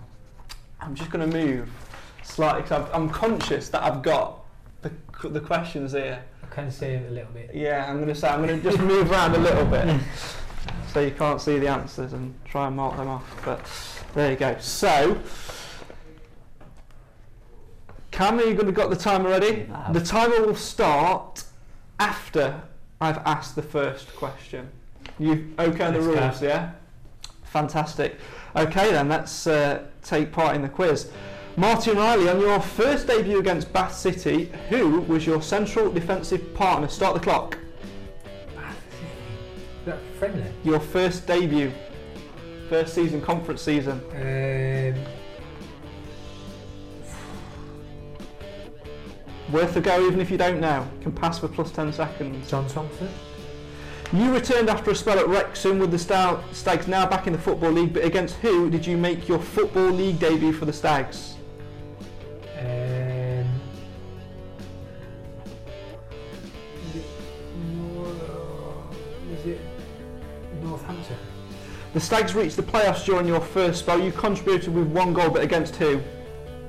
I'm 0.78 0.94
just 0.94 1.10
going 1.10 1.30
to 1.30 1.38
move 1.38 1.70
slightly 2.22 2.60
because 2.60 2.86
I'm 2.92 3.08
conscious 3.08 3.70
that 3.70 3.82
I've 3.82 4.02
got 4.02 4.44
the, 4.82 4.92
the 5.26 5.40
questions 5.40 5.92
here. 5.92 6.22
I 6.42 6.46
can 6.54 6.70
see 6.70 6.84
it 6.84 7.10
a 7.10 7.14
little 7.14 7.32
bit. 7.32 7.50
Yeah, 7.54 7.86
I'm 7.88 7.96
going 7.96 8.08
to 8.08 8.14
say 8.14 8.28
I'm 8.28 8.46
going 8.46 8.60
to 8.60 8.70
just 8.70 8.78
move 8.82 9.10
around 9.10 9.34
a 9.36 9.38
little 9.38 9.64
bit 9.64 9.98
so 10.92 11.00
you 11.00 11.12
can't 11.12 11.40
see 11.40 11.58
the 11.58 11.68
answers 11.68 12.12
and 12.12 12.34
try 12.44 12.66
and 12.66 12.76
mark 12.76 12.98
them 12.98 13.08
off. 13.08 13.40
But 13.42 13.66
there 14.12 14.32
you 14.32 14.36
go. 14.36 14.54
So 14.60 15.18
Cam, 18.10 18.38
are 18.38 18.42
you 18.42 18.52
going 18.52 18.66
to 18.66 18.72
got 18.72 18.90
the 18.90 18.96
timer 18.96 19.30
ready? 19.30 19.66
The 19.92 20.02
timer 20.04 20.44
will 20.44 20.56
start 20.56 21.44
after 21.98 22.60
I've 23.00 23.18
asked 23.24 23.56
the 23.56 23.62
first 23.62 24.14
question. 24.14 24.68
You 25.18 25.54
okay 25.58 25.84
on 25.84 25.94
the 25.94 26.02
rules, 26.02 26.42
yeah? 26.42 26.72
Fantastic. 27.44 28.18
Okay 28.54 28.92
then, 28.92 29.08
let's 29.08 29.46
uh, 29.46 29.84
take 30.02 30.30
part 30.32 30.54
in 30.54 30.62
the 30.62 30.68
quiz. 30.68 31.10
Martin 31.56 31.96
Riley, 31.96 32.28
on 32.28 32.40
your 32.40 32.60
first 32.60 33.06
debut 33.06 33.38
against 33.38 33.72
Bath 33.72 33.94
City, 33.94 34.50
who 34.68 35.00
was 35.02 35.26
your 35.26 35.42
central 35.42 35.90
defensive 35.90 36.54
partner? 36.54 36.88
Start 36.88 37.14
the 37.14 37.20
clock. 37.20 37.58
Bath 38.54 38.76
City. 38.90 39.06
That 39.86 39.98
friendly. 40.18 40.50
Your 40.64 40.80
first 40.80 41.26
debut, 41.26 41.72
first 42.68 42.94
season, 42.94 43.20
conference 43.20 43.62
season. 43.62 44.00
Um, 44.14 45.04
Worth 49.52 49.76
a 49.76 49.82
go 49.82 50.06
even 50.06 50.18
if 50.20 50.30
you 50.30 50.38
don't 50.38 50.60
know. 50.60 50.88
Can 51.02 51.12
pass 51.12 51.38
for 51.38 51.48
plus 51.48 51.70
10 51.72 51.92
seconds. 51.92 52.48
John 52.50 52.66
Thompson. 52.68 53.08
You 54.12 54.30
returned 54.34 54.68
after 54.68 54.90
a 54.90 54.94
spell 54.94 55.18
at 55.18 55.26
Wrexham 55.26 55.78
with 55.78 55.90
the 55.90 55.98
Star- 55.98 56.42
Stags 56.52 56.86
now 56.86 57.06
back 57.06 57.26
in 57.26 57.32
the 57.32 57.38
Football 57.38 57.72
League, 57.72 57.94
but 57.94 58.04
against 58.04 58.34
who 58.36 58.68
did 58.68 58.86
you 58.86 58.98
make 58.98 59.26
your 59.26 59.38
Football 59.38 59.90
League 59.90 60.18
debut 60.18 60.52
for 60.52 60.66
the 60.66 60.72
Stags? 60.72 61.36
Um, 62.58 63.46
is 66.90 66.96
it 66.96 67.04
Nor- 67.74 68.84
is 69.32 69.46
it 69.46 69.60
Northampton? 70.62 71.16
The 71.94 72.00
Stags 72.00 72.34
reached 72.34 72.56
the 72.56 72.62
playoffs 72.62 73.06
during 73.06 73.26
your 73.26 73.40
first 73.40 73.78
spell. 73.80 73.98
You 73.98 74.12
contributed 74.12 74.74
with 74.74 74.88
one 74.88 75.14
goal, 75.14 75.30
but 75.30 75.42
against 75.42 75.76
who? 75.76 76.02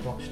Watch 0.06 0.32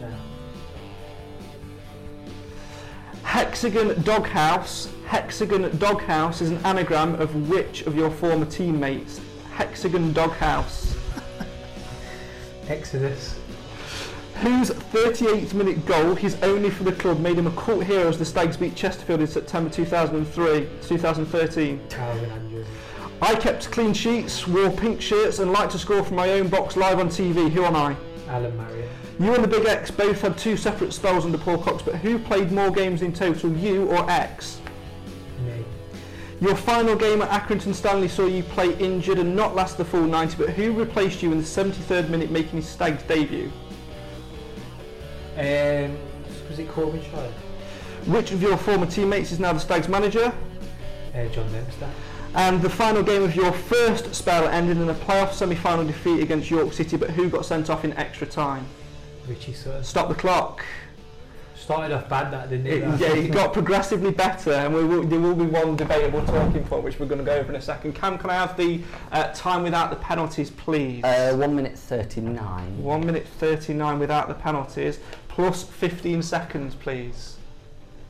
Hexagon 3.41 3.99
Doghouse. 4.03 4.87
Hexagon 5.07 5.75
Doghouse 5.79 6.41
is 6.41 6.51
an 6.51 6.63
anagram 6.63 7.15
of 7.15 7.49
which 7.49 7.81
of 7.87 7.95
your 7.95 8.11
former 8.11 8.45
teammates? 8.45 9.19
Hexagon 9.55 10.13
Doghouse. 10.13 10.95
Exodus. 12.67 13.39
Whose 14.35 14.69
38th 14.69 15.55
minute 15.55 15.83
goal, 15.87 16.13
his 16.13 16.35
only 16.43 16.69
for 16.69 16.83
the 16.83 16.91
club, 16.91 17.19
made 17.19 17.39
him 17.39 17.47
a 17.47 17.51
cult 17.53 17.83
hero 17.83 18.07
as 18.07 18.19
the 18.19 18.25
Stags 18.25 18.57
beat 18.57 18.75
Chesterfield 18.75 19.21
in 19.21 19.27
September 19.27 19.71
2003, 19.71 20.69
2013. 20.83 21.81
Calvin 21.89 22.29
Andrews. 22.29 22.67
I 23.23 23.33
kept 23.33 23.71
clean 23.71 23.95
sheets, 23.95 24.47
wore 24.47 24.69
pink 24.69 25.01
shirts, 25.01 25.39
and 25.39 25.51
liked 25.51 25.71
to 25.71 25.79
score 25.79 26.03
from 26.03 26.15
my 26.15 26.29
own 26.33 26.47
box 26.47 26.77
live 26.77 26.99
on 26.99 27.09
TV. 27.09 27.49
Who 27.49 27.63
am 27.63 27.75
I? 27.75 27.95
Alan 28.27 28.55
Marriott. 28.55 28.87
You 29.19 29.35
and 29.35 29.43
the 29.43 29.47
Big 29.47 29.65
X 29.65 29.91
both 29.91 30.21
had 30.21 30.37
two 30.37 30.57
separate 30.57 30.93
spells 30.93 31.25
under 31.25 31.37
Paul 31.37 31.59
Cox, 31.59 31.83
but 31.83 31.95
who 31.95 32.17
played 32.17 32.51
more 32.51 32.71
games 32.71 33.01
in 33.01 33.13
total, 33.13 33.51
you 33.51 33.87
or 33.87 34.09
X? 34.09 34.59
Me. 35.45 35.63
Your 36.39 36.55
final 36.55 36.95
game 36.95 37.21
at 37.21 37.29
Accrington 37.29 37.75
Stanley 37.75 38.07
saw 38.07 38.25
you 38.25 38.41
play 38.41 38.75
injured 38.77 39.19
and 39.19 39.35
not 39.35 39.53
last 39.53 39.77
the 39.77 39.85
full 39.85 40.07
90, 40.07 40.37
but 40.37 40.49
who 40.49 40.73
replaced 40.73 41.21
you 41.21 41.31
in 41.31 41.37
the 41.37 41.43
73rd 41.43 42.09
minute 42.09 42.31
making 42.31 42.53
his 42.53 42.67
Stags 42.67 43.03
debut? 43.03 43.51
Um, 45.37 45.97
was 46.49 46.57
it 46.57 46.67
Corbin 46.69 47.03
Child? 47.11 47.33
Which 48.07 48.31
of 48.31 48.41
your 48.41 48.57
former 48.57 48.87
teammates 48.87 49.31
is 49.31 49.39
now 49.39 49.53
the 49.53 49.59
Stags 49.59 49.87
manager? 49.87 50.33
Uh, 51.13 51.25
John 51.27 51.51
Dempster. 51.51 51.89
And 52.33 52.61
the 52.61 52.69
final 52.69 53.03
game 53.03 53.23
of 53.23 53.35
your 53.35 53.51
first 53.51 54.15
spell 54.15 54.47
ended 54.47 54.77
in 54.77 54.89
a 54.89 54.93
playoff 54.95 55.33
semi-final 55.33 55.85
defeat 55.85 56.21
against 56.23 56.49
York 56.49 56.73
City, 56.73 56.97
but 56.97 57.11
who 57.11 57.29
got 57.29 57.45
sent 57.45 57.69
off 57.69 57.85
in 57.85 57.93
extra 57.93 58.25
time? 58.25 58.65
Richie 59.31 59.53
Sutton. 59.53 59.83
Stop 59.83 60.09
the 60.09 60.15
clock. 60.15 60.65
Started 61.55 61.95
off 61.95 62.09
bad 62.09 62.33
that 62.33 62.49
didn't 62.49 62.67
It, 62.67 62.83
it? 62.83 62.99
yeah, 62.99 63.13
it 63.13 63.31
got 63.31 63.53
progressively 63.53 64.11
better, 64.11 64.51
and 64.51 64.73
we 64.73 64.83
will, 64.83 65.03
there 65.03 65.19
will 65.19 65.35
be 65.35 65.45
one 65.45 65.77
debatable 65.77 66.25
talking 66.25 66.65
point 66.65 66.83
which 66.83 66.99
we're 66.99 67.05
going 67.05 67.19
to 67.19 67.23
go 67.23 67.35
over 67.35 67.49
in 67.49 67.55
a 67.55 67.61
second. 67.61 67.93
Cam, 67.93 68.17
can 68.17 68.29
I 68.29 68.33
have 68.33 68.57
the 68.57 68.81
uh, 69.11 69.31
time 69.33 69.63
without 69.63 69.89
the 69.89 69.95
penalties, 69.95 70.49
please? 70.49 71.03
Uh, 71.03 71.33
one 71.37 71.55
minute 71.55 71.77
thirty-nine. 71.77 72.83
One 72.83 73.05
minute 73.05 73.25
thirty-nine 73.25 73.99
without 73.99 74.27
the 74.27 74.33
penalties, 74.33 74.99
plus 75.29 75.63
fifteen 75.63 76.21
seconds, 76.21 76.75
please. 76.75 77.37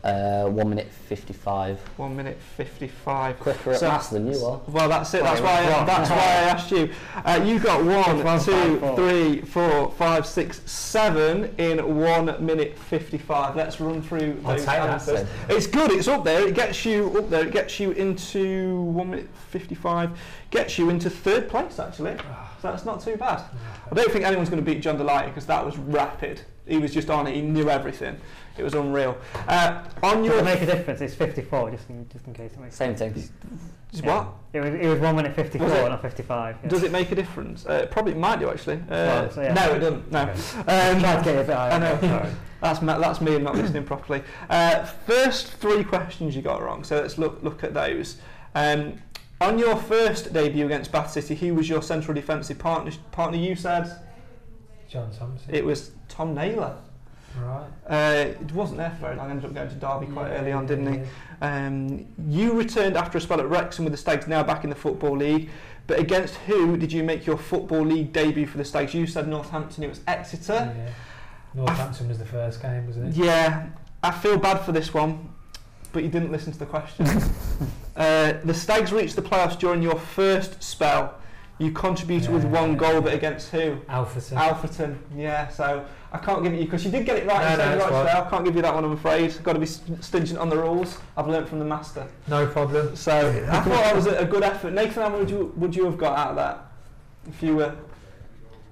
Uh, 0.03 0.45
one 0.45 0.67
minute 0.67 0.87
fifty-five. 0.91 1.79
One 1.97 2.15
minute 2.15 2.39
fifty-five. 2.57 3.39
Quicker 3.39 3.73
at 3.73 3.79
So- 3.81 3.87
maths 3.87 4.07
than 4.07 4.25
you 4.31 4.43
are. 4.43 4.59
Well, 4.67 4.89
that's 4.89 5.13
it. 5.13 5.21
That's 5.21 5.39
Well, 5.41 5.53
why. 5.53 5.61
it 5.61 5.65
was 5.67 5.73
I, 5.75 5.85
that's 5.85 6.09
why 6.09 6.15
I 6.15 6.19
asked 6.49 6.71
you. 6.71 6.89
Uh, 7.23 7.39
you 7.45 7.59
got 7.59 7.83
one, 7.85 8.23
One, 8.23 8.39
two, 8.39 8.51
five, 8.51 8.79
four. 8.79 8.95
three, 8.95 9.41
four, 9.41 9.91
five, 9.91 10.25
six, 10.25 10.61
seven 10.65 11.53
in 11.59 11.99
one 11.99 12.43
minute 12.43 12.79
fifty-five. 12.79 13.55
Let's 13.55 13.79
run 13.79 14.01
through 14.01 14.41
I'll 14.43 14.53
those 14.55 14.65
take 14.65 14.77
that. 14.77 14.89
answers. 14.89 15.27
It's 15.49 15.67
good. 15.67 15.91
It's 15.91 16.07
up 16.07 16.23
there. 16.23 16.47
It 16.47 16.55
gets 16.55 16.83
you 16.83 17.15
up 17.19 17.29
there. 17.29 17.45
It 17.45 17.51
gets 17.53 17.79
you 17.79 17.91
into 17.91 18.81
one 18.81 19.11
minute 19.11 19.29
fifty-five. 19.51 20.17
Gets 20.49 20.79
you 20.79 20.89
into 20.89 21.11
third 21.11 21.47
place 21.47 21.77
actually. 21.77 22.17
So 22.63 22.69
that's 22.71 22.85
not 22.85 23.01
too 23.03 23.17
bad. 23.17 23.43
I 23.91 23.93
don't 23.93 24.11
think 24.11 24.25
anyone's 24.25 24.49
going 24.49 24.63
to 24.63 24.65
beat 24.71 24.81
John 24.81 24.97
Delighty 24.97 25.27
because 25.29 25.45
that 25.45 25.63
was 25.63 25.77
rapid. 25.77 26.41
He 26.67 26.77
was 26.77 26.91
just 26.93 27.09
on 27.11 27.27
it. 27.27 27.35
He 27.35 27.41
knew 27.41 27.69
everything. 27.69 28.19
It 28.57 28.63
was 28.63 28.73
unreal. 28.73 29.17
Uh, 29.47 29.83
on 30.03 30.17
Does 30.17 30.25
your 30.27 30.39
it 30.39 30.43
make 30.45 30.61
a 30.61 30.65
difference? 30.65 31.01
It's 31.01 31.15
54, 31.15 31.71
just 31.71 31.89
in, 31.89 32.07
just 32.09 32.25
in 32.27 32.33
case 32.33 32.51
it 32.53 32.59
makes 32.59 32.75
Same 32.75 32.95
thing. 32.95 33.13
what? 34.03 34.27
It 34.53 34.59
was, 34.59 34.73
it 34.73 34.87
was 34.87 34.99
1 34.99 35.15
minute 35.15 35.35
54, 35.35 35.67
Was 35.67 35.89
not 35.89 36.01
55. 36.01 36.57
Yeah. 36.63 36.69
Does 36.69 36.83
it 36.83 36.91
make 36.91 37.11
a 37.11 37.15
difference? 37.15 37.65
Uh, 37.65 37.87
probably 37.89 38.13
might 38.13 38.39
do 38.39 38.49
actually. 38.49 38.75
Uh, 38.75 38.81
Well, 38.89 39.31
so 39.31 39.41
yeah. 39.41 39.53
No, 39.53 39.73
it 39.73 39.79
doesn't. 39.79 40.11
No. 40.11 40.19
I'm 40.19 40.95
Um, 40.95 41.01
trying 41.01 41.17
to 41.19 41.23
get 41.23 41.35
it 41.35 41.41
a 41.41 41.43
bit 41.45 41.55
higher. 41.55 41.71
I 41.71 41.77
know. 41.79 42.31
That's 42.61 42.81
ma- 42.83 42.99
that's 42.99 43.21
me 43.21 43.37
not 43.39 43.55
listening 43.55 43.85
properly. 43.85 44.21
Uh, 44.49 44.83
first 44.85 45.53
three 45.53 45.83
questions 45.83 46.35
you 46.35 46.41
got 46.43 46.61
wrong, 46.61 46.83
so 46.83 46.97
let's 47.01 47.17
look 47.17 47.41
look 47.41 47.63
at 47.63 47.73
those. 47.73 48.17
Um, 48.53 48.99
on 49.39 49.57
your 49.57 49.75
first 49.75 50.31
debut 50.33 50.67
against 50.67 50.91
Bath 50.91 51.09
City, 51.11 51.33
who 51.33 51.55
was 51.55 51.67
your 51.67 51.81
central 51.81 52.13
defensive 52.13 52.59
partner? 52.59 52.91
Partner, 53.11 53.37
you 53.39 53.55
said 53.55 53.91
John 54.87 55.09
Thompson. 55.11 55.55
it 55.55 55.65
was 55.65 55.91
Tom 56.07 56.35
Naylor. 56.35 56.77
Right. 57.39 57.67
Uh, 57.87 58.29
it 58.41 58.51
wasn't 58.53 58.77
there 58.77 58.89
for 58.91 58.97
very 58.97 59.15
long. 59.15 59.29
Ended 59.31 59.45
up 59.45 59.53
going 59.53 59.69
to 59.69 59.75
Derby 59.75 60.07
quite 60.07 60.29
Yeah, 60.31 60.39
early 60.41 60.51
on, 60.51 60.65
didn't 60.65 60.93
he? 60.93 60.99
yeah. 60.99 61.05
Um, 61.67 62.05
you 62.27 62.53
returned 62.53 62.97
after 62.97 63.17
a 63.17 63.21
spell 63.21 63.39
at 63.39 63.47
Wrexham 63.49 63.85
with 63.85 63.93
the 63.93 63.97
Stags, 63.97 64.27
now 64.27 64.43
back 64.43 64.63
in 64.63 64.69
the 64.69 64.75
Football 64.75 65.17
League. 65.17 65.49
But 65.87 65.99
against 65.99 66.35
who 66.35 66.77
did 66.77 66.91
you 66.93 67.03
make 67.03 67.25
your 67.25 67.37
Football 67.37 67.81
League 67.81 68.13
debut 68.13 68.45
for 68.45 68.57
the 68.57 68.65
Stags? 68.65 68.93
You 68.93 69.07
said 69.07 69.27
Northampton. 69.27 69.83
It 69.83 69.89
was 69.89 70.01
Exeter. 70.07 70.73
Yeah. 70.77 70.89
Northampton 71.53 72.07
was 72.07 72.17
the 72.19 72.25
first 72.25 72.61
game, 72.61 72.87
wasn't 72.87 73.09
it? 73.09 73.15
Yeah, 73.15 73.67
I 74.03 74.11
feel 74.11 74.37
bad 74.37 74.59
for 74.59 74.71
this 74.71 74.93
one, 74.93 75.33
but 75.91 76.03
you 76.03 76.09
didn't 76.09 76.31
listen 76.31 76.53
to 76.53 76.59
the 76.59 76.65
question. 76.65 77.05
uh, 77.97 78.33
the 78.45 78.53
Stags 78.53 78.93
reached 78.93 79.15
the 79.15 79.21
playoffs 79.21 79.59
during 79.59 79.81
your 79.81 79.99
first 79.99 80.61
spell. 80.63 81.15
You 81.61 81.71
contributed 81.71 82.31
with 82.31 82.43
Yeah. 82.43 82.49
one 82.61 82.75
goal, 82.75 83.01
but 83.01 83.13
against 83.13 83.51
who? 83.51 83.75
Alfreton. 83.87 84.35
Alfreton. 84.37 84.97
Yeah, 85.15 85.47
so 85.49 85.85
I 86.11 86.17
can't 86.17 86.41
give 86.41 86.53
it 86.53 86.57
you 86.59 86.65
because 86.65 86.83
you 86.83 86.89
did 86.91 87.05
get 87.05 87.17
it 87.17 87.27
right. 87.27 87.55
No, 87.57 87.63
no, 87.65 87.71
it 87.73 87.77
right 87.79 87.89
fine. 87.89 88.07
I 88.25 88.29
can't 88.31 88.43
give 88.45 88.55
you 88.55 88.63
that 88.63 88.73
one. 88.73 88.83
I'm 88.83 88.93
afraid. 88.93 89.31
Got 89.43 89.53
to 89.53 89.59
be 89.59 89.67
st- 89.67 90.03
stringent 90.03 90.39
on 90.39 90.49
the 90.49 90.57
rules. 90.57 90.97
I've 91.15 91.27
learnt 91.27 91.47
from 91.47 91.59
the 91.59 91.65
master. 91.65 92.07
no 92.27 92.47
problem. 92.47 92.95
So 92.95 93.11
I 93.51 93.59
thought 93.59 93.65
that 93.69 93.95
was 93.95 94.07
a, 94.07 94.17
a 94.19 94.25
good 94.25 94.41
effort. 94.43 94.73
Nathan, 94.73 95.03
how 95.03 95.15
would 95.15 95.29
you 95.29 95.53
would 95.55 95.75
you 95.75 95.85
have 95.85 95.97
got 95.99 96.17
out 96.17 96.29
of 96.31 96.35
that 96.37 96.65
if 97.29 97.43
you 97.43 97.57
were? 97.57 97.75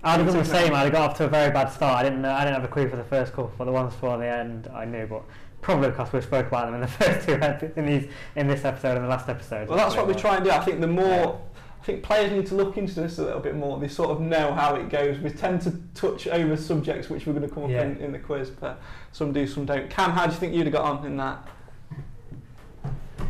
I'd 0.03 0.17
have 0.19 0.27
done 0.27 0.37
the 0.37 0.45
same. 0.45 0.73
I'd 0.73 0.83
have 0.85 0.91
got 0.93 1.11
off 1.11 1.17
to 1.17 1.25
a 1.25 1.27
very 1.27 1.51
bad 1.51 1.67
start. 1.71 1.95
I 1.97 2.03
didn't 2.03 2.21
know. 2.23 2.31
I 2.31 2.39
didn't 2.43 2.55
have 2.55 2.63
a 2.63 2.69
clue 2.73 2.89
for 2.89 2.95
the 2.95 3.03
first 3.03 3.33
couple, 3.33 3.51
for 3.57 3.65
the 3.65 3.71
ones 3.71 3.93
for 3.95 4.17
the 4.17 4.25
end, 4.25 4.67
I 4.73 4.85
knew. 4.85 5.05
But 5.05 5.23
probably 5.61 5.89
because 5.89 6.11
we 6.13 6.21
spoke 6.21 6.47
about 6.47 6.65
them 6.67 6.75
in 6.75 6.81
the 6.81 6.87
first 6.99 7.27
two 7.27 7.33
ep- 7.33 7.77
in 7.77 7.85
these 7.85 8.09
in 8.35 8.47
this 8.47 8.65
episode 8.65 8.95
and 8.95 9.03
the 9.05 9.09
last 9.09 9.29
episode. 9.29 9.67
Well, 9.67 9.77
that's 9.77 9.95
what 9.95 10.07
we 10.07 10.15
try 10.15 10.37
and 10.37 10.43
do. 10.45 10.49
I 10.51 10.59
think 10.61 10.79
the 10.81 10.87
more, 10.87 11.39
I 11.81 11.85
think 11.85 12.03
players 12.03 12.31
need 12.31 12.45
to 12.47 12.55
look 12.55 12.77
into 12.77 12.95
this 12.95 13.17
a 13.19 13.23
little 13.23 13.39
bit 13.39 13.55
more. 13.55 13.79
They 13.79 13.87
sort 13.87 14.09
of 14.09 14.19
know 14.19 14.53
how 14.53 14.75
it 14.75 14.89
goes. 14.89 15.17
We 15.19 15.29
tend 15.29 15.61
to 15.61 15.71
touch 15.95 16.27
over 16.27 16.57
subjects 16.57 17.09
which 17.09 17.25
we're 17.25 17.33
going 17.33 17.47
to 17.47 17.53
come 17.53 17.63
up 17.63 17.69
Yeah. 17.69 17.83
in, 17.83 17.97
in 17.97 18.11
the 18.11 18.19
quiz, 18.19 18.49
but 18.49 18.81
some 19.13 19.31
do, 19.31 19.47
some 19.47 19.65
don't. 19.65 19.89
Cam, 19.89 20.11
how 20.11 20.25
do 20.27 20.33
you 20.33 20.39
think 20.39 20.53
you'd 20.53 20.65
have 20.67 20.73
got 20.73 20.83
on 20.85 21.05
in 21.05 21.15
that? 21.17 21.47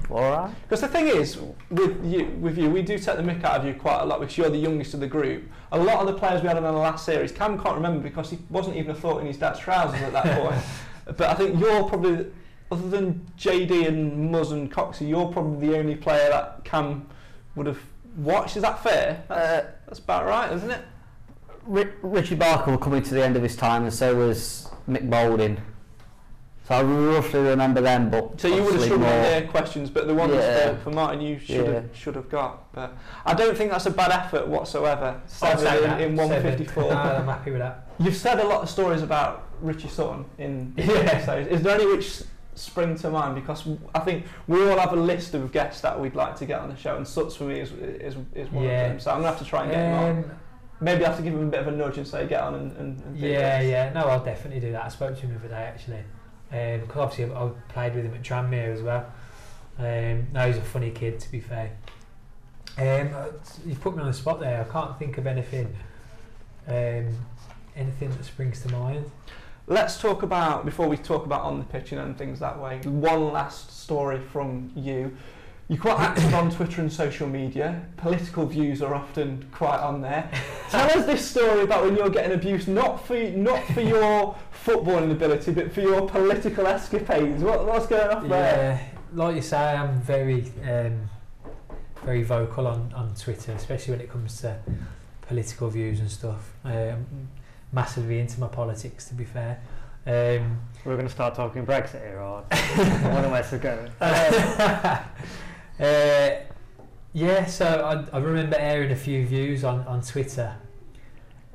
All 0.09 0.21
right. 0.31 0.51
Because 0.63 0.81
the 0.81 0.87
thing 0.87 1.07
is, 1.07 1.37
with 1.69 2.03
you, 2.03 2.25
with 2.41 2.57
you, 2.57 2.69
we 2.69 2.81
do 2.81 2.97
take 2.97 3.17
the 3.17 3.21
mick 3.21 3.43
out 3.43 3.59
of 3.59 3.65
you 3.65 3.75
quite 3.75 4.01
a 4.01 4.05
lot 4.05 4.19
because 4.19 4.35
you're 4.37 4.49
the 4.49 4.57
youngest 4.57 4.95
of 4.95 4.99
the 5.01 5.07
group. 5.07 5.43
A 5.71 5.77
lot 5.77 5.99
of 5.99 6.07
the 6.07 6.13
players 6.13 6.41
we 6.41 6.47
had 6.47 6.57
on 6.57 6.63
the 6.63 6.71
last 6.71 7.05
series, 7.05 7.31
Cam 7.31 7.59
can't 7.61 7.75
remember 7.75 7.99
because 7.99 8.31
he 8.31 8.39
wasn't 8.49 8.75
even 8.77 8.91
a 8.91 8.95
thought 8.95 9.19
in 9.21 9.27
his 9.27 9.37
dad's 9.37 9.59
trousers 9.59 10.01
at 10.01 10.11
that 10.13 10.25
point. 10.41 10.61
But 11.17 11.29
I 11.29 11.35
think 11.35 11.59
you're 11.59 11.83
probably, 11.83 12.25
other 12.71 12.89
than 12.89 13.29
JD 13.37 13.87
and 13.87 14.33
Muzz 14.33 14.51
and 14.51 14.71
Coxie, 14.71 15.07
you're 15.07 15.27
probably 15.31 15.67
the 15.67 15.77
only 15.77 15.95
player 15.95 16.29
that 16.29 16.63
Cam 16.65 17.07
would 17.55 17.67
have 17.67 17.79
watched. 18.23 18.55
Is 18.57 18.61
that 18.63 18.81
fair? 18.83 19.23
That's, 19.27 19.41
Uh, 19.41 19.71
that's 19.87 19.99
about 19.99 20.25
right, 20.25 20.51
isn't 20.51 20.69
it? 20.71 20.81
Ri- 21.65 21.93
Richie 22.01 22.35
Barker 22.35 22.71
will 22.71 22.77
coming 22.77 23.03
to 23.03 23.13
the 23.13 23.23
end 23.23 23.35
of 23.35 23.43
his 23.43 23.55
time, 23.55 23.83
and 23.83 23.93
so 23.93 24.15
was 24.15 24.67
Mick 24.89 25.09
Boulding. 25.09 25.57
So 26.67 26.75
I 26.75 26.83
roughly 26.83 27.39
remember 27.39 27.81
them, 27.81 28.11
but 28.11 28.39
So 28.39 28.47
you 28.47 28.63
would 28.63 28.73
have 28.75 28.83
struggled 28.83 29.07
with 29.07 29.23
their 29.23 29.47
questions, 29.47 29.89
but 29.89 30.05
the 30.05 30.13
ones 30.13 30.33
Yeah. 30.35 30.75
for, 30.75 30.81
for 30.83 30.89
Martin 30.91 31.19
you 31.19 31.39
should 31.39 31.65
have 31.67 31.85
should 31.93 32.15
have 32.15 32.29
got. 32.29 32.71
But 32.73 32.93
I 33.25 33.33
don't 33.33 33.57
think 33.57 33.71
that's 33.71 33.87
a 33.87 33.91
bad 33.91 34.11
effort 34.11 34.47
whatsoever. 34.47 35.19
I'll 35.41 35.57
say 35.57 35.63
Seven 35.65 35.89
that. 35.89 36.01
in, 36.01 36.11
in 36.11 36.17
Seven. 36.17 36.29
154. 36.43 36.83
No, 36.83 36.89
I'm 36.89 37.25
happy 37.25 37.51
with 37.51 37.61
that. 37.61 37.87
You've 37.97 38.15
said 38.15 38.39
a 38.39 38.45
lot 38.47 38.61
of 38.61 38.69
stories 38.69 39.01
about 39.01 39.47
Richie 39.61 39.87
Sutton 39.87 40.25
in 40.37 40.73
Yeah. 40.77 40.85
episodes. 40.93 41.47
Is 41.49 41.63
there 41.63 41.73
any 41.75 41.87
which 41.87 42.05
s- 42.05 42.23
spring 42.59 42.95
to 42.97 43.09
mind? 43.09 43.35
Because 43.35 43.67
I 43.95 43.99
think 43.99 44.25
we 44.47 44.69
all 44.69 44.77
have 44.77 44.93
a 44.93 44.95
list 44.95 45.33
of 45.33 45.51
guests 45.51 45.81
that 45.81 45.99
we'd 45.99 46.15
like 46.15 46.35
to 46.37 46.45
get 46.45 46.59
on 46.59 46.69
the 46.69 46.75
show, 46.75 46.95
and 46.97 47.07
Suts 47.07 47.35
for 47.35 47.45
me 47.45 47.59
is 47.59 47.71
is, 47.71 48.15
is 48.35 48.49
one 48.51 48.63
Yeah. 48.65 48.81
of 48.83 48.89
them. 48.91 48.99
So 48.99 49.11
I'm 49.11 49.17
gonna 49.17 49.29
have 49.29 49.39
to 49.39 49.45
try 49.45 49.63
and 49.63 49.71
get 49.71 49.79
him 49.79 49.93
on. 49.99 50.09
Um, 50.25 50.31
Maybe 50.81 51.03
I 51.03 51.07
have 51.09 51.17
to 51.17 51.23
give 51.23 51.33
him 51.33 51.45
a 51.45 51.51
bit 51.51 51.59
of 51.59 51.67
a 51.67 51.71
nudge 51.71 51.97
and 51.97 52.07
say 52.07 52.25
get 52.25 52.41
on 52.41 52.55
and, 52.55 52.71
and, 52.77 53.01
and 53.03 53.17
yeah, 53.17 53.59
this. 53.61 53.69
yeah. 53.69 53.91
No, 53.93 54.07
I'll 54.07 54.23
definitely 54.23 54.61
do 54.61 54.71
that. 54.71 54.85
I 54.85 54.87
spoke 54.87 55.13
to 55.15 55.21
him 55.23 55.31
the 55.31 55.39
other 55.39 55.49
day 55.49 55.55
actually, 55.55 56.03
because 56.79 56.97
obviously 56.97 57.35
I 57.35 57.43
I 57.47 57.49
played 57.67 57.95
with 57.95 58.05
him 58.05 58.13
at 58.13 58.21
Tranmere 58.23 58.73
as 58.73 58.81
well. 58.81 59.05
Um, 59.77 60.27
no, 60.31 60.47
he's 60.47 60.55
a 60.57 60.61
funny 60.61 60.91
kid 60.91 61.19
to 61.19 61.29
be 61.31 61.41
fair. 61.41 61.71
Um, 62.77 63.09
you've 63.65 63.81
put 63.81 63.93
me 63.95 64.01
on 64.01 64.07
the 64.07 64.13
spot 64.13 64.39
there. 64.39 64.61
I 64.61 64.71
can't 64.71 64.97
think 64.97 65.17
of 65.17 65.27
anything, 65.27 65.75
um, 66.67 67.09
anything 67.75 68.09
that 68.11 68.23
springs 68.23 68.61
to 68.61 68.71
mind. 68.71 69.11
Let's 69.71 70.01
talk 70.01 70.23
about 70.23 70.65
before 70.65 70.87
we 70.87 70.97
talk 70.97 71.27
about 71.27 71.41
on 71.41 71.59
the 71.59 71.63
pitch 71.63 71.91
and 71.91 72.17
things 72.17 72.39
that 72.39 72.59
way. 72.59 72.79
One 72.85 73.31
last 73.31 73.79
story 73.83 74.19
from 74.19 74.71
you. 74.75 75.15
You're 75.67 75.79
quite 75.79 75.99
active 75.99 76.33
on 76.33 76.49
Twitter 76.49 76.81
and 76.81 76.91
social 76.91 77.27
media. 77.27 77.85
Political 77.97 78.47
views 78.47 78.81
are 78.81 78.95
often 78.95 79.47
quite 79.51 79.79
on 79.79 80.01
there. 80.01 80.27
Tell 80.71 80.97
us 80.97 81.05
this 81.05 81.23
story 81.23 81.61
about 81.61 81.83
when 81.83 81.95
you're 81.95 82.09
getting 82.09 82.31
abused, 82.31 82.67
not 82.67 83.05
for 83.05 83.15
not 83.29 83.63
for 83.67 83.81
your 83.81 84.35
footballing 84.65 85.11
ability, 85.11 85.51
but 85.51 85.71
for 85.71 85.81
your 85.81 86.09
political 86.09 86.65
escapades. 86.65 87.43
What, 87.43 87.67
what's 87.67 87.85
going 87.85 88.09
on 88.09 88.27
there? 88.27 88.81
Yeah, 89.13 89.23
like 89.23 89.35
you 89.35 89.43
say, 89.43 89.75
I'm 89.75 90.01
very, 90.01 90.51
um, 90.67 91.07
very 92.03 92.23
vocal 92.23 92.65
on, 92.65 92.91
on 92.95 93.13
Twitter, 93.13 93.51
especially 93.51 93.91
when 93.91 94.01
it 94.01 94.09
comes 94.09 94.41
to 94.41 94.57
political 95.27 95.69
views 95.69 95.99
and 95.99 96.09
stuff. 96.09 96.55
Um, 96.63 97.05
massively 97.71 98.19
into 98.19 98.39
my 98.39 98.47
politics, 98.47 99.07
to 99.09 99.13
be 99.13 99.25
fair. 99.25 99.61
Um, 100.05 100.59
We're 100.85 100.95
going 100.95 101.07
to 101.07 101.13
start 101.13 101.35
talking 101.35 101.65
Brexit 101.65 102.01
here, 102.01 102.19
or 102.19 102.41
one 103.11 103.25
of 103.25 103.31
ways 103.31 103.49
to 103.49 103.57
go. 103.57 103.87
uh, 105.79 106.31
yeah, 107.13 107.45
so 107.45 107.65
I, 108.11 108.15
I 108.15 108.19
remember 108.19 108.55
airing 108.57 108.91
a 108.91 108.95
few 108.95 109.25
views 109.25 109.63
on, 109.63 109.81
on 109.81 110.01
Twitter 110.01 110.55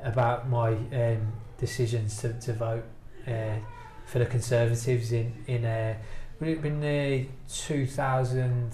about 0.03 0.49
my 0.49 0.73
um, 0.73 1.33
decisions 1.59 2.19
to, 2.19 2.33
to 2.41 2.53
vote 2.53 2.85
uh, 3.27 3.57
for 4.05 4.19
the 4.19 4.27
Conservatives 4.27 5.13
in 5.13 5.33
in 5.47 5.65
uh, 5.65 5.95
would 6.39 6.49
it 6.49 6.55
have 6.55 6.63
been 6.63 6.85
uh, 6.85 7.25
2000 7.49 8.73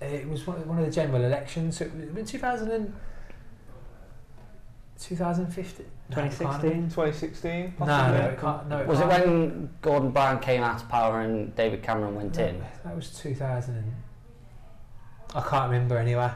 uh, 0.00 0.04
it 0.04 0.28
was 0.28 0.46
one, 0.46 0.66
one 0.68 0.78
of 0.78 0.84
the 0.84 0.92
general 0.92 1.24
elections 1.24 1.78
so 1.78 1.86
it 1.86 1.94
was 1.94 2.16
in 2.16 2.26
2000 2.26 2.70
and 2.70 2.94
2015 5.00 5.86
No, 6.10 6.22
it 6.22 6.38
can't 6.38 6.52
have 6.52 6.62
been. 6.62 6.88
2016. 6.90 7.74
no, 7.78 7.86
possibly? 7.86 8.18
no, 8.18 8.24
it 8.26 8.40
can't, 8.40 8.68
no, 8.68 8.78
it 8.80 8.86
Was 8.86 9.00
it 9.00 9.08
can't. 9.08 9.26
when 9.26 9.70
Gordon 9.80 10.10
Brown 10.10 10.38
came 10.40 10.62
out 10.62 10.82
of 10.82 10.88
power 10.88 11.20
and 11.20 11.54
David 11.56 11.82
Cameron 11.82 12.14
went 12.14 12.36
No, 12.36 12.44
in? 12.46 12.62
That 12.84 12.94
was 12.96 13.10
2000. 13.18 13.76
And, 13.76 13.92
I 15.34 15.40
can't 15.40 15.70
remember 15.70 15.96
anyway. 15.98 16.30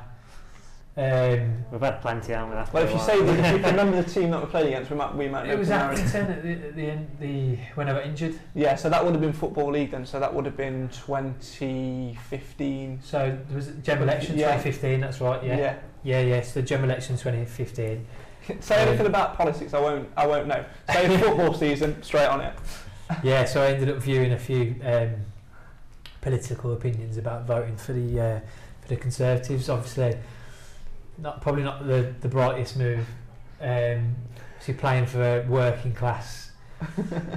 Um, 0.99 1.63
We've 1.71 1.83
had 1.83 2.01
plenty, 2.01 2.33
haven't 2.33 2.49
we? 2.51 2.57
Well, 2.73 2.85
if 2.85 2.91
you 2.91 2.99
say 2.99 3.23
that, 3.23 3.55
if 3.55 3.61
you 3.61 3.67
remember 3.67 4.01
the 4.01 4.11
team 4.11 4.31
that 4.31 4.41
we 4.41 4.47
played 4.47 4.67
against, 4.69 4.91
we 4.91 4.97
might 4.97 5.15
we 5.15 5.29
might 5.29 5.47
it 5.47 5.59
was 5.59 5.69
from 5.69 5.79
there. 5.79 5.91
Accrington 5.91 6.31
at 6.31 6.43
the, 6.43 6.53
at 6.53 6.75
the 6.75 6.91
end. 6.91 7.07
The 7.21 7.57
when 7.75 7.91
I 7.91 7.93
got 7.93 8.07
injured. 8.07 8.41
Yeah, 8.55 8.77
so 8.77 8.89
that 8.89 9.05
would 9.05 9.13
have 9.13 9.21
been 9.21 9.35
football 9.35 9.71
league 9.71 9.91
then. 9.91 10.07
So 10.07 10.19
that 10.19 10.33
would 10.33 10.47
have 10.47 10.57
been 10.57 10.89
2015. 10.89 13.01
So 13.03 13.39
there 13.47 13.57
was 13.57 13.69
a 13.69 13.73
general 13.73 14.09
election 14.09 14.39
Yeah. 14.39 14.57
2015. 14.57 15.01
That's 15.03 15.21
right. 15.21 15.45
Yeah. 15.45 15.59
Yeah. 15.59 15.77
Yeah. 16.03 16.21
yeah 16.23 16.41
so 16.41 16.61
the 16.61 16.67
general 16.67 16.89
election 16.89 17.19
2015. 17.19 18.07
Say 18.61 18.77
anything 18.77 19.07
about 19.07 19.37
politics, 19.37 19.75
I 19.75 19.81
won't. 19.81 20.09
I 20.17 20.27
won't 20.27 20.47
know. 20.47 20.65
Say 20.93 21.19
football 21.19 21.55
season, 21.65 22.03
straight 22.03 22.27
on 22.27 22.41
it. 22.41 22.55
yeah. 23.23 23.45
So 23.45 23.63
I 23.63 23.67
ended 23.73 23.89
up 23.89 23.99
viewing 23.99 24.33
a 24.33 24.39
few 24.39 24.77
um, 24.85 25.11
political 26.21 26.73
opinions 26.73 27.17
about 27.17 27.47
voting 27.47 27.77
for 27.77 27.93
the 27.93 28.21
uh, 28.21 28.41
for 28.83 28.89
the 28.89 28.97
Conservatives. 28.97 29.69
Obviously, 29.69 30.17
not 31.19 31.41
probably 31.41 31.63
not 31.63 31.87
the 31.87 32.15
the 32.21 32.29
brightest 32.29 32.77
move. 32.77 33.07
Um, 33.61 34.15
so 34.61 34.73
you're 34.73 34.79
playing 34.79 35.07
for 35.07 35.23
a 35.23 35.47
working 35.49 35.93
class 35.95 36.51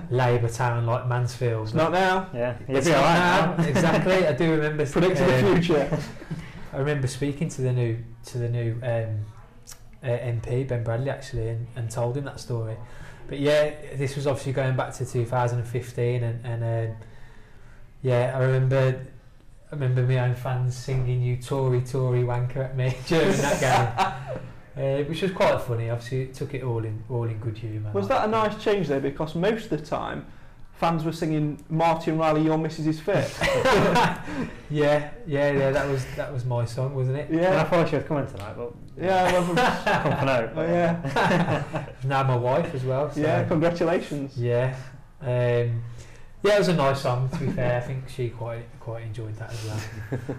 Labour 0.09 0.49
town 0.49 0.85
like 0.85 1.07
Mansfield. 1.07 1.67
It's 1.67 1.73
not 1.73 1.91
now. 1.91 2.29
Yeah, 2.33 2.57
It's 2.67 2.87
not 2.87 2.97
alright 2.97 3.57
now. 3.59 3.65
exactly. 3.65 4.27
I 4.27 4.33
do 4.33 4.51
remember 4.51 4.85
Predicting 4.85 5.27
the 5.27 5.47
um, 5.47 5.55
future. 5.61 5.99
I 6.73 6.77
remember 6.77 7.07
speaking 7.07 7.47
to 7.49 7.61
the 7.61 7.71
new 7.71 7.97
to 8.25 8.37
the 8.37 8.49
new 8.49 8.75
um, 8.83 9.25
uh, 10.03 10.07
MP 10.07 10.67
Ben 10.67 10.83
Bradley 10.83 11.09
actually 11.09 11.49
and, 11.49 11.67
and 11.75 11.89
told 11.89 12.17
him 12.17 12.25
that 12.25 12.39
story. 12.39 12.75
But 13.27 13.39
yeah, 13.39 13.73
this 13.95 14.15
was 14.15 14.25
obviously 14.25 14.53
going 14.53 14.75
back 14.75 14.93
to 14.95 15.05
2015 15.05 16.23
and, 16.23 16.45
and 16.45 16.63
um, 16.63 16.97
yeah, 18.01 18.33
I 18.35 18.39
remember 18.39 19.05
I 19.71 19.75
remember 19.75 20.01
my 20.01 20.19
own 20.19 20.35
fans 20.35 20.75
singing 20.75 21.21
"You 21.21 21.37
Tory 21.37 21.81
Tory 21.81 22.23
wanker" 22.23 22.57
at 22.57 22.75
me 22.75 22.95
during 23.07 23.37
that 23.37 23.59
game. 23.59 24.39
Uh, 24.77 25.03
which 25.03 25.21
was 25.23 25.31
quite 25.31 25.59
funny. 25.59 25.89
Obviously, 25.89 26.21
it 26.21 26.33
took 26.33 26.53
it 26.53 26.63
all 26.63 26.85
in 26.85 27.03
all 27.09 27.25
in 27.25 27.37
good 27.39 27.57
humour. 27.57 27.91
Was 27.91 28.07
that 28.07 28.23
a 28.23 28.27
nice 28.31 28.63
change 28.63 28.87
there? 28.87 29.01
Because 29.01 29.35
most 29.35 29.65
of 29.65 29.71
the 29.71 29.85
time, 29.85 30.25
fans 30.79 31.03
were 31.03 31.11
singing 31.11 31.63
"Martin 31.69 32.17
Riley, 32.17 32.41
your 32.41 32.57
missus 32.57 32.87
is 32.87 32.99
fit." 32.99 33.31
yeah, 34.69 35.11
yeah, 35.27 35.51
yeah. 35.51 35.71
That 35.71 35.87
was 35.87 36.05
that 36.15 36.31
was 36.33 36.45
my 36.45 36.65
song, 36.65 36.95
wasn't 36.95 37.17
it? 37.17 37.29
And 37.29 37.39
I 37.39 37.43
yeah, 37.43 37.63
thought 37.65 37.89
she 37.89 37.97
was 37.97 38.05
coming 38.05 38.25
tonight, 38.27 38.55
but 38.57 38.73
yeah, 38.97 39.31
well, 39.31 39.45
come 39.85 40.17
for 40.19 40.25
now. 40.25 40.49
oh, 40.55 40.61
yeah, 40.63 41.85
now 42.05 42.23
my 42.23 42.35
wife 42.35 42.73
as 42.73 42.83
well. 42.83 43.11
So. 43.11 43.19
yeah. 43.21 43.43
Congratulations. 43.45 44.37
Yeah. 44.37 44.75
Um, 45.21 45.83
yeah, 46.41 46.55
it 46.55 46.59
was 46.59 46.69
a 46.69 46.73
nice 46.73 47.01
song. 47.01 47.27
To 47.31 47.37
be 47.37 47.51
fair, 47.51 47.77
I 47.77 47.81
think 47.81 48.07
she 48.07 48.29
quite 48.29 48.63
quite 48.79 49.03
enjoyed 49.03 49.35
that 49.35 49.51
as 49.51 49.65
well. 49.65 49.79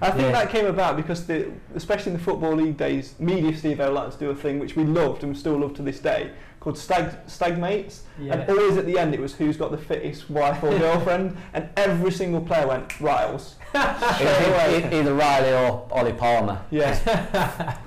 I 0.00 0.10
think 0.10 0.22
Yeah. 0.22 0.32
that 0.32 0.48
came 0.50 0.64
about 0.64 0.96
because, 0.96 1.26
the, 1.26 1.52
especially 1.74 2.12
in 2.12 2.18
the 2.18 2.24
football 2.24 2.54
league 2.54 2.78
days, 2.78 3.14
media 3.18 3.54
Steve 3.54 3.78
like 3.80 4.10
to 4.10 4.18
do 4.18 4.30
a 4.30 4.34
thing 4.34 4.58
which 4.58 4.76
we 4.76 4.84
loved 4.84 5.22
and 5.22 5.32
we 5.32 5.38
still 5.38 5.58
love 5.58 5.74
to 5.74 5.82
this 5.82 6.00
day, 6.00 6.30
called 6.60 6.78
stag 6.78 7.14
stag 7.26 7.58
mates. 7.58 8.02
Yeah. 8.20 8.34
And 8.34 8.50
always 8.50 8.76
at 8.76 8.86
the 8.86 8.98
end, 8.98 9.14
it 9.14 9.20
was 9.20 9.34
who's 9.34 9.56
got 9.56 9.70
the 9.70 9.78
fittest 9.78 10.30
wife 10.30 10.62
or 10.62 10.78
girlfriend, 10.78 11.36
and 11.52 11.68
every 11.76 12.12
single 12.12 12.40
player 12.40 12.66
went 12.68 13.00
Riles. 13.00 13.56
Straight. 13.70 14.92
Either 14.92 15.14
Riley 15.14 15.52
or 15.52 15.88
Ollie 15.90 16.12
Palmer. 16.12 16.60
Yeah. 16.70 16.98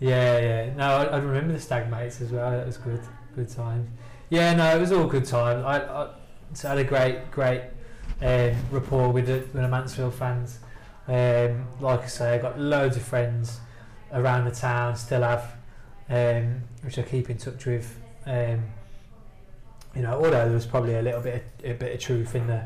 yeah, 0.00 0.38
yeah. 0.38 0.74
No, 0.74 0.84
I, 0.84 1.04
I 1.04 1.16
remember 1.18 1.52
the 1.52 1.60
stag 1.60 1.90
mates 1.90 2.20
as 2.20 2.30
well. 2.30 2.50
That 2.50 2.66
was 2.66 2.76
good, 2.76 3.00
good 3.34 3.48
times. 3.48 3.88
Yeah, 4.30 4.54
no, 4.54 4.76
it 4.76 4.80
was 4.80 4.92
all 4.92 5.06
good 5.06 5.24
times. 5.24 5.64
I, 5.64 5.78
I 5.78 6.10
so 6.52 6.68
I 6.68 6.70
had 6.70 6.78
a 6.78 6.84
great, 6.84 7.30
great 7.30 7.62
um, 8.20 8.56
rapport 8.70 9.10
with 9.10 9.26
the, 9.26 9.34
with 9.38 9.52
the 9.52 9.68
Mansfield 9.68 10.14
fans. 10.14 10.58
Um, 11.06 11.66
like 11.80 12.02
I 12.02 12.06
say, 12.06 12.34
I 12.34 12.38
got 12.38 12.58
loads 12.58 12.96
of 12.96 13.02
friends 13.02 13.60
around 14.12 14.44
the 14.44 14.50
town, 14.50 14.96
still 14.96 15.22
have, 15.22 15.54
um, 16.10 16.62
which 16.82 16.98
I 16.98 17.02
keep 17.02 17.30
in 17.30 17.38
touch 17.38 17.64
with. 17.64 17.96
Um, 18.26 18.64
you 19.94 20.02
know, 20.02 20.14
although 20.14 20.30
there 20.30 20.50
was 20.52 20.66
probably 20.66 20.94
a 20.96 21.02
little 21.02 21.20
bit, 21.20 21.44
of, 21.64 21.70
a 21.70 21.72
bit 21.74 21.94
of 21.94 22.00
truth 22.00 22.34
in 22.34 22.46
the, 22.46 22.64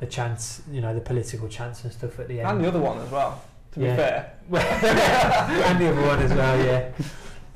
the 0.00 0.06
chance, 0.06 0.62
you 0.70 0.80
know, 0.80 0.94
the 0.94 1.00
political 1.00 1.48
chance 1.48 1.84
and 1.84 1.92
stuff 1.92 2.18
at 2.18 2.28
the 2.28 2.40
end. 2.40 2.48
And 2.48 2.64
the 2.64 2.68
other 2.68 2.80
one 2.80 2.98
as 2.98 3.10
well, 3.10 3.42
to 3.72 3.80
Yeah. 3.80 3.90
be 3.90 3.96
fair. 3.96 4.32
and 5.66 5.80
the 5.80 5.90
other 5.90 6.02
one 6.02 6.18
as 6.20 6.32
well, 6.32 6.64
yeah. 6.64 6.90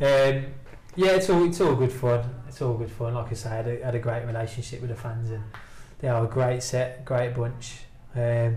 Um, 0.01 0.47
yeah, 0.97 1.13
it's 1.13 1.29
all 1.31 1.45
it's 1.45 1.61
all 1.61 1.75
good 1.75 1.93
fun. 1.93 2.29
It's 2.49 2.61
all 2.63 2.75
good 2.75 2.91
fun. 2.91 3.15
Like 3.15 3.31
I 3.31 3.35
say, 3.35 3.51
I 3.51 3.55
had 3.57 3.69
a, 3.69 3.85
had 3.85 3.95
a 3.95 3.99
great 3.99 4.25
relationship 4.25 4.81
with 4.81 4.91
the 4.91 4.97
fans, 4.97 5.31
and 5.31 5.45
they 6.01 6.09
are 6.09 6.25
a 6.25 6.29
great 6.29 6.63
set, 6.63 7.05
great 7.05 7.35
bunch. 7.35 7.81
Um, 8.15 8.57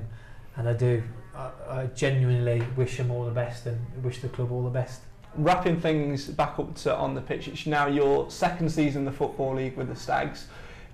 and 0.55 0.69
I 0.69 0.73
do, 0.73 1.03
I, 1.35 1.49
I 1.69 1.85
genuinely 1.87 2.63
wish 2.75 2.97
them 2.97 3.11
all 3.11 3.25
the 3.25 3.31
best, 3.31 3.65
and 3.65 3.79
wish 4.03 4.21
the 4.21 4.29
club 4.29 4.51
all 4.51 4.63
the 4.63 4.69
best. 4.69 5.01
Wrapping 5.35 5.79
things 5.81 6.27
back 6.27 6.59
up 6.59 6.75
to 6.75 6.95
on 6.95 7.15
the 7.15 7.21
pitch, 7.21 7.47
it's 7.47 7.65
now 7.65 7.87
your 7.87 8.29
second 8.29 8.69
season 8.69 9.01
in 9.01 9.05
the 9.05 9.11
Football 9.11 9.55
League 9.55 9.75
with 9.75 9.87
the 9.87 9.95
Stags. 9.95 10.47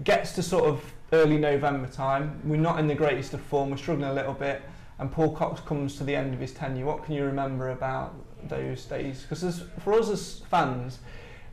Gets 0.04 0.34
to 0.34 0.44
sort 0.44 0.66
of 0.66 0.94
early 1.12 1.38
November 1.38 1.88
time. 1.88 2.40
We're 2.46 2.58
not 2.58 2.80
in 2.80 2.88
the 2.88 2.96
greatest 2.96 3.34
of 3.34 3.42
form, 3.42 3.72
we're 3.72 3.78
struggling 3.78 4.10
a 4.10 4.14
little 4.14 4.34
bit, 4.34 4.62
and 4.98 5.12
Paul 5.12 5.36
Cox 5.36 5.60
comes 5.62 5.98
to 5.98 6.04
the 6.04 6.16
end 6.16 6.34
of 6.34 6.40
his 6.40 6.54
tenure. 6.54 6.86
What 6.86 7.04
can 7.04 7.16
you 7.16 7.26
remember 7.26 7.72
about 7.72 8.16
those 8.48 8.86
days? 8.86 9.26
Because 9.28 9.64
for 9.84 9.94
us 9.94 10.10
as 10.10 10.40
fans, 10.50 11.00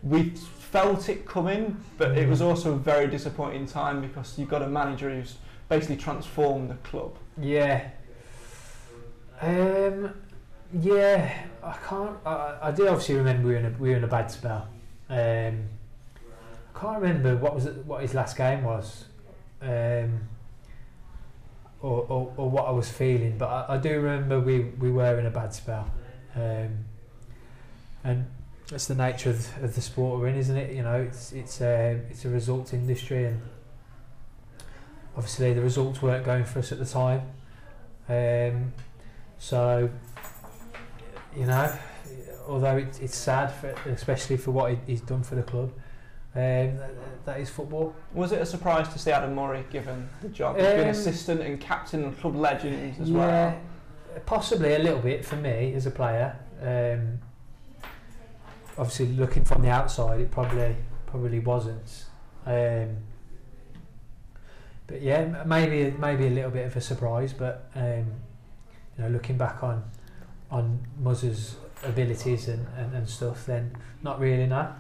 we 0.02 0.30
felt 0.30 1.08
it 1.08 1.26
coming, 1.26 1.76
but 1.98 2.16
it 2.16 2.28
was 2.28 2.40
also 2.40 2.74
a 2.74 2.76
very 2.76 3.08
disappointing 3.08 3.66
time 3.66 4.00
because 4.00 4.38
you've 4.38 4.48
got 4.48 4.62
a 4.62 4.68
manager 4.68 5.10
who's 5.10 5.36
basically 5.68 5.96
transformed 5.96 6.70
the 6.70 6.74
club. 6.88 7.16
Yeah. 7.40 7.88
Um, 9.40 10.14
yeah, 10.80 11.46
I 11.62 11.76
can't. 11.88 12.16
I, 12.24 12.58
I 12.62 12.70
do 12.70 12.88
obviously 12.88 13.16
remember 13.16 13.48
we 13.48 13.54
were 13.54 13.58
in 13.58 13.66
a, 13.66 13.70
we 13.78 13.90
were 13.90 13.96
in 13.96 14.04
a 14.04 14.08
bad 14.08 14.30
spell. 14.30 14.68
Um, 15.08 15.68
I 16.74 16.78
can't 16.78 17.00
remember 17.00 17.36
what 17.36 17.54
was 17.54 17.66
it, 17.66 17.84
what 17.86 18.02
his 18.02 18.14
last 18.14 18.36
game 18.36 18.64
was, 18.64 19.04
um, 19.62 20.20
or, 21.80 22.06
or 22.08 22.34
or 22.36 22.50
what 22.50 22.66
I 22.66 22.70
was 22.70 22.88
feeling. 22.88 23.38
But 23.38 23.48
I, 23.48 23.74
I 23.74 23.78
do 23.78 24.00
remember 24.00 24.40
we 24.40 24.60
we 24.60 24.90
were 24.90 25.18
in 25.18 25.26
a 25.26 25.30
bad 25.30 25.54
spell, 25.54 25.90
um, 26.34 26.84
and 28.04 28.26
that's 28.68 28.86
the 28.86 28.94
nature 28.94 29.30
of, 29.30 29.62
of 29.62 29.74
the 29.74 29.80
sport 29.80 30.20
we're 30.20 30.28
in, 30.28 30.36
isn't 30.36 30.56
it? 30.56 30.74
You 30.74 30.82
know, 30.82 31.00
it's 31.02 31.32
it's 31.32 31.60
a 31.60 32.00
it's 32.10 32.24
a 32.24 32.28
results 32.28 32.72
industry, 32.72 33.26
and 33.26 33.40
obviously 35.16 35.54
the 35.54 35.62
results 35.62 36.02
weren't 36.02 36.24
going 36.24 36.44
for 36.44 36.58
us 36.58 36.72
at 36.72 36.78
the 36.78 36.86
time. 36.86 37.22
Um, 38.08 38.72
so, 39.38 39.90
you 41.36 41.46
know, 41.46 41.72
although 42.48 42.76
it, 42.78 43.00
it's 43.02 43.16
sad, 43.16 43.48
for, 43.48 43.68
especially 43.90 44.36
for 44.36 44.50
what 44.50 44.70
he, 44.70 44.78
he's 44.86 45.00
done 45.00 45.22
for 45.22 45.34
the 45.34 45.42
club, 45.42 45.72
um, 46.34 46.76
that, 46.76 47.24
that 47.24 47.40
is 47.40 47.48
football. 47.48 47.94
Was 48.12 48.32
it 48.32 48.40
a 48.40 48.46
surprise 48.46 48.88
to 48.90 48.98
see 48.98 49.10
Adam 49.10 49.34
Murray 49.34 49.64
given 49.70 50.08
the 50.20 50.28
job? 50.28 50.56
He's 50.56 50.66
been 50.66 50.80
Um, 50.80 50.88
assistant 50.88 51.40
and 51.40 51.60
captain 51.60 52.04
of 52.04 52.18
club 52.20 52.36
legends 52.36 53.00
as 53.00 53.10
yeah, 53.10 53.16
well. 53.16 53.60
possibly 54.26 54.74
a 54.74 54.78
little 54.78 55.00
bit 55.00 55.24
for 55.24 55.36
me 55.36 55.72
as 55.74 55.86
a 55.86 55.90
player. 55.90 56.36
Um, 56.60 57.18
obviously, 58.76 59.06
looking 59.08 59.44
from 59.44 59.62
the 59.62 59.70
outside, 59.70 60.20
it 60.20 60.30
probably 60.30 60.76
probably 61.06 61.38
wasn't. 61.38 62.04
Um, 62.44 62.96
but 64.86 65.00
yeah, 65.02 65.42
maybe 65.46 65.96
maybe 65.98 66.26
a 66.26 66.30
little 66.30 66.50
bit 66.50 66.66
of 66.66 66.76
a 66.76 66.80
surprise. 66.80 67.32
But 67.32 67.70
um, 67.74 68.12
you 68.96 69.04
know, 69.04 69.08
looking 69.08 69.38
back 69.38 69.62
on 69.62 69.84
on 70.50 70.78
Muzz's 71.00 71.56
abilities 71.82 72.48
and, 72.48 72.66
and, 72.76 72.94
and 72.94 73.08
stuff, 73.08 73.46
then 73.46 73.70
not 74.02 74.20
really 74.20 74.46
no. 74.46 74.72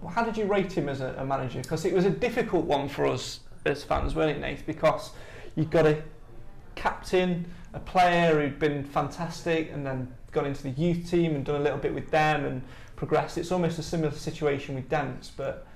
Well, 0.00 0.12
How 0.12 0.24
did 0.24 0.36
you 0.36 0.44
rate 0.44 0.72
him 0.72 0.88
as 0.88 1.00
a, 1.00 1.14
a 1.18 1.24
manager? 1.24 1.60
Because 1.62 1.84
it 1.84 1.92
was 1.92 2.04
a 2.04 2.10
difficult 2.10 2.64
one 2.64 2.88
for 2.88 3.06
us 3.06 3.40
as 3.64 3.82
fans, 3.82 4.14
weren't 4.14 4.36
it, 4.36 4.40
Nate? 4.40 4.66
Because 4.66 5.10
you've 5.54 5.70
got 5.70 5.86
a 5.86 6.02
captain, 6.74 7.50
a 7.72 7.80
player 7.80 8.40
who'd 8.40 8.58
been 8.58 8.84
fantastic, 8.84 9.72
and 9.72 9.84
then 9.84 10.12
gone 10.32 10.46
into 10.46 10.62
the 10.62 10.70
youth 10.70 11.10
team 11.10 11.34
and 11.34 11.44
done 11.44 11.56
a 11.56 11.64
little 11.64 11.78
bit 11.78 11.94
with 11.94 12.10
them 12.10 12.44
and 12.44 12.62
progressed. 12.94 13.38
It's 13.38 13.50
almost 13.50 13.78
a 13.78 13.82
similar 13.82 14.12
situation 14.12 14.74
with 14.74 14.88
Dance, 14.88 15.32
but 15.34 15.66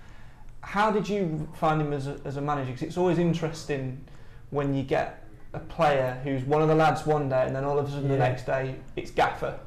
how 0.61 0.91
did 0.91 1.09
you 1.09 1.49
find 1.55 1.81
him 1.81 1.93
as 1.93 2.07
a, 2.07 2.21
as 2.25 2.37
a 2.37 2.41
manager? 2.41 2.73
Because 2.73 2.83
it's 2.83 2.99
always 2.99 3.19
interesting 3.19 4.05
when 4.51 4.75
you 4.75 4.83
get 4.83 5.20
a 5.53 5.59
player 5.59 6.21
who's 6.23 6.45
one 6.45 6.63
of 6.63 6.69
the 6.69 6.75
lads 6.75 7.07
one 7.07 7.29
day, 7.29 7.45
and 7.47 7.55
then 7.55 7.65
all 7.65 7.79
of 7.79 7.89
a 7.89 7.91
sudden 7.91 8.09
the 8.09 8.17
next 8.17 8.47
day 8.47 8.77
it's 8.97 9.11
Gaffer. 9.11 9.59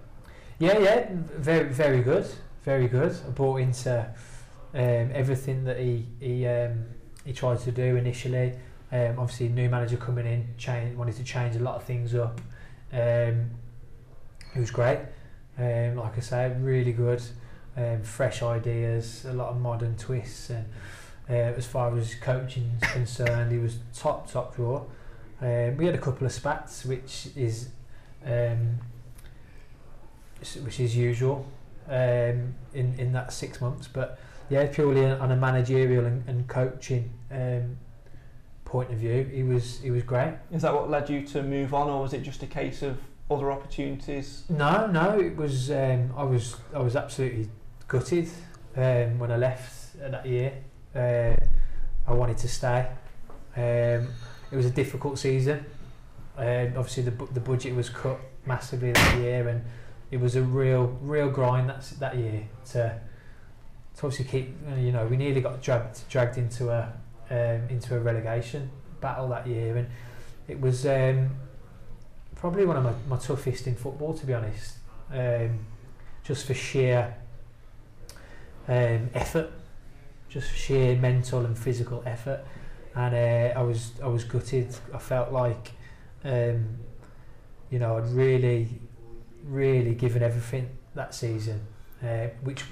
Yeah, 0.60 0.78
yeah, 0.80 1.08
very, 1.10 1.70
very 1.70 2.02
good, 2.02 2.26
very 2.64 2.88
good. 2.88 3.16
I 3.28 3.32
bought 3.32 3.58
into 3.58 4.06
um, 4.74 5.10
everything 5.14 5.64
that 5.66 5.80
he 5.80 6.06
he 6.20 6.48
um, 6.48 6.86
he 7.26 7.34
tried 7.34 7.60
to 7.62 7.72
do 7.72 7.96
initially. 7.96 8.54
Um, 8.92 9.16
obviously, 9.18 9.50
new 9.50 9.70
manager 9.70 9.98
coming 9.98 10.28
in, 10.28 10.48
change, 10.58 10.96
wanted 10.96 11.16
to 11.16 11.24
change 11.24 11.56
a 11.56 11.60
lot 11.60 11.76
of 11.76 11.84
things 11.84 12.14
up. 12.14 12.40
Um, 12.92 13.50
it 14.56 14.60
was 14.60 14.72
great. 14.72 15.00
Um, 15.58 15.96
like 15.96 16.18
I 16.18 16.22
say, 16.22 16.56
really 16.60 16.94
good. 16.94 17.22
Um, 17.76 18.04
fresh 18.04 18.44
ideas, 18.44 19.26
a 19.26 19.34
lot 19.34 19.50
of 19.50 19.60
modern 19.60 19.98
twists, 19.98 20.52
and 20.52 20.66
uh, 21.28 21.34
as 21.58 21.66
far 21.66 21.98
as 21.98 22.14
coaching 22.16 22.72
is 22.82 22.92
concerned, 22.92 23.52
he 23.52 23.58
was 23.58 23.80
top 23.96 24.32
top 24.32 24.56
draw. 24.56 24.84
Um, 25.42 25.78
we 25.78 25.86
had 25.86 25.96
a 25.96 26.00
couple 26.00 26.26
of 26.26 26.32
spats, 26.32 26.86
which 26.86 27.28
is 27.36 27.70
um, 28.26 28.80
which 30.62 30.80
is 30.80 30.96
usual 30.96 31.46
um, 31.88 32.56
in 32.74 32.96
in 32.98 33.12
that 33.14 33.34
six 33.34 33.62
months. 33.62 33.88
But 33.88 34.20
yeah, 34.50 34.68
purely 34.68 35.06
on 35.06 35.32
a 35.32 35.36
managerial 35.36 36.06
and, 36.06 36.28
and 36.28 36.48
coaching 36.48 37.12
um, 37.32 37.78
point 38.66 38.92
of 38.92 38.98
view, 38.98 39.24
he 39.32 39.44
was 39.44 39.80
he 39.80 39.92
was 39.92 40.04
great. 40.04 40.36
Is 40.52 40.62
that 40.62 40.74
what 40.74 40.90
led 40.90 41.10
you 41.10 41.26
to 41.28 41.44
move 41.44 41.74
on, 41.74 41.90
or 41.90 42.02
was 42.02 42.14
it 42.14 42.24
just 42.24 42.44
a 42.44 42.48
case 42.48 42.82
of 42.82 42.98
other 43.30 43.52
opportunities? 43.52 44.44
No, 44.50 44.88
no, 44.88 45.20
it 45.20 45.36
was. 45.36 45.72
Um, 45.72 46.14
I 46.16 46.24
was 46.24 46.58
I 46.74 46.80
was 46.80 46.96
absolutely 46.96 47.50
gutted 47.88 48.30
um, 48.76 49.20
when 49.20 49.32
I 49.32 49.38
left 49.38 50.00
that 50.00 50.26
year. 50.26 50.54
Uh, 50.96 51.36
I 52.06 52.14
wanted 52.14 52.38
to 52.40 52.48
stay. 52.48 52.88
Um, 53.56 54.08
it 54.54 54.56
was 54.56 54.66
a 54.66 54.72
difficult 54.72 55.20
season. 55.20 55.66
Um, 56.38 56.74
obviously, 56.78 57.04
the 57.04 57.12
the 57.34 57.42
budget 57.42 57.76
was 57.76 57.90
cut 57.90 58.20
massively 58.46 58.92
that 58.94 59.18
year, 59.18 59.48
and 59.50 59.64
it 60.12 60.20
was 60.20 60.36
a 60.36 60.42
real 60.42 60.98
real 61.02 61.30
grind 61.30 61.70
that 61.70 61.82
that 62.00 62.16
year 62.16 62.48
to 62.72 63.00
to 63.98 64.06
obviously 64.06 64.26
keep. 64.26 64.56
You 64.78 64.92
know, 64.94 65.06
we 65.08 65.18
nearly 65.18 65.42
got 65.42 65.62
dragged 65.62 66.08
dragged 66.10 66.38
into 66.38 66.70
a 66.70 66.94
um, 67.30 67.68
into 67.70 67.96
a 67.96 68.00
relegation 68.00 68.70
battle 69.02 69.28
that 69.30 69.46
year, 69.48 69.76
and 69.76 69.90
it 70.48 70.62
was. 70.62 70.86
Um, 70.86 71.32
probably 72.44 72.66
one 72.66 72.76
of 72.76 72.84
my, 72.84 72.94
my 73.08 73.18
toughest 73.18 73.68
in 73.68 73.76
football, 73.76 74.14
to 74.14 74.26
be 74.26 74.34
honest. 74.34 74.76
Um, 75.10 75.66
just 76.26 76.46
for 76.46 76.54
sheer 76.54 77.16
um, 78.68 79.10
effort, 79.14 79.50
just 80.28 80.50
for 80.52 80.58
sheer 80.58 80.98
mental 80.98 81.46
and 81.46 81.58
physical 81.58 82.04
effort, 82.06 82.44
and 82.96 83.16
uh, 83.16 83.60
I 83.60 83.64
was 83.64 83.92
I 84.04 84.08
was 84.08 84.24
gutted. 84.24 84.76
I 84.94 84.98
felt 84.98 85.32
like, 85.32 85.72
um, 86.24 86.78
you 87.70 87.80
know, 87.80 87.98
I'd 87.98 88.08
really, 88.10 88.70
really 89.44 89.96
given 89.96 90.22
everything 90.22 90.70
that 90.96 91.16
season, 91.16 91.66
uh, 92.04 92.28
which 92.44 92.64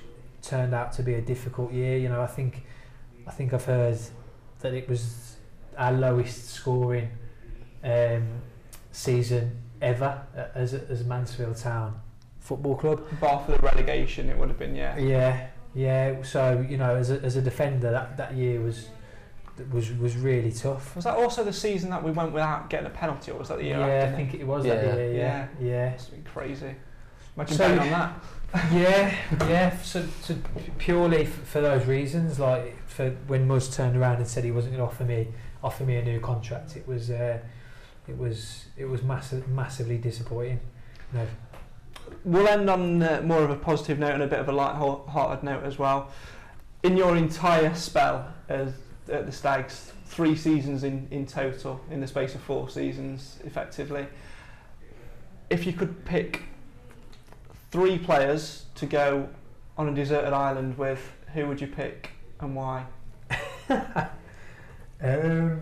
turned 0.42 0.74
out 0.74 0.92
to 0.94 1.04
be 1.04 1.16
a 1.16 1.22
difficult 1.22 1.72
year. 1.72 1.98
You 1.98 2.10
know, 2.10 2.22
I 2.22 2.28
think, 2.28 2.66
I 3.28 3.32
think 3.32 3.54
I've 3.54 3.66
heard 3.66 4.00
that 4.60 4.74
it 4.74 4.88
was 4.88 5.38
our 5.78 5.92
lowest 5.92 6.50
scoring 6.52 7.10
um, 7.84 8.28
season 8.92 9.60
ever 9.82 10.22
as 10.54 10.74
as 10.74 11.04
Mansfield 11.04 11.58
Town 11.58 12.00
Football 12.40 12.76
Club. 12.76 13.20
Bar 13.20 13.44
for 13.44 13.54
the 13.54 13.60
relegation, 13.60 14.30
it 14.30 14.38
would 14.38 14.50
have 14.50 14.60
been, 14.60 14.76
yeah. 14.76 14.98
Yeah, 14.98 15.48
yeah. 15.74 16.22
So 16.22 16.64
you 16.70 16.78
know, 16.78 16.96
as 16.96 17.10
a, 17.10 17.20
as 17.22 17.38
a 17.38 17.42
defender, 17.42 17.90
that, 17.90 18.18
that 18.18 18.36
year 18.36 18.62
was 18.62 18.90
was 19.72 19.92
was 19.94 20.16
really 20.18 20.52
tough. 20.52 20.96
Was 20.96 21.06
that 21.06 21.16
also 21.18 21.44
the 21.44 21.54
season 21.54 21.90
that 21.92 22.04
we 22.04 22.12
went 22.12 22.32
without 22.32 22.70
getting 22.70 22.88
a 22.88 22.92
penalty, 22.92 23.32
or 23.32 23.40
was 23.40 23.50
that 23.50 23.58
the 23.60 23.66
year 23.66 23.78
yeah, 23.80 23.86
after? 23.88 24.14
I 24.14 24.16
think 24.18 24.34
it 24.34 24.46
was 24.48 24.66
Yeah. 24.66 24.76
that 24.76 24.98
year. 24.98 25.14
Yeah, 25.14 25.48
yeah, 25.60 25.90
That's 25.92 26.06
been 26.06 26.24
crazy. 26.24 26.76
Imagine 27.36 27.58
So- 27.58 27.68
betting 27.76 27.94
on 27.94 28.00
that. 28.00 28.24
yeah, 28.74 29.16
yeah. 29.48 29.78
So, 29.78 30.06
so 30.22 30.36
purely 30.78 31.22
f- 31.24 31.30
for 31.30 31.62
those 31.62 31.86
reasons, 31.86 32.38
like 32.38 32.76
for 32.86 33.12
when 33.28 33.48
Muzz 33.48 33.74
turned 33.74 33.96
around 33.96 34.18
and 34.18 34.28
said 34.28 34.44
he 34.44 34.52
wasn't 34.52 34.76
going 34.76 34.86
to 34.86 34.92
offer 34.94 35.06
me 35.06 35.30
offer 35.64 35.86
me 35.86 35.96
a 35.96 36.04
new 36.04 36.20
contract, 36.20 36.76
it 36.76 36.86
was 36.86 37.10
uh, 37.10 37.40
it 38.10 38.18
was 38.18 38.66
it 38.76 38.86
was 38.90 39.04
massive, 39.04 39.48
massively 39.48 39.98
disappointing. 39.98 40.60
You 41.14 41.20
know, 41.20 41.28
We'll 42.26 42.48
end 42.48 42.70
on 42.70 43.02
uh, 43.02 43.22
more 43.24 43.42
of 43.42 43.50
a 43.50 43.56
positive 43.56 43.98
note 43.98 44.14
and 44.16 44.24
a 44.24 44.28
bit 44.28 44.40
of 44.40 44.50
a 44.50 44.52
light-hearted 44.52 45.44
note 45.44 45.64
as 45.64 45.80
well. 45.80 46.12
In 46.84 46.98
your 46.98 47.16
entire 47.16 47.74
spell 47.74 48.34
as 48.50 48.74
at 49.12 49.26
the 49.26 49.32
Stags, 49.32 49.92
three 50.06 50.36
seasons 50.36 50.84
in, 50.84 51.08
in 51.12 51.26
total, 51.26 51.82
in 51.90 52.02
the 52.02 52.08
space 52.08 52.36
of 52.36 52.42
four 52.42 52.70
seasons, 52.70 53.40
effectively. 53.44 54.08
If 55.50 55.66
you 55.66 55.74
could 55.74 56.06
pick 56.06 56.44
three 57.72 57.98
players 57.98 58.66
to 58.76 58.86
go 58.86 59.30
on 59.78 59.90
a 59.90 59.94
deserted 59.94 60.34
island 60.34 60.78
with, 60.78 61.12
who 61.34 61.48
would 61.48 61.62
you 61.62 61.68
pick 61.68 62.12
and 62.40 62.56
why? 62.56 62.86
um, 65.02 65.62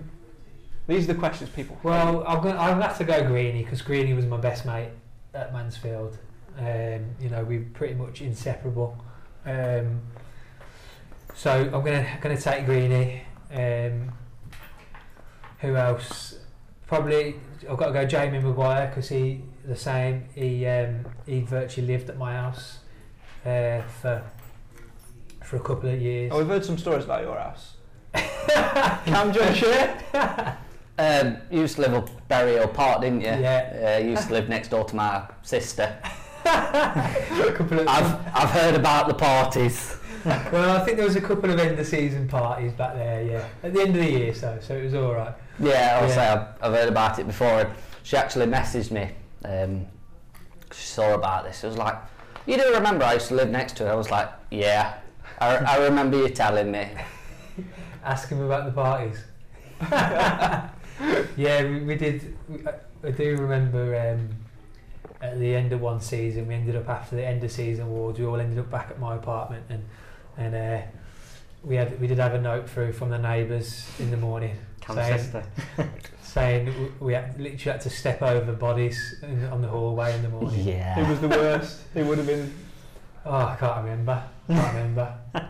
These 0.88 1.04
are 1.08 1.14
the 1.14 1.20
questions 1.20 1.50
people. 1.50 1.78
Well, 1.84 2.24
I'm 2.28 2.42
going. 2.42 2.58
I'm 2.58 2.72
gonna 2.72 2.88
have 2.88 2.98
to 2.98 3.04
go 3.04 3.26
Greeny 3.26 3.64
because 3.64 3.82
Greeny 3.82 4.14
was 4.14 4.26
my 4.26 4.38
best 4.38 4.66
mate 4.66 4.90
at 5.34 5.54
Mansfield. 5.54 6.18
Um, 6.58 7.06
you 7.22 7.30
know, 7.30 7.44
we 7.44 7.60
were 7.60 7.66
pretty 7.74 7.94
much 7.94 8.22
inseparable. 8.22 8.98
Um, 9.46 10.02
so 11.36 11.52
I'm 11.52 11.84
gonna 11.84 12.18
gonna 12.22 12.42
take 12.42 12.66
Greeny. 12.66 13.24
Um, 13.52 14.12
who 15.60 15.76
else? 15.76 16.40
Probably 16.88 17.36
I've 17.70 17.78
got 17.78 17.88
to 17.88 17.94
go 17.94 18.06
Jamie 18.06 18.40
McGuire 18.40 18.90
because 18.90 19.10
he 19.10 19.42
the 19.66 19.76
same. 19.76 20.26
He 20.34 20.66
um, 20.66 21.06
he 21.26 21.42
virtually 21.42 21.88
lived 21.88 22.10
at 22.10 22.18
my 22.18 22.34
house 22.34 22.80
uh, 23.46 23.82
for 24.02 24.24
for 25.44 25.58
a 25.58 25.60
couple 25.60 25.90
of 25.90 26.02
years. 26.02 26.32
Oh, 26.34 26.38
we've 26.40 26.48
heard 26.48 26.66
some 26.66 26.78
stories 26.78 27.06
about 27.06 27.24
your 27.24 27.38
house. 27.38 27.76
Cam, 28.14 29.32
do 29.32 29.40
you 29.40 29.46
want? 29.46 30.58
Um, 31.00 31.38
you 31.50 31.62
used 31.62 31.78
to 31.78 31.84
live 31.84 31.94
up 31.94 32.28
Burial 32.28 32.68
Park, 32.68 33.00
didn't 33.00 33.22
you? 33.22 33.28
Yeah. 33.28 33.96
Uh, 33.96 34.04
you 34.04 34.10
used 34.10 34.28
to 34.28 34.34
live 34.34 34.50
next 34.50 34.68
door 34.68 34.84
to 34.84 34.96
my 34.98 35.26
sister. 35.44 35.98
a 36.46 37.54
couple 37.56 37.80
of, 37.80 37.88
I've 37.88 38.36
I've 38.36 38.50
heard 38.50 38.76
about 38.76 39.08
the 39.08 39.14
parties. 39.14 39.98
well, 40.52 40.78
I 40.78 40.84
think 40.84 40.98
there 40.98 41.06
was 41.06 41.16
a 41.16 41.22
couple 41.22 41.50
of 41.50 41.60
end 41.60 41.80
of 41.80 41.88
season 41.88 42.28
parties 42.28 42.74
back 42.74 42.96
there. 42.96 43.24
Yeah, 43.24 43.48
at 43.64 43.74
the 43.74 43.82
end 43.82 43.96
of 43.96 44.04
the 44.04 44.12
year, 44.12 44.34
so 44.34 44.58
so 44.62 44.76
it 44.76 44.84
was 44.86 44.94
all 44.94 45.14
right. 45.14 45.34
Yeah, 45.60 46.00
I'll 46.02 46.08
Yeah. 46.10 46.16
say 46.16 46.28
I've, 46.28 46.48
I've 46.62 46.74
heard 46.74 46.90
about 46.90 47.20
it 47.20 47.28
before. 47.28 47.72
She 48.04 48.18
actually 48.18 48.48
messaged 48.48 48.92
me. 48.92 49.12
Um, 49.46 49.86
she 50.72 50.86
saw 50.88 51.14
about 51.14 51.46
this. 51.46 51.64
It 51.64 51.68
was 51.68 51.78
like, 51.78 51.96
you 52.46 52.58
do 52.58 52.74
remember 52.74 53.06
I 53.06 53.14
used 53.16 53.28
to 53.30 53.36
live 53.36 53.50
next 53.50 53.76
to 53.78 53.86
her? 53.86 53.92
I 53.92 53.96
was 53.96 54.10
like, 54.12 54.30
yeah. 54.52 54.96
I, 55.40 55.58
I 55.58 55.78
remember 55.84 56.18
you 56.18 56.30
telling 56.30 56.72
me. 56.72 56.88
Ask 58.04 58.30
him 58.30 58.42
about 58.42 58.66
the 58.66 58.72
parties. 58.72 59.24
yeah, 61.38 61.64
we, 61.64 61.82
we 61.82 61.96
did. 61.96 62.36
We, 62.48 62.58
I, 62.68 62.74
I 63.08 63.12
do 63.12 63.38
remember 63.38 63.96
um, 63.98 64.30
at 65.22 65.40
the 65.40 65.56
end 65.56 65.72
of 65.74 65.82
one 65.82 66.02
season, 66.02 66.48
we 66.48 66.56
ended 66.56 66.76
up 66.76 66.90
after 66.90 67.16
the 67.16 67.26
end 67.26 67.44
of 67.44 67.52
season 67.52 67.86
awards, 67.86 68.20
we 68.20 68.26
all 68.26 68.40
ended 68.40 68.60
up 68.60 68.70
back 68.70 68.90
at 68.90 69.00
my 69.00 69.16
apartment, 69.16 69.64
and 69.70 69.84
and 70.40 70.56
uh, 70.56 70.82
we 71.64 71.76
had 71.76 72.00
we 72.00 72.08
did 72.08 72.18
have 72.18 72.34
a 72.34 72.42
note 72.42 72.70
through 72.70 72.94
from 72.94 73.10
the 73.10 73.18
neighbours 73.18 73.88
in 74.00 74.10
the 74.10 74.18
morning 74.18 74.56
saying, 74.94 75.44
saying 76.24 76.94
we 77.00 77.14
had, 77.14 77.40
literally 77.40 77.58
had 77.58 77.82
to 77.82 77.90
step 77.90 78.22
over 78.22 78.54
bodies 78.54 79.20
in, 79.22 79.46
on 79.46 79.62
the 79.62 79.68
hallway 79.68 80.16
in 80.16 80.24
the 80.24 80.30
morning. 80.30 80.68
Yeah. 80.68 80.96
Who 80.96 81.12
was 81.12 81.22
the 81.22 81.28
worst? 81.28 81.82
it 81.94 82.06
would 82.06 82.18
have 82.18 82.28
been? 82.28 82.54
Oh, 83.26 83.36
I 83.36 83.56
can't 83.60 83.84
remember. 83.84 84.24
Can't 84.48 84.74
remember. 84.74 85.18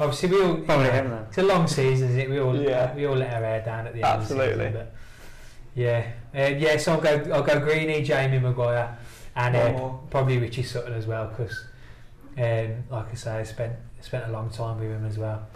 Obviously, 0.00 0.30
we 0.30 0.42
all. 0.42 0.56
Probably 0.58 0.86
you 0.86 0.92
know, 0.92 0.98
him 0.98 1.10
then. 1.10 1.24
It's 1.28 1.38
a 1.38 1.42
long 1.42 1.66
season, 1.66 2.08
isn't 2.10 2.20
it? 2.20 2.30
We 2.30 2.38
all 2.40 2.56
Yeah. 2.56 2.94
we 2.94 3.06
all 3.06 3.16
let 3.16 3.34
our 3.34 3.42
hair 3.42 3.62
down 3.64 3.86
at 3.86 3.92
the 3.92 4.02
end 4.02 4.22
Absolutely. 4.22 4.52
of 4.52 4.58
the 4.58 4.64
season. 4.66 4.72
But 4.72 4.94
yeah, 5.74 6.12
uh, 6.34 6.56
yeah. 6.56 6.76
So 6.78 6.92
I'll 6.92 7.00
go. 7.00 7.32
I'll 7.32 7.42
go 7.42 7.60
Greeny, 7.60 8.02
Jamie 8.02 8.38
McGuire, 8.38 8.96
and 9.36 9.56
uh, 9.56 9.90
probably 10.10 10.38
Richie 10.38 10.62
Sutton 10.62 10.94
as 10.94 11.06
well, 11.06 11.26
because 11.26 11.64
um, 12.38 12.84
like 12.90 13.10
I 13.12 13.14
say, 13.14 13.38
I 13.38 13.42
spent 13.44 13.74
spent 14.04 14.28
a 14.28 14.32
long 14.32 14.50
time 14.50 14.78
with 14.78 14.90
him 14.90 15.06
as 15.06 15.16
well. 15.16 15.46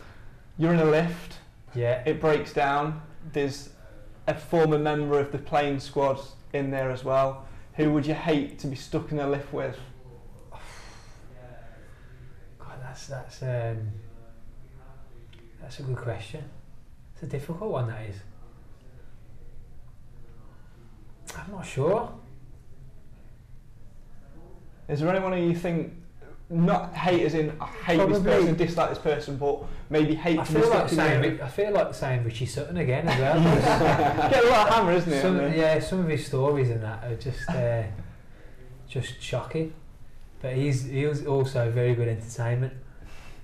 You're 0.56 0.72
in 0.72 0.80
a 0.80 0.84
lift. 0.84 1.38
Yeah, 1.74 2.02
It 2.06 2.18
breaks 2.18 2.54
down. 2.54 3.02
There's 3.32 3.68
a 4.26 4.34
former 4.34 4.78
member 4.78 5.20
of 5.20 5.32
the 5.32 5.38
playing 5.38 5.80
squad 5.80 6.18
in 6.54 6.70
there 6.70 6.90
as 6.90 7.04
well. 7.04 7.46
Who 7.74 7.92
would 7.92 8.06
you 8.06 8.14
hate 8.14 8.58
to 8.60 8.66
be 8.66 8.74
stuck 8.74 9.12
in 9.12 9.20
a 9.20 9.28
lift 9.28 9.52
with? 9.52 9.78
God, 12.58 12.78
that's 12.80 13.06
that's 13.06 13.42
um, 13.42 13.88
that's 15.60 15.78
a 15.80 15.82
good 15.82 15.96
question. 15.96 16.42
It's 17.12 17.24
a 17.24 17.26
difficult 17.26 17.70
one. 17.70 17.88
That 17.88 18.06
is. 18.08 18.16
I'm 21.36 21.52
not 21.52 21.66
sure. 21.66 22.10
Is 24.88 25.00
there 25.00 25.10
anyone 25.14 25.32
who 25.34 25.46
you 25.46 25.54
think 25.54 25.92
not 26.50 26.94
hate 26.94 27.22
as 27.24 27.34
in 27.34 27.52
I 27.60 27.66
hate 27.66 28.08
this 28.08 28.22
person, 28.22 28.56
dislike 28.56 28.88
this 28.88 28.98
person, 28.98 29.36
but 29.36 29.64
maybe 29.90 30.14
hate 30.14 30.38
I 30.38 30.44
feel 30.44 30.70
like 30.70 30.88
saying 30.88 31.40
I 31.40 31.48
feel 31.48 31.72
like 31.72 31.94
saying 31.94 32.24
Richie 32.24 32.46
Sutton 32.46 32.78
again 32.78 33.06
as 33.06 33.20
well. 33.20 34.30
Get 34.30 34.44
a 34.44 34.48
lot 34.48 34.68
of 34.68 34.74
hammer, 34.74 34.92
isn't 34.92 35.12
it? 35.12 35.22
some, 35.22 35.36
yeah, 35.52 35.78
some 35.78 36.00
of 36.00 36.08
his 36.08 36.26
stories 36.26 36.70
and 36.70 36.82
that 36.82 37.04
are 37.04 37.16
just 37.16 37.48
uh, 37.50 37.82
just 38.88 39.20
shocking. 39.20 39.74
But 40.40 40.54
he's 40.54 40.84
he 40.84 41.04
was 41.04 41.26
also 41.26 41.70
very 41.70 41.94
good 41.94 42.08
entertainment. 42.08 42.72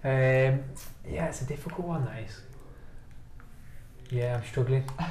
Um, 0.03 0.65
yeah, 1.07 1.29
it's 1.29 1.43
a 1.43 1.47
difficult 1.47 1.87
one. 1.87 2.05
That 2.07 2.21
is. 2.21 2.41
Yeah, 4.11 4.37
I'm 4.37 4.45
struggling. 4.45 4.85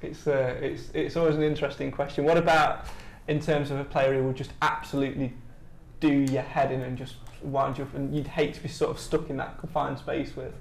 It's 0.00 0.28
uh, 0.28 0.54
it's 0.60 0.90
it's 0.94 1.16
always 1.16 1.34
an 1.34 1.42
interesting 1.42 1.90
question. 1.90 2.24
What 2.24 2.36
about 2.36 2.86
in 3.26 3.40
terms 3.40 3.72
of 3.72 3.80
a 3.80 3.84
player 3.84 4.14
who 4.14 4.28
would 4.28 4.36
just 4.36 4.52
absolutely 4.62 5.32
do 6.00 6.08
your 6.08 6.42
head 6.42 6.72
in 6.72 6.80
and 6.82 6.96
just 6.96 7.14
wind 7.42 7.78
you 7.78 7.84
up, 7.84 7.94
and 7.94 8.14
you'd 8.14 8.26
hate 8.26 8.54
to 8.54 8.62
be 8.62 8.68
sort 8.68 8.90
of 8.90 8.98
stuck 8.98 9.30
in 9.30 9.36
that 9.36 9.58
confined 9.58 9.98
space 9.98 10.34
with? 10.36 10.52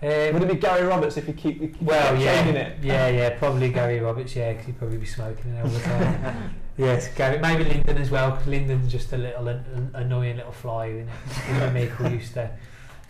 Um, 0.00 0.34
Would 0.34 0.42
it 0.44 0.48
be 0.48 0.54
Gary 0.54 0.86
Roberts 0.86 1.16
if 1.16 1.26
you 1.26 1.34
keep, 1.34 1.60
if 1.60 1.80
you 1.80 1.86
well, 1.86 2.10
kept 2.10 2.20
yeah, 2.20 2.34
changing 2.34 2.56
it? 2.56 2.78
yeah, 2.82 3.08
yeah, 3.08 3.38
probably 3.38 3.68
Gary 3.68 3.98
Roberts. 3.98 4.36
Yeah, 4.36 4.52
because 4.52 4.66
he'd 4.66 4.78
probably 4.78 4.98
be 4.98 5.06
smoking 5.06 5.60
all 5.60 5.66
the 5.66 5.80
time. 5.80 6.54
yes, 6.76 7.08
Gary. 7.16 7.40
Maybe 7.40 7.64
Lindon 7.64 7.98
as 7.98 8.10
well, 8.10 8.30
because 8.30 8.46
Lindon's 8.46 8.92
just 8.92 9.12
a 9.12 9.16
little 9.16 9.48
an, 9.48 9.64
an 9.74 9.90
annoying 9.94 10.36
little 10.36 10.52
fly, 10.52 10.86
isn't 10.86 11.08
it? 11.08 11.32
Him 11.32 11.62
and 11.62 11.74
Michael 11.74 12.10
used 12.12 12.34
to 12.34 12.48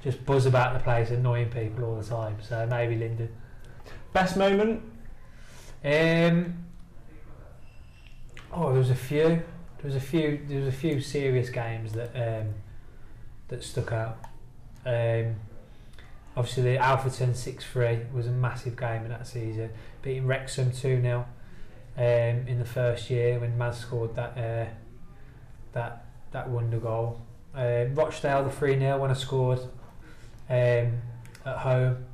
just 0.02 0.24
buzz 0.24 0.46
about 0.46 0.72
the 0.72 0.80
place, 0.80 1.10
annoying 1.10 1.50
people 1.50 1.84
all 1.84 2.00
the 2.00 2.08
time. 2.08 2.38
So 2.40 2.66
maybe 2.70 2.96
Lindon. 2.96 3.28
Best 4.14 4.38
moment? 4.38 4.80
Um, 5.84 6.54
oh, 8.50 8.70
there 8.70 8.78
was 8.78 8.90
a 8.90 8.94
few. 8.94 9.42
There 9.78 9.86
was 9.86 9.94
a 9.94 10.00
few. 10.00 10.40
There 10.46 10.58
was 10.58 10.68
a 10.68 10.76
few 10.76 11.00
serious 11.00 11.50
games 11.50 11.92
that 11.92 12.10
um, 12.14 12.54
that 13.48 13.62
stuck 13.62 13.92
out. 13.92 14.18
Um, 14.84 15.36
obviously, 16.36 16.64
the 16.64 16.78
Alfreton 16.78 17.36
six 17.36 17.64
three 17.64 18.00
was 18.12 18.26
a 18.26 18.30
massive 18.32 18.76
game 18.76 19.04
in 19.04 19.10
that 19.10 19.26
season, 19.26 19.70
beating 20.02 20.26
Wrexham 20.26 20.72
two 20.72 21.00
0 21.00 21.26
um, 21.96 22.04
in 22.04 22.58
the 22.58 22.64
first 22.64 23.08
year 23.08 23.38
when 23.38 23.56
Maz 23.56 23.76
scored 23.76 24.16
that 24.16 24.36
uh, 24.36 24.66
that 25.72 26.06
that 26.32 26.48
wonder 26.48 26.78
goal. 26.78 27.20
Um, 27.54 27.94
Rochdale 27.94 28.44
the 28.44 28.50
three 28.50 28.78
0 28.78 28.98
when 28.98 29.10
I 29.10 29.14
scored 29.14 29.60
um, 30.48 31.00
at 31.44 31.58
home. 31.58 32.04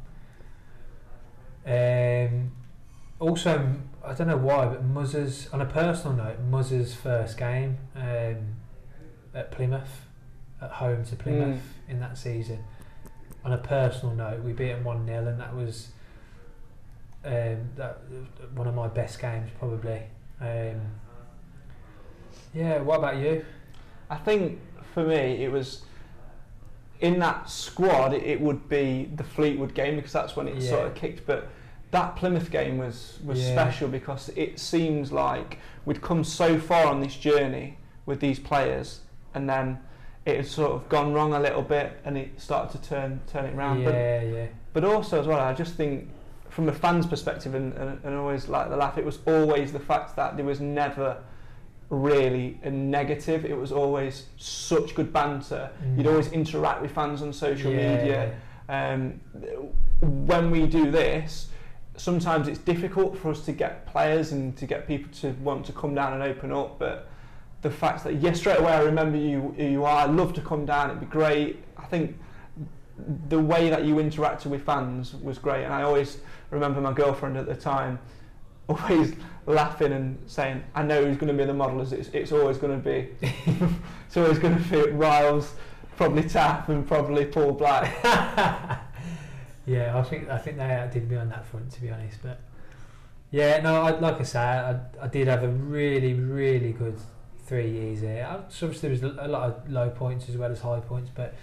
Um, 1.66 2.52
also, 3.18 3.74
I 4.06 4.12
don't 4.12 4.26
know 4.28 4.36
why, 4.36 4.66
but 4.66 4.84
Muzz's, 4.84 5.48
on 5.52 5.60
a 5.60 5.66
personal 5.66 6.16
note, 6.16 6.40
Muzz's 6.50 6.94
first 6.94 7.38
game 7.38 7.78
um, 7.96 8.36
at 9.34 9.50
Plymouth, 9.50 10.06
at 10.60 10.70
home 10.70 11.04
to 11.04 11.16
Plymouth 11.16 11.62
in 11.88 12.00
that 12.00 12.18
season. 12.18 12.62
On 13.44 13.52
a 13.52 13.58
personal 13.58 14.14
note, 14.14 14.42
we 14.42 14.52
beat 14.52 14.68
them 14.68 14.84
1 14.84 15.06
0, 15.06 15.26
and 15.26 15.40
that 15.40 15.54
was 15.54 15.88
um, 17.24 17.68
that 17.76 18.00
one 18.54 18.66
of 18.66 18.74
my 18.74 18.88
best 18.88 19.20
games, 19.20 19.50
probably. 19.58 20.02
Um, 20.40 20.80
yeah, 22.52 22.80
what 22.80 22.98
about 22.98 23.16
you? 23.16 23.44
I 24.10 24.16
think 24.16 24.60
for 24.92 25.04
me 25.04 25.42
it 25.42 25.50
was 25.50 25.82
in 27.00 27.18
that 27.18 27.48
squad. 27.48 28.12
It, 28.12 28.22
it 28.22 28.40
would 28.40 28.68
be 28.68 29.10
the 29.14 29.24
Fleetwood 29.24 29.74
game 29.74 29.96
because 29.96 30.12
that's 30.12 30.36
when 30.36 30.48
it 30.48 30.62
sort 30.62 30.86
of 30.86 30.94
kicked. 30.94 31.26
But 31.26 31.48
that 31.94 32.16
Plymouth 32.16 32.50
game 32.50 32.76
was 32.78 33.18
was 33.24 33.38
Yeah. 33.40 33.52
special 33.52 33.88
because 33.88 34.28
it 34.36 34.58
seems 34.58 35.12
like 35.12 35.58
we'd 35.86 36.02
come 36.02 36.22
so 36.24 36.58
far 36.58 36.86
on 36.86 37.00
this 37.00 37.14
journey 37.16 37.78
with 38.06 38.18
these 38.20 38.38
players, 38.40 39.00
and 39.34 39.48
then 39.48 39.78
it 40.26 40.36
had 40.36 40.46
sort 40.46 40.72
of 40.72 40.88
gone 40.88 41.12
wrong 41.14 41.32
a 41.34 41.40
little 41.40 41.62
bit, 41.62 41.88
and 42.04 42.18
it 42.18 42.30
started 42.40 42.70
to 42.82 42.88
turn 42.88 43.20
turn 43.32 43.44
it 43.46 43.54
round. 43.54 43.84
But 43.84 43.94
yeah, 43.94 44.22
yeah. 44.22 44.46
but 44.72 44.84
also 44.84 45.20
as 45.20 45.26
well, 45.26 45.38
I 45.38 45.54
just 45.54 45.74
think 45.74 46.08
from 46.48 46.68
a 46.68 46.72
fan's 46.72 47.06
perspective, 47.06 47.54
and, 47.54 47.72
and, 47.74 48.00
and 48.04 48.14
always 48.16 48.48
like 48.48 48.68
the 48.70 48.76
laugh, 48.76 48.96
it 48.98 49.04
was 49.04 49.18
always 49.26 49.72
the 49.72 49.80
fact 49.80 50.14
that 50.16 50.36
there 50.36 50.44
was 50.46 50.60
never 50.60 51.16
really 51.90 52.58
a 52.64 52.70
negative. 52.70 53.44
It 53.44 53.56
was 53.56 53.70
always 53.72 54.26
such 54.36 54.94
good 54.94 55.12
banter. 55.12 55.70
You'd 55.96 56.06
Mm. 56.06 56.10
always 56.10 56.32
interact 56.32 56.80
with 56.82 56.90
fans 56.92 57.22
on 57.22 57.32
social 57.32 57.70
Yeah, 57.72 57.96
media. 57.96 58.34
Um, 58.68 59.20
when 60.00 60.50
we 60.50 60.66
do 60.66 60.90
this, 60.90 61.50
sometimes 61.96 62.48
it's 62.48 62.58
difficult 62.58 63.16
for 63.16 63.30
us 63.30 63.44
to 63.44 63.52
get 63.52 63.86
players 63.86 64.32
and 64.32 64.56
to 64.56 64.66
get 64.66 64.86
people 64.86 65.10
to 65.20 65.30
want 65.42 65.64
to 65.66 65.72
come 65.72 65.94
down 65.94 66.12
and 66.12 66.22
open 66.22 66.52
up. 66.52 66.78
But 66.78 67.08
the 67.62 67.70
fact 67.70 68.04
that 68.04 68.16
yes, 68.16 68.38
straight 68.38 68.58
away 68.58 68.72
I 68.72 68.82
remember 68.82 69.16
you 69.16 69.54
who 69.56 69.64
you 69.64 69.84
are. 69.84 70.06
I'd 70.06 70.14
love 70.14 70.32
to 70.34 70.40
come 70.40 70.66
down. 70.66 70.90
It'd 70.90 71.00
be 71.00 71.06
great. 71.06 71.62
I 71.76 71.86
think 71.86 72.16
the 73.28 73.38
way 73.38 73.70
that 73.70 73.84
you 73.84 73.96
interacted 73.96 74.46
with 74.46 74.64
fans 74.64 75.14
was 75.14 75.38
great, 75.38 75.64
and 75.64 75.72
I 75.72 75.82
always 75.82 76.18
remember 76.50 76.80
my 76.80 76.92
girlfriend 76.92 77.36
at 77.36 77.46
the 77.46 77.56
time 77.56 77.98
always 78.68 79.14
laughing 79.46 79.92
and 79.92 80.18
saying, 80.26 80.62
"I 80.74 80.82
know 80.82 81.04
who's 81.04 81.16
going 81.16 81.32
to 81.32 81.38
be 81.38 81.44
the 81.44 81.54
model. 81.54 81.80
As 81.80 81.92
it's, 81.92 82.08
it's 82.08 82.32
always 82.32 82.56
going 82.58 82.80
to 82.80 82.82
be, 82.82 83.08
it's 84.06 84.16
always 84.16 84.38
going 84.38 84.62
to 84.62 84.70
be 84.70 84.90
Riles, 84.92 85.54
probably 85.96 86.22
Taff, 86.22 86.68
and 86.68 86.86
probably 86.86 87.26
Paul 87.26 87.52
Black." 87.52 88.84
yeah, 89.66 89.96
I 89.98 90.02
think 90.02 90.28
I 90.28 90.38
think 90.38 90.56
they 90.58 90.64
outdid 90.70 91.10
me 91.10 91.16
on 91.16 91.28
that 91.30 91.46
front, 91.46 91.70
to 91.72 91.80
be 91.80 91.90
honest. 91.90 92.18
But 92.22 92.40
yeah, 93.30 93.60
no, 93.60 93.82
I, 93.82 93.98
like 93.98 94.20
I 94.20 94.22
say, 94.24 94.38
I, 94.40 94.78
I 95.02 95.08
did 95.08 95.26
have 95.28 95.42
a 95.42 95.48
really, 95.48 96.14
really 96.14 96.72
good 96.72 96.96
three 97.46 97.70
years 97.70 98.00
here. 98.00 98.26
I- 98.28 98.36
Obviously, 98.36 98.88
there 98.88 98.90
was 98.90 99.02
a 99.18 99.28
lot 99.28 99.42
of 99.50 99.70
low 99.70 99.90
points 99.90 100.28
as 100.28 100.36
well 100.36 100.50
as 100.52 100.60
high 100.60 100.80
points, 100.80 101.10
but 101.14 101.34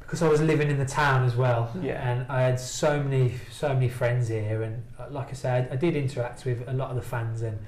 because 0.00 0.22
I 0.22 0.28
was 0.28 0.40
living 0.40 0.70
in 0.70 0.78
the 0.78 0.84
town 0.84 1.24
as 1.24 1.36
well, 1.36 1.72
Yeah. 1.80 1.92
and 2.10 2.26
I 2.28 2.42
had 2.42 2.58
so 2.58 3.00
many, 3.00 3.34
so 3.52 3.72
many 3.72 3.88
friends 3.88 4.26
here, 4.28 4.62
and 4.62 4.82
uh, 4.98 5.06
like 5.10 5.28
I 5.30 5.34
said, 5.34 5.68
I, 5.70 5.76
did 5.76 5.94
interact 5.94 6.44
with 6.44 6.66
a 6.68 6.72
lot 6.72 6.90
of 6.90 6.96
the 6.96 7.02
fans 7.02 7.42
and 7.42 7.58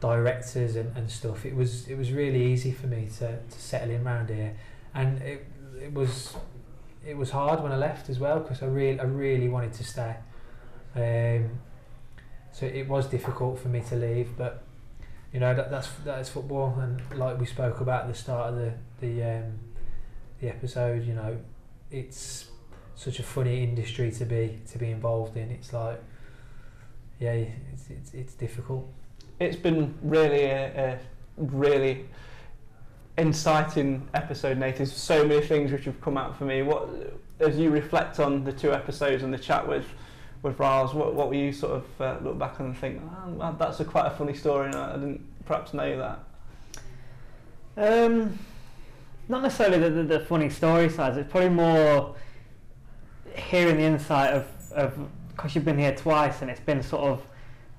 directors 0.00 0.76
and, 0.76 0.96
and 0.96 1.10
stuff. 1.10 1.44
It 1.44 1.56
was 1.56 1.88
it 1.88 1.96
was 1.98 2.12
really 2.12 2.44
easy 2.52 2.70
for 2.70 2.86
me 2.86 3.08
to, 3.18 3.38
to 3.38 3.58
settle 3.60 3.90
in 3.90 4.06
around 4.06 4.28
here, 4.30 4.54
and 4.94 5.20
it 5.22 5.44
it 5.82 5.92
was 5.92 6.36
it 7.06 7.16
was 7.16 7.30
hard 7.30 7.62
when 7.62 7.72
I 7.72 7.76
left 7.76 8.10
as 8.10 8.18
well 8.18 8.40
because 8.40 8.62
I 8.62 8.66
really 8.66 8.98
I 8.98 9.04
really 9.04 9.48
wanted 9.48 9.72
to 9.74 9.84
stay. 9.84 10.16
Um, 10.94 11.60
so 12.52 12.66
it 12.66 12.88
was 12.88 13.06
difficult 13.06 13.58
for 13.58 13.68
me 13.68 13.82
to 13.88 13.96
leave, 13.96 14.36
but 14.36 14.62
you 15.32 15.40
know 15.40 15.54
that, 15.54 15.70
that's 15.70 15.88
that's 16.04 16.28
football, 16.28 16.78
and 16.80 17.00
like 17.18 17.38
we 17.38 17.46
spoke 17.46 17.80
about 17.80 18.02
at 18.02 18.08
the 18.08 18.14
start 18.14 18.50
of 18.50 18.56
the 18.56 18.72
the 19.00 19.22
um, 19.22 19.58
the 20.40 20.48
episode, 20.48 21.06
you 21.06 21.14
know, 21.14 21.38
it's 21.90 22.46
such 22.94 23.18
a 23.18 23.22
funny 23.22 23.62
industry 23.62 24.10
to 24.10 24.24
be 24.24 24.58
to 24.72 24.78
be 24.78 24.90
involved 24.90 25.36
in. 25.36 25.50
It's 25.50 25.72
like, 25.72 26.02
yeah, 27.20 27.32
it's 27.72 27.90
it's, 27.90 28.14
it's 28.14 28.34
difficult. 28.34 28.88
It's 29.38 29.56
been 29.56 29.94
really 30.02 30.44
a, 30.44 30.94
a 30.94 30.98
really 31.36 32.06
inciting 33.18 34.08
episode, 34.14 34.58
Nate. 34.58 34.76
There's 34.76 34.92
so 34.92 35.24
many 35.26 35.44
things 35.44 35.72
which 35.72 35.84
have 35.84 36.00
come 36.00 36.16
out 36.16 36.36
for 36.36 36.44
me. 36.44 36.62
What 36.62 36.88
as 37.40 37.58
you 37.58 37.70
reflect 37.70 38.18
on 38.20 38.44
the 38.44 38.52
two 38.52 38.72
episodes 38.72 39.22
and 39.22 39.32
the 39.32 39.38
chat 39.38 39.66
with 39.66 39.86
with 40.42 40.58
Riles. 40.58 40.94
What, 40.94 41.14
what 41.14 41.28
were 41.28 41.34
you 41.34 41.52
sort 41.52 41.72
of 41.72 42.00
uh, 42.00 42.18
look 42.22 42.38
back 42.38 42.60
and 42.60 42.76
think, 42.76 43.02
oh, 43.40 43.56
that's 43.58 43.80
a 43.80 43.84
quite 43.84 44.06
a 44.06 44.10
funny 44.10 44.34
story, 44.34 44.66
and 44.66 44.74
I 44.74 44.92
didn't 44.94 45.20
perhaps 45.44 45.74
know 45.74 46.18
that. 47.76 48.02
Um, 48.12 48.38
not 49.28 49.42
necessarily 49.42 49.78
the, 49.78 49.90
the, 49.90 50.02
the 50.02 50.20
funny 50.20 50.48
story 50.48 50.88
side. 50.88 51.16
It's 51.16 51.30
probably 51.30 51.50
more 51.50 52.14
hearing 53.34 53.76
the 53.76 53.82
insight 53.82 54.32
of 54.32 54.46
of 54.72 55.08
because 55.28 55.54
you've 55.54 55.64
been 55.64 55.78
here 55.78 55.94
twice 55.94 56.40
and 56.40 56.50
it's 56.50 56.60
been 56.60 56.82
sort 56.82 57.04
of 57.04 57.22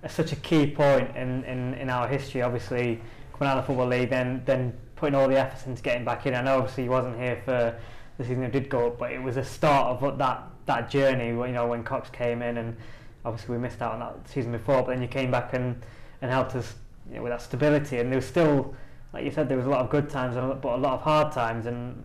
a, 0.03 0.09
such 0.09 0.31
a 0.31 0.35
key 0.35 0.69
point 0.69 1.15
in, 1.15 1.43
in, 1.45 1.73
in 1.75 1.89
our 1.89 2.07
history. 2.07 2.41
Obviously, 2.41 3.01
coming 3.33 3.49
out 3.49 3.57
of 3.57 3.63
the 3.63 3.67
football 3.67 3.87
league, 3.87 4.09
then 4.09 4.43
then 4.45 4.77
putting 4.97 5.15
all 5.15 5.27
the 5.27 5.39
effort 5.39 5.67
into 5.67 5.81
getting 5.81 6.03
back 6.03 6.25
in. 6.25 6.35
I 6.35 6.41
know 6.41 6.57
obviously 6.57 6.83
he 6.83 6.89
wasn't 6.89 7.17
here 7.17 7.41
for 7.45 7.79
the 8.17 8.23
season 8.23 8.41
that 8.41 8.51
did 8.51 8.69
go 8.69 8.87
up, 8.87 8.97
but 8.97 9.11
it 9.11 9.21
was 9.21 9.37
a 9.37 9.43
start 9.43 10.01
of 10.01 10.17
that 10.17 10.43
that 10.65 10.89
journey. 10.89 11.27
You 11.27 11.47
know 11.53 11.67
when 11.67 11.83
Cox 11.83 12.09
came 12.09 12.41
in 12.41 12.57
and 12.57 12.75
obviously 13.23 13.55
we 13.55 13.61
missed 13.61 13.81
out 13.81 13.93
on 13.93 13.99
that 13.99 14.29
season 14.29 14.51
before, 14.51 14.81
but 14.81 14.89
then 14.89 15.01
you 15.01 15.07
came 15.07 15.31
back 15.31 15.53
and 15.53 15.81
and 16.21 16.31
helped 16.31 16.55
us 16.55 16.75
you 17.09 17.17
know, 17.17 17.23
with 17.23 17.31
that 17.31 17.41
stability. 17.41 17.99
And 17.99 18.11
there 18.11 18.17
was 18.17 18.25
still, 18.25 18.73
like 19.13 19.23
you 19.23 19.31
said, 19.31 19.49
there 19.49 19.57
was 19.57 19.65
a 19.65 19.69
lot 19.69 19.81
of 19.81 19.89
good 19.89 20.09
times, 20.09 20.35
but 20.35 20.75
a 20.75 20.77
lot 20.77 20.93
of 20.93 21.01
hard 21.01 21.31
times, 21.31 21.65
and 21.65 22.03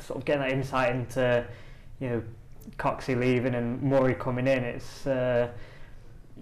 sort 0.00 0.18
of 0.18 0.24
getting 0.24 0.42
that 0.42 0.52
insight 0.52 0.94
into, 0.94 1.44
you 1.98 2.08
know, 2.08 2.22
Coxey 2.78 3.14
leaving 3.14 3.54
and 3.54 3.82
Murray 3.82 4.14
coming 4.14 4.46
in. 4.46 4.64
It's, 4.64 5.06
uh, 5.06 5.48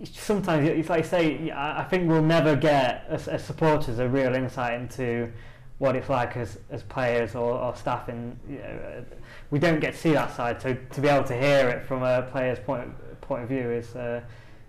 sometimes 0.04 0.68
it's 0.68 0.88
like 0.88 1.04
I 1.04 1.08
say. 1.08 1.52
I 1.54 1.84
think 1.84 2.08
we'll 2.08 2.22
never 2.22 2.54
get 2.56 3.04
as, 3.08 3.28
as 3.28 3.44
supporters 3.44 3.98
a 3.98 4.08
real 4.08 4.34
insight 4.34 4.74
into 4.80 5.32
what 5.78 5.94
it's 5.94 6.08
like 6.08 6.36
as, 6.36 6.58
as 6.70 6.82
players 6.82 7.34
or, 7.34 7.52
or 7.52 7.74
staff 7.76 8.08
and 8.08 8.36
you 8.48 8.58
know, 8.58 9.04
we 9.50 9.58
don't 9.58 9.80
get 9.80 9.92
to 9.92 9.98
see 9.98 10.12
that 10.12 10.34
side 10.34 10.60
so 10.60 10.76
to 10.90 11.00
be 11.00 11.08
able 11.08 11.26
to 11.26 11.36
hear 11.36 11.68
it 11.68 11.84
from 11.84 12.02
a 12.02 12.22
player's 12.30 12.58
point 12.58 12.90
point 13.20 13.42
of 13.42 13.48
view 13.48 13.70
is 13.70 13.94
uh, 13.94 14.20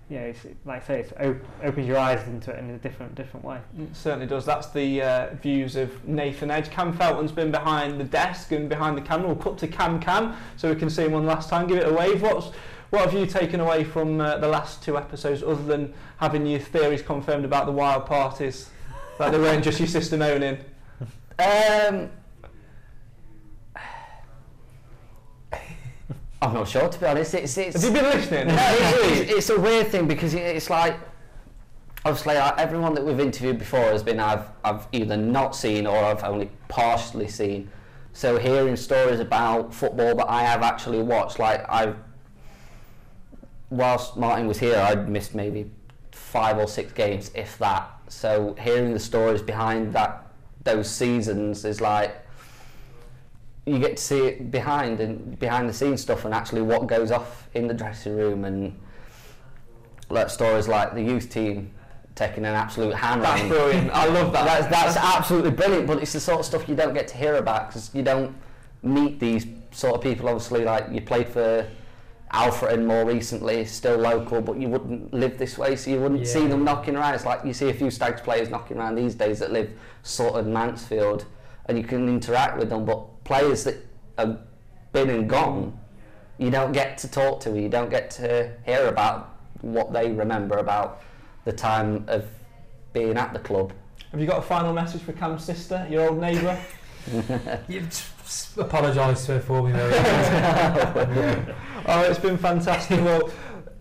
you 0.10 0.18
know, 0.18 0.26
it's, 0.26 0.40
like 0.66 0.84
I 0.84 0.88
say, 0.88 1.00
it 1.02 1.14
op- 1.22 1.64
opens 1.64 1.88
your 1.88 1.98
eyes 1.98 2.28
into 2.28 2.52
it 2.52 2.58
in 2.58 2.72
a 2.72 2.78
different 2.80 3.14
different 3.14 3.46
way. 3.46 3.60
It 3.78 3.96
certainly 3.96 4.26
does. 4.26 4.44
That's 4.44 4.70
the 4.72 5.02
uh, 5.02 5.34
views 5.36 5.76
of 5.76 6.08
Nathan 6.08 6.50
Edge. 6.50 6.72
Cam 6.72 6.94
Felton's 6.94 7.32
been 7.32 7.52
behind 7.52 8.00
the 8.00 8.04
desk 8.04 8.52
and 8.52 8.68
behind 8.68 8.98
the 8.98 9.02
camera. 9.02 9.28
We'll 9.28 9.36
cut 9.36 9.60
to 9.60 9.68
Cam 9.68 10.00
Cam 10.00 10.36
so 10.58 10.68
we 10.70 10.76
can 10.76 10.90
see 10.90 11.04
him 11.04 11.12
one 11.12 11.28
last 11.28 11.48
time. 11.48 11.68
Give 11.68 11.78
it 11.78 11.88
a 11.88 11.94
wave. 11.94 12.24
What's 12.24 12.48
what 12.90 13.02
have 13.02 13.14
you 13.14 13.28
taken 13.28 13.60
away 13.60 13.84
from 13.84 14.20
uh, 14.20 14.40
the 14.40 14.48
last 14.48 14.82
two 14.82 14.98
episodes, 14.98 15.44
other 15.44 15.64
than 15.64 15.94
having 16.18 16.48
your 16.48 16.60
theories 16.60 17.04
confirmed 17.04 17.46
about 17.46 17.68
the 17.68 17.72
wild 17.72 18.08
parties, 18.08 18.72
that 19.20 19.32
they 19.32 19.38
weren't 19.38 19.64
just 19.64 19.80
your 19.80 19.88
sister 19.88 20.18
moaning? 20.18 20.58
Um, 21.40 22.10
I'm 26.42 26.54
not 26.54 26.68
sure 26.68 26.90
to 26.90 27.00
be 27.00 27.06
honest. 27.06 27.34
It's, 27.34 27.58
it's, 27.58 27.82
Have 27.82 27.84
you 27.84 28.02
been 28.02 28.12
listening? 28.12 28.48
no, 28.48 28.56
it's, 28.60 29.32
it's, 29.32 29.50
a 29.50 29.60
weird 29.60 29.88
thing 29.88 30.08
because 30.08 30.34
it's 30.34 30.70
like 30.70 30.98
obviously 32.06 32.36
everyone 32.36 32.94
that 32.94 33.06
we've 33.06 33.20
interviewed 33.20 33.58
before 33.58 33.80
has 33.80 34.04
been 34.04 34.20
I've 34.20 34.50
I've 34.64 34.88
either 34.92 35.16
not 35.16 35.56
seen 35.56 35.88
or 35.88 35.98
I've 35.98 36.24
only 36.24 36.50
partially 36.68 37.28
seen. 37.28 37.70
So 38.12 38.38
hearing 38.38 38.76
stories 38.76 39.20
about 39.20 39.74
football 39.74 40.16
that 40.16 40.30
I 40.30 40.42
have 40.42 40.62
actually 40.62 41.02
watched, 41.02 41.40
like 41.40 41.66
I've 41.70 41.96
whilst 43.70 44.18
Martin 44.18 44.48
was 44.48 44.60
here, 44.60 44.78
I'd 44.78 45.08
missed 45.08 45.36
maybe 45.36 45.72
five 46.12 46.58
or 46.58 46.68
six 46.68 46.92
games, 46.92 47.32
if 47.34 47.58
that. 47.60 47.92
So 48.08 48.56
hearing 48.60 48.94
the 48.94 49.00
stories 49.00 49.42
behind 49.42 49.94
that 49.94 50.29
those 50.64 50.90
seasons 50.90 51.66
is 51.66 51.82
like 51.82 52.26
you 53.66 53.80
get 53.80 53.98
to 53.98 54.04
see 54.04 54.20
it 54.26 54.52
behind 54.52 55.00
and 55.00 55.38
behind 55.40 55.70
the 55.70 55.74
scenes 55.74 56.02
stuff 56.02 56.26
and 56.26 56.34
actually 56.34 56.62
what 56.62 56.88
goes 56.88 57.12
off 57.12 57.48
in 57.54 57.68
the 57.68 57.74
dressing 57.74 58.16
room 58.16 58.46
and 58.46 58.78
like 60.10 60.30
stories 60.30 60.68
like 60.68 60.94
the 60.94 61.02
youth 61.02 61.30
team 61.30 61.72
taking 62.16 62.46
an 62.46 62.54
absolute 62.54 62.94
hand 62.94 63.22
That's 63.22 63.48
brilliant. 63.48 63.92
I 63.92 64.08
love 64.08 64.34
that. 64.34 64.46
That's, 64.46 64.68
that's 64.68 64.98
absolutely 64.98 65.52
brilliant, 65.52 65.88
but 65.88 66.02
it's 66.02 66.14
the 66.14 66.20
sort 66.20 66.40
of 66.40 66.46
stuff 66.46 66.68
you 66.68 66.76
don't 66.76 66.94
get 66.94 67.08
to 67.10 67.16
hear 67.16 67.36
about 67.36 67.68
because 67.68 67.92
you 67.94 68.04
don't 68.04 68.36
meet 68.84 69.20
these 69.20 69.46
sort 69.72 69.96
of 69.96 70.02
people. 70.02 70.28
Obviously, 70.28 70.66
like 70.66 70.92
you 70.92 71.02
played 71.02 71.30
for 71.30 71.66
Alfred 72.32 72.86
more 72.86 73.06
recently, 73.06 73.66
still 73.66 73.98
local, 73.98 74.40
but 74.42 74.58
you 74.58 74.68
wouldn't 74.70 75.12
live 75.14 75.38
this 75.40 75.58
way, 75.58 75.76
so 75.76 75.90
you 75.90 76.00
wouldn't 76.00 76.22
Yeah. 76.22 76.26
see 76.34 76.48
them 76.48 76.64
knocking 76.64 76.96
around. 76.96 77.16
It's 77.16 77.26
like 77.26 77.44
you 77.44 77.54
see 77.54 77.70
a 77.70 77.74
few 77.74 77.90
Stags 77.90 78.22
players 78.22 78.50
knocking 78.50 78.78
around 78.78 78.96
these 78.96 79.16
days 79.16 79.40
that 79.40 79.52
live 79.52 79.72
sort 80.04 80.36
of 80.36 80.46
Mansfield, 80.46 81.26
and 81.66 81.78
you 81.78 81.84
can 81.84 82.08
interact 82.08 82.58
with 82.58 82.70
them. 82.70 82.86
But 82.86 83.24
players 83.24 83.64
that 83.64 83.78
have 84.18 84.40
been 84.94 85.10
and 85.10 85.28
gone, 85.30 85.78
you 86.38 86.52
don't 86.52 86.72
get 86.72 86.98
to 87.00 87.08
talk 87.10 87.40
to. 87.42 87.60
You 87.60 87.68
don't 87.68 87.90
get 87.90 88.12
to 88.12 88.52
hear 88.64 88.88
about 88.88 89.36
what 89.62 89.92
they 89.92 90.12
remember 90.12 90.58
about 90.58 91.02
the 91.46 91.52
time 91.52 92.06
of 92.08 92.26
being 92.94 93.18
at 93.18 93.34
the 93.34 93.40
club. 93.40 93.74
Have 94.12 94.20
you 94.20 94.28
got 94.28 94.38
a 94.40 94.42
final 94.44 94.72
message 94.74 95.02
for 95.02 95.14
Cam's 95.14 95.44
sister, 95.44 95.86
your 95.90 96.10
old 96.10 96.20
neighbour? 96.22 96.58
Apologise 98.58 99.26
for 99.26 99.64
me. 99.64 99.72
Oh, 101.86 102.02
it's 102.08 102.20
been 102.20 102.38
fantastic. 102.38 103.04
well, 103.04 103.32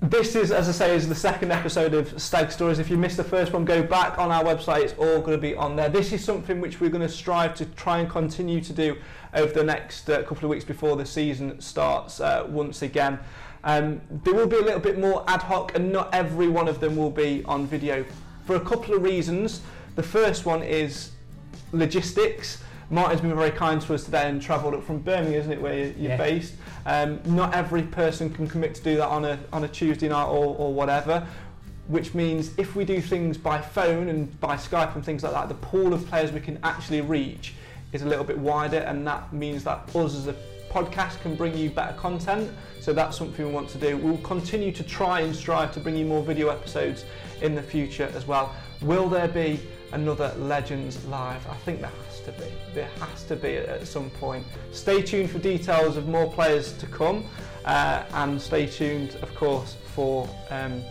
this 0.01 0.37
is, 0.37 0.53
as 0.53 0.69
I 0.69 0.73
say, 0.73 0.97
is 0.97 1.09
the 1.09 1.15
second 1.15 1.51
episode 1.51 1.93
of 1.93 2.21
Stag 2.21 2.51
Stories. 2.51 2.79
If 2.79 2.89
you 2.89 2.97
missed 2.97 3.17
the 3.19 3.25
first 3.25 3.53
one, 3.53 3.65
go 3.65 3.83
back 3.83 4.19
on 4.19 4.31
our 4.31 4.43
website. 4.45 4.85
It's 4.85 4.95
all 4.95 5.21
going 5.21 5.37
to 5.37 5.39
be 5.39 5.55
on 5.55 5.77
there. 5.77 5.89
This 5.89 6.13
is 6.13 6.25
something 6.25 6.61
which 6.61 6.81
we're 6.81 6.89
going 6.89 7.07
to 7.07 7.13
strive 7.13 7.55
to 7.57 7.67
try 7.67 7.99
and 7.99 8.09
continue 8.09 8.61
to 8.61 8.73
do 8.73 8.97
over 9.35 9.53
the 9.53 9.65
next 9.65 10.09
uh, 10.09 10.23
couple 10.23 10.45
of 10.45 10.51
weeks 10.51 10.65
before 10.65 10.97
the 10.97 11.05
season 11.05 11.61
starts 11.61 12.21
uh, 12.21 12.47
once 12.49 12.83
again. 12.83 13.19
Um, 13.65 14.01
there 14.25 14.35
will 14.35 14.47
be 14.47 14.57
a 14.57 14.63
little 14.63 14.81
bit 14.81 14.99
more 14.99 15.25
ad 15.27 15.43
hoc, 15.43 15.75
and 15.75 15.93
not 15.93 16.15
every 16.15 16.49
one 16.49 16.69
of 16.69 16.81
them 16.81 16.97
will 16.97 17.11
be 17.11 17.43
on 17.45 17.67
video 17.67 18.05
for 18.47 18.57
a 18.57 18.61
couple 18.61 18.95
of 18.95 19.03
reasons. 19.03 19.61
The 19.97 20.03
first 20.03 20.47
one 20.47 20.63
is 20.63 21.11
logistics. 21.73 22.63
Martin's 22.91 23.21
been 23.21 23.35
very 23.37 23.51
kind 23.51 23.83
to 23.83 23.95
us 23.95 24.05
today 24.05 24.29
and 24.29 24.41
travelled 24.41 24.73
up 24.75 24.83
from 24.83 24.99
Birmingham, 25.01 25.35
isn't 25.41 25.53
it, 25.53 25.61
where 25.61 25.75
you're 25.75 26.11
Yeah. 26.13 26.17
based? 26.17 26.55
Um, 26.87 27.21
not 27.27 27.55
every 27.55 27.83
person 27.83 28.31
can 28.31 28.49
commit 28.49 28.75
to 28.77 28.83
do 28.83 28.97
that 28.97 29.09
on 29.09 29.27
a, 29.27 29.39
on 29.53 29.65
a 29.65 29.69
Tuesday 29.69 30.09
night 30.09 30.25
or, 30.25 30.57
or 30.57 30.73
whatever, 30.73 31.27
which 31.89 32.15
means 32.15 32.53
if 32.57 32.75
we 32.75 32.87
do 32.87 33.01
things 33.03 33.37
by 33.37 33.61
phone 33.61 34.09
and 34.09 34.41
by 34.41 34.57
Skype 34.57 34.95
and 34.95 35.05
things 35.05 35.23
like 35.23 35.33
that, 35.33 35.49
the 35.49 35.55
pool 35.55 35.93
of 35.93 36.07
players 36.09 36.33
we 36.33 36.41
can 36.41 36.59
actually 36.63 37.03
reach 37.03 37.53
is 37.93 38.03
a 38.03 38.07
little 38.07 38.25
bit 38.25 38.39
wider, 38.39 38.79
and 38.79 39.07
that 39.07 39.33
means 39.35 39.65
that 39.65 39.95
us 39.95 40.15
as 40.15 40.27
a 40.27 40.35
podcast 40.71 41.21
can 41.21 41.35
bring 41.35 41.57
you 41.57 41.69
better 41.71 41.95
content. 41.99 42.51
So 42.81 42.93
that's 42.95 43.19
something 43.19 43.47
we 43.47 43.53
want 43.53 43.69
to 43.71 43.79
do. 43.79 43.97
We'll 43.99 44.19
continue 44.19 44.73
to 44.73 44.83
try 44.83 45.21
and 45.21 45.35
strive 45.37 45.73
to 45.75 45.81
bring 45.81 45.97
you 45.97 46.07
more 46.07 46.23
video 46.23 46.49
episodes 46.49 47.05
in 47.43 47.55
the 47.55 47.63
future 47.63 48.11
as 48.15 48.27
well. 48.27 48.55
Will 48.81 49.09
there 49.09 49.29
be 49.29 49.61
another 49.93 50.35
Legends 50.39 51.05
Live? 51.07 51.47
I 51.49 51.55
think 51.57 51.81
there 51.81 51.91
has 52.07 52.21
to 52.21 52.33
be. 52.33 52.53
There 52.75 52.91
has 53.01 53.25
to 53.25 53.37
be 53.37 53.57
at, 53.57 53.87
some 53.87 54.11
point. 54.11 54.47
Stay 54.73 55.03
tuned 55.03 55.31
for 55.31 55.39
details 55.39 55.97
of 55.97 56.09
more 56.09 56.31
players 56.33 56.73
to 56.75 56.87
come, 56.87 57.25
uh, 57.65 58.05
and 58.13 58.41
stay 58.41 58.67
tuned, 58.67 59.17
of 59.23 59.35
course, 59.35 59.77
for 59.95 60.29
um, 60.51 60.83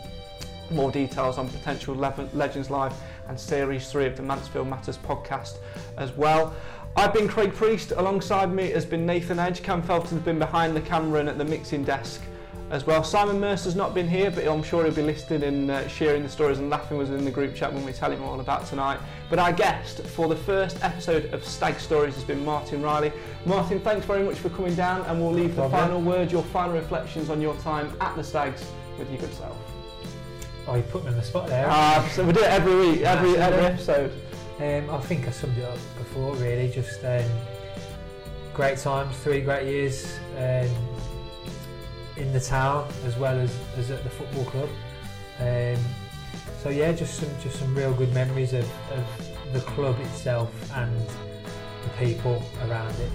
more 0.71 0.91
details 0.91 1.37
on 1.37 1.47
potential 1.49 1.95
Legends 1.95 2.69
Live 2.69 2.93
and 3.27 3.39
Series 3.39 3.91
3 3.91 4.05
of 4.05 4.17
the 4.17 4.23
Mansfield 4.23 4.67
Matters 4.67 4.97
podcast 4.97 5.57
as 5.97 6.11
well. 6.13 6.55
I've 6.95 7.13
been 7.13 7.27
Craig 7.27 7.53
Priest, 7.53 7.91
alongside 7.91 8.51
me 8.51 8.71
has 8.71 8.85
been 8.85 9.05
Nathan 9.05 9.37
Edge, 9.37 9.61
Cam 9.61 9.83
Felton's 9.83 10.23
been 10.23 10.39
behind 10.39 10.75
the 10.75 10.81
camera 10.81 11.19
and 11.19 11.29
at 11.29 11.37
the 11.37 11.45
mixing 11.45 11.83
desk 11.83 12.21
as 12.69 12.85
well. 12.85 13.03
Simon 13.03 13.39
Mercer's 13.39 13.75
not 13.75 13.93
been 13.93 14.07
here, 14.07 14.29
but 14.29 14.45
I'm 14.45 14.63
sure 14.63 14.83
he'll 14.83 14.93
be 14.93 15.01
listening 15.01 15.43
and 15.43 15.71
uh, 15.71 15.87
sharing 15.87 16.23
the 16.23 16.29
stories 16.29 16.59
and 16.59 16.69
laughing 16.69 16.97
with 16.97 17.09
us 17.09 17.17
in 17.17 17.23
the 17.23 17.31
group 17.31 17.55
chat 17.55 17.73
when 17.73 17.85
we 17.85 17.93
tell 17.93 18.11
him 18.11 18.21
all 18.23 18.39
about 18.39 18.65
tonight. 18.65 18.99
But 19.29 19.39
our 19.39 19.53
guest 19.53 20.01
for 20.01 20.27
the 20.27 20.35
first 20.35 20.83
episode 20.83 21.33
of 21.33 21.43
Stag 21.45 21.79
Stories 21.79 22.15
has 22.15 22.23
been 22.23 22.43
Martin 22.43 22.81
Riley. 22.81 23.11
Martin, 23.45 23.79
thanks 23.79 24.05
very 24.05 24.23
much 24.23 24.37
for 24.37 24.49
coming 24.49 24.75
down 24.75 25.01
and 25.05 25.19
we'll 25.19 25.31
leave 25.31 25.55
the 25.55 25.69
final 25.69 26.01
word, 26.01 26.31
your 26.31 26.43
final 26.43 26.73
reflections 26.73 27.29
on 27.29 27.41
your 27.41 27.55
time 27.57 27.95
at 28.01 28.15
the 28.15 28.23
Stags 28.23 28.69
with 28.99 29.09
your 29.09 29.19
good 29.19 29.33
self. 29.33 29.57
oh, 30.67 30.75
you 30.75 30.83
put 30.83 31.03
me 31.03 31.11
on 31.11 31.15
the 31.15 31.23
spot 31.23 31.47
there. 31.47 31.67
Uh, 31.69 32.07
so 32.09 32.25
we 32.25 32.33
do 32.33 32.41
it 32.41 32.49
every 32.49 32.75
week, 32.75 33.01
every, 33.01 33.37
every 33.37 33.65
episode. 33.65 34.11
Um, 34.59 34.89
I 34.89 34.99
think 35.01 35.27
I 35.27 35.31
summed 35.31 35.57
it 35.57 35.63
up 35.63 35.77
before, 35.97 36.35
really. 36.35 36.69
Just 36.69 37.03
um, 37.05 37.23
great 38.53 38.77
times, 38.79 39.15
three 39.19 39.39
great 39.39 39.67
years 39.67 40.17
um, 40.37 40.67
in 42.17 42.33
the 42.33 42.39
town 42.39 42.87
as 43.05 43.15
well 43.17 43.37
as, 43.39 43.55
as 43.77 43.91
at 43.91 44.03
the 44.03 44.09
football 44.09 44.45
club. 44.45 44.69
Um, 45.39 45.81
so 46.63 46.69
yeah, 46.69 46.91
just 46.91 47.19
some 47.19 47.29
just 47.41 47.59
some 47.59 47.73
real 47.75 47.93
good 47.93 48.13
memories 48.13 48.53
of, 48.53 48.69
of 48.91 49.53
the 49.53 49.59
club 49.61 49.99
itself 50.01 50.51
and 50.75 50.91
the 51.83 51.89
people 51.97 52.43
around 52.67 52.93
it. 52.99 53.11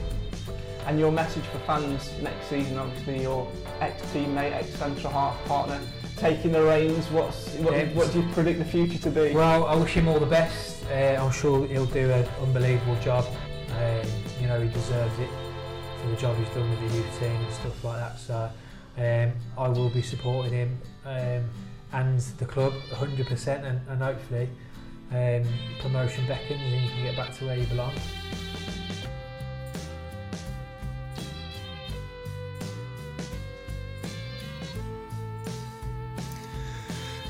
And 0.87 0.99
your 0.99 1.13
message 1.13 1.45
for 1.45 1.59
fans 1.61 2.11
next 2.23 2.49
season, 2.49 2.79
obviously 2.79 3.23
your 3.23 3.49
ex-teammate, 3.81 4.53
ex-central 4.53 5.13
half 5.13 5.45
partner, 5.45 5.81
taking 6.17 6.53
the 6.53 6.63
reins. 6.63 7.09
What's 7.11 7.55
what, 7.57 7.75
Yeah. 7.75 7.85
what 7.95 8.13
do 8.13 8.21
you 8.23 8.29
predict 8.33 8.59
the 8.59 8.65
future 8.65 8.99
to 8.99 9.11
be? 9.11 9.33
Well, 9.33 9.67
I 9.67 9.77
wish 9.77 9.93
him 9.93 10.09
all 10.09 10.19
the 10.19 10.27
best. 10.27 10.85
Uh, 10.91 11.21
I'm 11.23 11.31
sure 11.31 11.67
he'll 11.67 11.87
do 11.87 12.11
an 12.11 12.27
unbelievable 12.41 12.97
job. 13.01 13.25
Um, 13.71 14.07
you 14.41 14.47
know, 14.49 14.61
he 14.61 14.69
deserves 14.69 15.17
it 15.21 15.29
for 16.03 16.09
the 16.11 16.17
job 16.17 16.37
he's 16.37 16.49
done 16.49 16.69
with 16.69 16.81
the 16.91 16.97
youth 16.97 17.19
team 17.21 17.31
and 17.31 17.53
stuff 17.55 17.85
like 17.85 17.99
that. 17.99 18.19
So 18.19 18.51
Um, 18.97 19.33
I 19.57 19.69
will 19.69 19.89
be 19.89 20.03
supporting 20.03 20.53
him 20.53 20.79
um, 21.05 21.45
and 21.93 22.21
the 22.39 22.45
club 22.45 22.75
100% 22.91 23.65
and, 23.65 23.81
and 23.89 24.03
hopefully 24.03 24.49
um, 25.11 25.45
promotion 25.81 26.27
beckons 26.27 26.61
and 26.61 26.83
you 26.83 26.91
can 26.91 27.03
get 27.05 27.17
back 27.17 27.35
to 27.39 27.47
where 27.47 27.57
you 27.57 27.67
belong. 27.67 27.95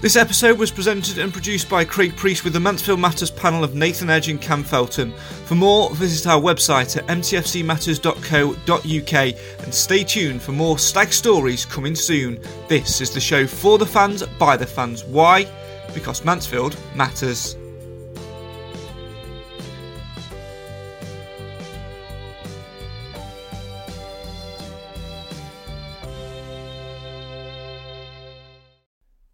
This 0.02 0.16
episode 0.16 0.58
was 0.58 0.72
presented 0.72 1.18
and 1.18 1.32
produced 1.32 1.68
by 1.68 1.84
Craig 1.84 2.16
Priest 2.16 2.42
with 2.42 2.54
the 2.54 2.58
Mansfield 2.58 2.98
Matters 2.98 3.30
panel 3.30 3.62
of 3.62 3.76
Nathan 3.76 4.10
Edge 4.10 4.28
and 4.28 4.40
Cam 4.40 4.64
Felton. 4.64 5.14
For 5.46 5.56
more, 5.56 5.90
visit 5.94 6.26
our 6.26 6.40
website 6.40 6.96
at 6.96 7.06
mtfcmatters.co.uk 7.08 9.64
and 9.64 9.74
stay 9.74 10.04
tuned 10.04 10.40
for 10.40 10.52
more 10.52 10.78
stag 10.78 11.12
stories 11.12 11.66
coming 11.66 11.94
soon. 11.94 12.40
This 12.68 13.02
is 13.02 13.12
the 13.12 13.20
show 13.20 13.46
for 13.46 13.76
the 13.76 13.84
fans, 13.84 14.22
by 14.38 14.56
the 14.56 14.66
fans. 14.66 15.04
Why? 15.04 15.46
Because 15.92 16.24
Mansfield 16.24 16.74
matters. 16.94 17.54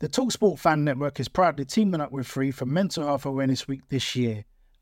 The 0.01 0.09
Talksport 0.09 0.61
Fan 0.61 0.85
Network 0.85 1.21
is 1.21 1.29
proudly 1.29 1.65
teaming 1.65 2.01
up 2.01 2.13
with 2.13 2.27
Free 2.27 2.53
for 2.53 2.67
Mental 2.67 3.05
Health 3.05 3.27
Awareness 3.27 3.67
Week 3.67 3.83
this 3.89 4.15
year. 4.15 4.45